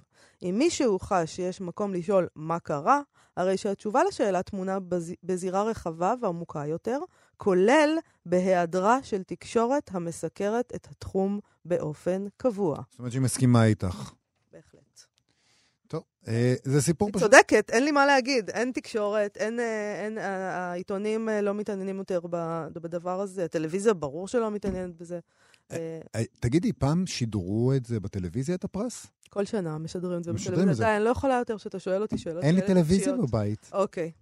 אם 0.42 0.54
מישהו 0.58 0.98
חש 0.98 1.36
שיש 1.36 1.60
מקום 1.60 1.94
לשאול 1.94 2.26
מה 2.34 2.58
קרה, 2.58 3.00
הרי 3.36 3.56
שהתשובה 3.56 4.04
לשאלה 4.04 4.42
טמונה 4.42 4.80
בז... 4.80 5.12
בזירה 5.22 5.62
רחבה 5.62 6.14
ועמוקה 6.20 6.66
יותר, 6.66 6.98
כולל 7.36 7.98
בהיעדרה 8.26 9.02
של 9.02 9.22
תקשורת 9.22 9.90
המסקרת 9.92 10.72
את 10.74 10.88
התחום 10.90 11.40
באופן 11.64 12.26
קבוע. 12.36 12.76
זאת 12.90 12.98
אומרת 12.98 13.12
שהיא 13.12 13.22
מסכימה 13.22 13.64
איתך. 13.64 14.12
טוב, 15.88 16.02
אה, 16.28 16.54
זה 16.64 16.82
סיפור 16.82 17.10
פשוט. 17.12 17.22
צודקת, 17.22 17.70
אין 17.70 17.84
לי 17.84 17.90
מה 17.90 18.06
להגיד. 18.06 18.50
אין 18.50 18.72
תקשורת, 18.72 19.36
אין, 19.36 19.60
אה, 19.60 20.04
אין, 20.04 20.18
העיתונים 20.18 21.28
אה, 21.28 21.40
לא 21.40 21.54
מתעניינים 21.54 21.98
יותר 21.98 22.20
בדבר 22.72 23.20
הזה, 23.20 23.44
הטלוויזיה 23.44 23.94
ברור 23.94 24.28
שלא 24.28 24.50
מתעניינת 24.50 24.94
בזה. 24.96 25.18
תגידי, 26.40 26.72
פעם 26.72 27.06
שידרו 27.06 27.72
את 27.76 27.86
זה 27.86 28.00
בטלוויזיה, 28.00 28.54
את 28.54 28.64
הפרס? 28.64 29.06
כל 29.30 29.44
שנה 29.44 29.78
משדרים 29.78 30.18
את 30.18 30.24
זה 30.24 30.32
בטלוויזיה. 30.32 30.96
אני 30.96 31.04
לא 31.04 31.10
יכולה 31.10 31.34
יותר 31.34 31.56
שאתה 31.56 31.78
שואל 31.78 32.02
אותי 32.02 32.18
שאלות 32.18 32.44
אין 32.44 32.54
לי 32.54 32.62
טלוויזיה. 32.66 33.12
בבית. 33.16 33.70
אוקיי. 33.72 34.12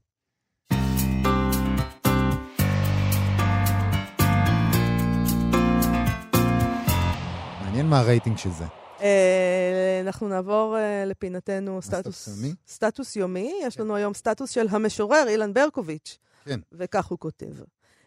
מעניין 7.62 7.86
מה 7.86 7.98
הרייטינג 7.98 8.38
של 8.38 8.50
זה. 8.50 8.85
אה, 9.00 10.00
אנחנו 10.00 10.28
נעבור 10.28 10.76
אה, 10.78 11.04
לפינתנו 11.04 11.82
סטטוס 11.82 12.28
סטטוס 12.68 13.16
יומי? 13.16 13.54
יש 13.62 13.80
לנו 13.80 13.94
היום 13.96 14.14
סטטוס 14.14 14.50
של 14.50 14.66
המשורר 14.70 15.24
אילן 15.28 15.52
ברקוביץ'. 15.54 16.18
כן. 16.44 16.60
וכך 16.72 17.06
הוא 17.06 17.18
כותב. 17.18 17.46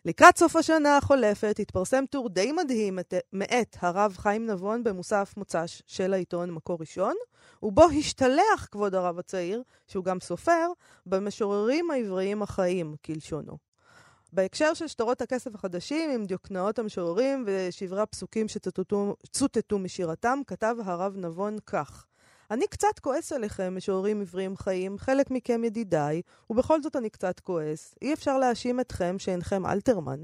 לקראת 0.06 0.38
סוף 0.38 0.56
השנה 0.56 0.98
החולפת 0.98 1.56
התפרסם 1.60 2.04
טור 2.10 2.30
די 2.30 2.52
מדהים 2.52 3.00
את- 3.00 3.14
מאת 3.34 3.76
הרב 3.80 4.16
חיים 4.18 4.46
נבון 4.48 4.84
במוסף 4.84 5.34
מוצ"ש 5.38 5.82
של 5.88 6.14
העיתון 6.14 6.52
מקור 6.52 6.78
ראשון, 6.80 7.16
ובו 7.64 7.86
השתלח 8.00 8.68
כבוד 8.72 8.96
הרב 8.96 9.20
הצעיר, 9.20 9.64
שהוא 9.88 10.06
גם 10.06 10.20
סופר, 10.20 10.68
במשוררים 11.06 11.92
העבריים 11.92 12.42
החיים, 12.42 12.96
כלשונו. 13.06 13.69
בהקשר 14.34 14.74
של 14.74 14.88
שטרות 14.88 15.22
הכסף 15.22 15.56
החדשים, 15.56 16.12
עם 16.12 16.26
דיוקנאות 16.26 16.80
המשוררים 16.80 17.44
ושברי 17.48 18.02
הפסוקים 18.02 18.48
שצוטטו 18.48 19.16
צוטטו 19.32 19.80
משירתם, 19.80 20.40
כתב 20.48 20.76
הרב 20.86 21.14
נבון 21.18 21.58
כך: 21.66 22.06
אני 22.52 22.68
קצת 22.68 23.00
כועס 23.02 23.32
עליכם, 23.32 23.76
משוררים 23.76 24.22
עבריים 24.22 24.58
חיים, 24.58 24.98
חלק 24.98 25.32
מכם 25.32 25.64
ידידיי, 25.64 26.22
ובכל 26.50 26.82
זאת 26.82 26.96
אני 26.96 27.10
קצת 27.10 27.40
כועס. 27.40 27.96
אי 28.02 28.14
אפשר 28.14 28.38
להאשים 28.38 28.80
אתכם 28.80 29.16
שאינכם 29.20 29.66
אלתרמן. 29.66 30.20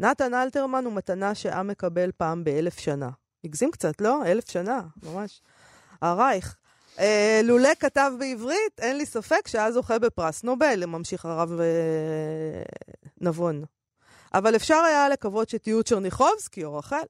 נתן 0.00 0.34
אלתרמן 0.34 0.84
הוא 0.84 0.92
מתנה 0.92 1.34
שעם 1.34 1.68
מקבל 1.68 2.10
פעם 2.16 2.44
באלף 2.44 2.78
שנה. 2.78 3.10
הגזים 3.44 3.70
קצת, 3.70 4.00
לא? 4.00 4.26
אלף 4.26 4.50
שנה, 4.50 4.80
ממש. 5.02 5.42
הרייך. 6.02 6.56
אה, 6.98 7.40
לולא 7.44 7.68
כתב 7.80 8.12
בעברית, 8.18 8.78
אין 8.78 8.96
לי 8.96 9.06
ספק 9.06 9.48
שהיה 9.48 9.72
זוכה 9.72 9.98
בפרס 9.98 10.44
נובל, 10.44 10.86
ממשיך 10.86 11.24
הרב 11.24 11.60
אה, 11.60 12.62
נבון. 13.20 13.64
אבל 14.34 14.56
אפשר 14.56 14.74
היה 14.74 15.08
לקוות 15.08 15.48
שתהיו 15.48 15.82
צ'רניחובסקי 15.82 16.64
או 16.64 16.74
רחל. 16.74 17.02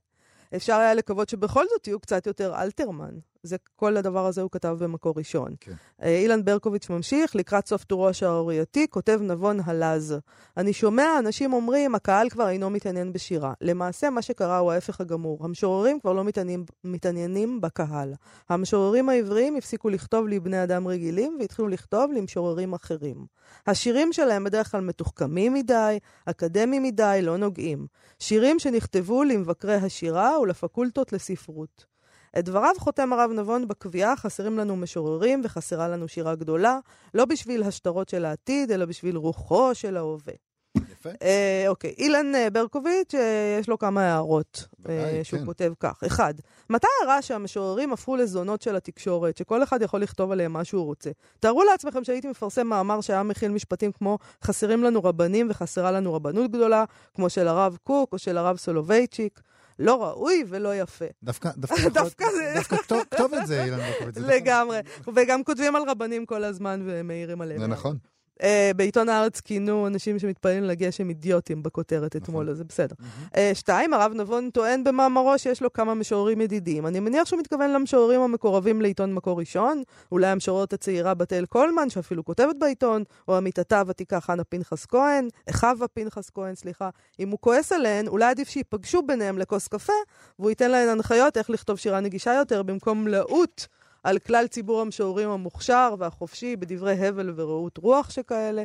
אפשר 0.56 0.74
היה 0.74 0.94
לקוות 0.94 1.28
שבכל 1.28 1.64
זאת 1.68 1.82
תהיו 1.82 2.00
קצת 2.00 2.26
יותר 2.26 2.62
אלתרמן. 2.62 3.18
זה, 3.44 3.56
כל 3.76 3.96
הדבר 3.96 4.26
הזה 4.26 4.42
הוא 4.42 4.50
כתב 4.50 4.76
במקור 4.78 5.14
ראשון. 5.16 5.54
כן. 5.60 5.72
אה, 6.02 6.18
אילן 6.18 6.44
ברקוביץ' 6.44 6.90
ממשיך, 6.90 7.36
לקראת 7.36 7.66
סוף 7.66 7.84
טורו 7.84 8.08
השערורייתי, 8.08 8.86
כותב 8.90 9.18
נבון 9.22 9.60
הלז. 9.64 10.16
אני 10.56 10.72
שומע 10.72 11.18
אנשים 11.18 11.52
אומרים, 11.52 11.94
הקהל 11.94 12.28
כבר 12.30 12.48
אינו 12.48 12.70
מתעניין 12.70 13.12
בשירה. 13.12 13.52
למעשה, 13.60 14.10
מה 14.10 14.22
שקרה 14.22 14.58
הוא 14.58 14.72
ההפך 14.72 15.00
הגמור. 15.00 15.44
המשוררים 15.44 16.00
כבר 16.00 16.12
לא 16.12 16.24
מתעניינים, 16.24 16.64
מתעניינים 16.84 17.60
בקהל. 17.60 18.14
המשוררים 18.48 19.08
העבריים 19.08 19.56
הפסיקו 19.56 19.88
לכתוב 19.88 20.28
לבני 20.28 20.62
אדם 20.62 20.88
רגילים, 20.88 21.36
והתחילו 21.40 21.68
לכתוב 21.68 22.12
למשוררים 22.12 22.72
אחרים. 22.72 23.26
השירים 23.66 24.12
שלהם 24.12 24.44
בדרך 24.44 24.70
כלל 24.70 24.80
מתוחכמים 24.80 25.54
מדי, 25.54 25.98
אקדמיים 26.26 26.82
מדי, 26.82 27.20
לא 27.22 27.36
נוגעים. 27.36 27.86
שירים 28.18 28.58
שנכתבו 28.58 29.24
למבקרי 29.24 29.74
השירה 29.74 30.40
ולפקולטות 30.40 31.12
לספרות. 31.12 31.93
את 32.38 32.44
דבריו 32.44 32.74
חותם 32.78 33.12
הרב 33.12 33.30
נבון 33.30 33.68
בקביעה, 33.68 34.16
חסרים 34.16 34.58
לנו 34.58 34.76
משוררים 34.76 35.40
וחסרה 35.44 35.88
לנו 35.88 36.08
שירה 36.08 36.34
גדולה, 36.34 36.78
לא 37.14 37.24
בשביל 37.24 37.62
השטרות 37.62 38.08
של 38.08 38.24
העתיד, 38.24 38.70
אלא 38.70 38.84
בשביל 38.84 39.16
רוחו 39.16 39.74
של 39.74 39.96
ההווה. 39.96 40.34
יפה. 40.76 41.10
אה, 41.22 41.64
אוקיי, 41.68 41.94
אילן 41.98 42.34
אה, 42.34 42.50
ברקוביץ', 42.50 43.14
אה, 43.14 43.56
יש 43.60 43.68
לו 43.68 43.78
כמה 43.78 44.02
הערות 44.02 44.66
אה, 44.88 44.94
ודאי, 44.94 45.24
שהוא 45.24 45.40
כן. 45.40 45.46
כותב 45.46 45.72
כך. 45.80 46.02
אחד, 46.06 46.34
מתי 46.70 46.86
הרע 47.04 47.22
שהמשוררים 47.22 47.92
הפכו 47.92 48.16
לזונות 48.16 48.62
של 48.62 48.76
התקשורת, 48.76 49.36
שכל 49.36 49.62
אחד 49.62 49.82
יכול 49.82 50.00
לכתוב 50.00 50.32
עליהם 50.32 50.52
מה 50.52 50.64
שהוא 50.64 50.84
רוצה? 50.84 51.10
תארו 51.40 51.64
לעצמכם 51.64 52.04
שהייתי 52.04 52.28
מפרסם 52.28 52.66
מאמר 52.66 53.00
שהיה 53.00 53.22
מכיל 53.22 53.50
משפטים 53.50 53.92
כמו 53.92 54.18
חסרים 54.44 54.84
לנו 54.84 55.04
רבנים 55.04 55.46
וחסרה 55.50 55.92
לנו 55.92 56.14
רבנות 56.14 56.50
גדולה, 56.50 56.84
כמו 57.14 57.30
של 57.30 57.48
הרב 57.48 57.78
קוק 57.84 58.12
או 58.12 58.18
של 58.18 58.38
הרב 58.38 58.56
סולובייצ'יק. 58.56 59.40
לא 59.78 60.02
ראוי 60.04 60.44
ולא 60.48 60.74
יפה. 60.80 61.04
דווקא, 61.22 61.50
דווקא, 61.56 61.88
דווקא 61.88 62.24
זה- 62.30 62.52
דווקא 62.54 62.76
כתוב- 62.76 63.34
את 63.34 63.46
זה, 63.46 63.64
אילן 63.64 63.78
ברקוביץ'. 63.78 64.16
נכון. 64.16 64.30
לגמרי. 64.30 64.78
וגם 65.14 65.44
כותבים 65.44 65.76
על 65.76 65.82
רבנים 65.88 66.26
כל 66.26 66.44
הזמן 66.44 66.82
ומעירים 66.86 67.40
עליהם. 67.40 67.60
זה 67.60 67.66
נכון. 67.66 67.96
Uh, 68.40 68.44
בעיתון 68.76 69.08
הארץ 69.08 69.40
כינו 69.40 69.86
אנשים 69.86 70.18
שמתפללים 70.18 70.64
לגשם 70.64 71.08
אידיוטים 71.08 71.62
בכותרת 71.62 72.16
אתמול, 72.16 72.50
אז 72.50 72.56
זה 72.56 72.64
בסדר. 72.64 72.94
Uh, 73.24 73.38
שתיים, 73.54 73.94
הרב 73.94 74.12
נבון 74.12 74.50
טוען 74.50 74.84
במאמרו 74.84 75.38
שיש 75.38 75.62
לו 75.62 75.72
כמה 75.72 75.94
משוררים 75.94 76.40
ידידים. 76.40 76.86
אני 76.86 77.00
מניח 77.00 77.24
שהוא 77.24 77.40
מתכוון 77.40 77.72
למשוררים 77.72 78.20
המקורבים 78.20 78.80
לעיתון 78.80 79.14
מקור 79.14 79.38
ראשון, 79.38 79.82
אולי 80.12 80.26
המשוררת 80.26 80.72
הצעירה 80.72 81.14
בתאל 81.14 81.46
קולמן, 81.46 81.90
שאפילו 81.90 82.24
כותבת 82.24 82.56
בעיתון, 82.58 83.04
או 83.28 83.36
עמיתתה 83.36 83.80
הוותיקה 83.80 84.20
חנה 84.20 84.44
פנחס 84.44 84.86
כהן, 84.86 85.28
חווה 85.50 85.88
פנחס 85.88 86.30
כהן, 86.30 86.54
סליחה. 86.54 86.90
אם 87.20 87.30
הוא 87.30 87.38
כועס 87.40 87.72
עליהן, 87.72 88.06
אולי 88.08 88.24
עדיף 88.24 88.48
שייפגשו 88.48 89.02
ביניהם 89.02 89.38
לכוס 89.38 89.68
קפה, 89.68 89.92
והוא 90.38 90.50
ייתן 90.50 90.70
להן 90.70 90.88
הנחיות 90.88 91.36
איך 91.36 91.50
לכתוב 91.50 91.78
שירה 91.78 92.00
נגישה 92.00 92.34
יותר, 92.34 92.62
במקום 92.62 93.08
לעוט 93.08 93.66
על 94.04 94.18
כלל 94.18 94.46
ציבור 94.46 94.80
המשוררים 94.80 95.30
המוכשר 95.30 95.94
והחופשי 95.98 96.56
בדברי 96.56 97.06
הבל 97.08 97.32
ורעות 97.36 97.78
רוח 97.78 98.10
שכאלה. 98.10 98.62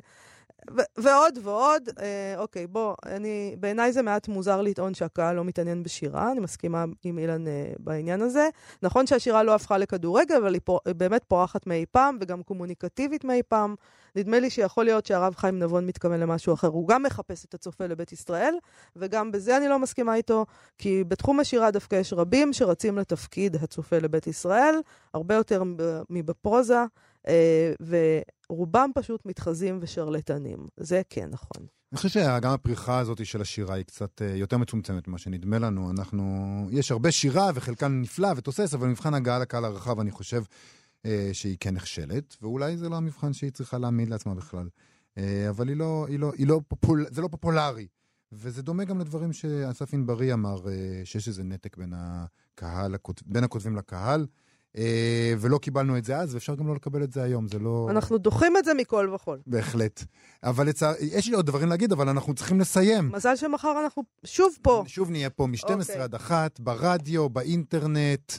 ו- 0.77 0.81
ועוד 0.97 1.39
ועוד, 1.43 1.89
אה, 2.01 2.33
אוקיי, 2.37 2.67
בוא, 2.67 2.95
אני, 3.05 3.55
בעיניי 3.59 3.93
זה 3.93 4.01
מעט 4.01 4.27
מוזר 4.27 4.61
לטעון 4.61 4.93
שהקהל 4.93 5.35
לא 5.35 5.43
מתעניין 5.43 5.83
בשירה, 5.83 6.31
אני 6.31 6.39
מסכימה 6.39 6.85
עם 7.03 7.17
אילן 7.17 7.47
אה, 7.47 7.73
בעניין 7.79 8.21
הזה. 8.21 8.49
נכון 8.83 9.07
שהשירה 9.07 9.43
לא 9.43 9.55
הפכה 9.55 9.77
לכדורגל, 9.77 10.35
אבל 10.35 10.53
היא 10.53 10.61
פור, 10.63 10.79
באמת 10.97 11.23
פורחת 11.23 11.67
מאי 11.67 11.85
פעם, 11.91 12.17
וגם 12.21 12.43
קומוניקטיבית 12.43 13.23
מאי 13.23 13.41
פעם. 13.47 13.75
נדמה 14.15 14.39
לי 14.39 14.49
שיכול 14.49 14.85
להיות 14.85 15.05
שהרב 15.05 15.35
חיים 15.35 15.59
נבון 15.59 15.85
מתכוון 15.85 16.19
למשהו 16.19 16.53
אחר. 16.53 16.67
הוא 16.67 16.87
גם 16.87 17.03
מחפש 17.03 17.45
את 17.45 17.53
הצופה 17.53 17.85
לבית 17.87 18.11
ישראל, 18.11 18.53
וגם 18.95 19.31
בזה 19.31 19.57
אני 19.57 19.67
לא 19.67 19.79
מסכימה 19.79 20.15
איתו, 20.15 20.45
כי 20.77 21.03
בתחום 21.03 21.39
השירה 21.39 21.71
דווקא 21.71 21.95
יש 21.95 22.13
רבים 22.13 22.53
שרצים 22.53 22.97
לתפקיד 22.97 23.55
הצופה 23.55 23.97
לבית 23.97 24.27
ישראל, 24.27 24.75
הרבה 25.13 25.35
יותר 25.35 25.63
מב- 25.63 26.01
מבפרוזה, 26.09 26.83
אה, 27.27 27.73
ורובם 28.49 28.89
פשוט 28.95 29.25
מתחזים 29.25 29.79
ושרלטנים. 29.81 30.67
זה 30.77 31.01
כן 31.09 31.29
נכון. 31.31 31.65
אני 31.91 31.97
חושב 31.97 32.09
שגם 32.09 32.51
הפריחה 32.51 32.99
הזאת 32.99 33.25
של 33.25 33.41
השירה 33.41 33.75
היא 33.75 33.85
קצת 33.85 34.21
אה, 34.21 34.35
יותר 34.35 34.57
מצומצמת 34.57 35.07
ממה 35.07 35.17
שנדמה 35.17 35.59
לנו. 35.59 35.91
אנחנו, 35.91 36.23
יש 36.71 36.91
הרבה 36.91 37.11
שירה 37.11 37.49
וחלקן 37.55 38.01
נפלא 38.01 38.27
ותוסס, 38.35 38.73
אבל 38.73 38.87
מבחן 38.87 39.13
הגעה 39.13 39.39
לקהל 39.39 39.65
הרחב, 39.65 39.99
אני 39.99 40.11
חושב 40.11 40.43
אה, 41.05 41.29
שהיא 41.33 41.57
כן 41.59 41.75
נכשלת, 41.75 42.35
ואולי 42.41 42.77
זה 42.77 42.89
לא 42.89 42.95
המבחן 42.95 43.33
שהיא 43.33 43.51
צריכה 43.51 43.77
להעמיד 43.77 44.09
לעצמה 44.09 44.35
בכלל. 44.35 44.69
אה, 45.17 45.49
אבל 45.49 45.67
היא 45.67 45.77
לא, 45.77 46.05
היא 46.09 46.19
לא, 46.19 46.31
היא 46.37 46.47
לא 46.47 46.61
פופול, 46.67 47.05
זה 47.09 47.21
לא 47.21 47.27
פופולרי. 47.27 47.87
וזה 48.31 48.61
דומה 48.61 48.83
גם 48.83 48.99
לדברים 48.99 49.33
שאסף 49.33 49.93
ענברי 49.93 50.33
אמר, 50.33 50.67
אה, 50.67 51.01
שיש 51.03 51.27
איזה 51.27 51.43
נתק 51.43 51.77
בין 51.77 51.93
הקהל, 51.95 52.95
בין 53.25 53.43
הכותבים 53.43 53.75
לקהל. 53.75 54.25
אה, 54.77 55.33
ולא 55.39 55.57
קיבלנו 55.57 55.97
את 55.97 56.05
זה 56.05 56.17
אז, 56.17 56.33
ואפשר 56.33 56.55
גם 56.55 56.67
לא 56.67 56.75
לקבל 56.75 57.03
את 57.03 57.13
זה 57.13 57.23
היום, 57.23 57.47
זה 57.47 57.59
לא... 57.59 57.87
אנחנו 57.89 58.17
דוחים 58.17 58.57
את 58.57 58.65
זה 58.65 58.73
מכל 58.73 59.11
וכול. 59.15 59.39
בהחלט. 59.47 60.03
אבל 60.43 60.67
לצער... 60.67 60.93
יש 60.99 61.27
לי 61.27 61.35
עוד 61.35 61.45
דברים 61.45 61.69
להגיד, 61.69 61.91
אבל 61.91 62.09
אנחנו 62.09 62.33
צריכים 62.33 62.59
לסיים. 62.59 63.11
מזל 63.11 63.35
שמחר 63.35 63.79
אנחנו 63.83 64.03
שוב 64.23 64.57
פה. 64.61 64.83
שוב 64.87 65.09
נהיה 65.09 65.29
פה 65.29 65.47
מ-12 65.47 65.69
אוקיי. 65.79 65.95
עד 65.95 66.15
1, 66.15 66.59
ברדיו, 66.59 67.29
באינטרנט, 67.29 68.33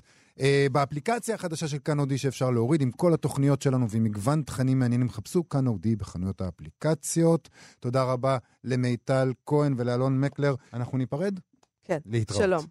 באפליקציה 0.72 1.34
החדשה 1.34 1.68
של 1.68 1.78
כאן 1.78 1.98
אודי 1.98 2.18
שאפשר 2.18 2.50
להוריד, 2.50 2.82
עם 2.82 2.90
כל 2.90 3.14
התוכניות 3.14 3.62
שלנו 3.62 3.90
ועם 3.90 4.04
מגוון 4.04 4.42
תכנים 4.42 4.78
מעניינים. 4.78 5.10
חפשו 5.10 5.48
כאן 5.48 5.66
אודי 5.66 5.96
בחנויות 5.96 6.40
האפליקציות. 6.40 7.48
תודה 7.80 8.02
רבה 8.02 8.38
למיטל 8.64 9.32
כהן 9.46 9.74
ולאלון 9.76 10.20
מקלר. 10.20 10.54
אנחנו 10.74 10.98
ניפרד? 10.98 11.38
כן, 11.84 11.98
להתראות. 12.06 12.42
שלום. 12.42 12.64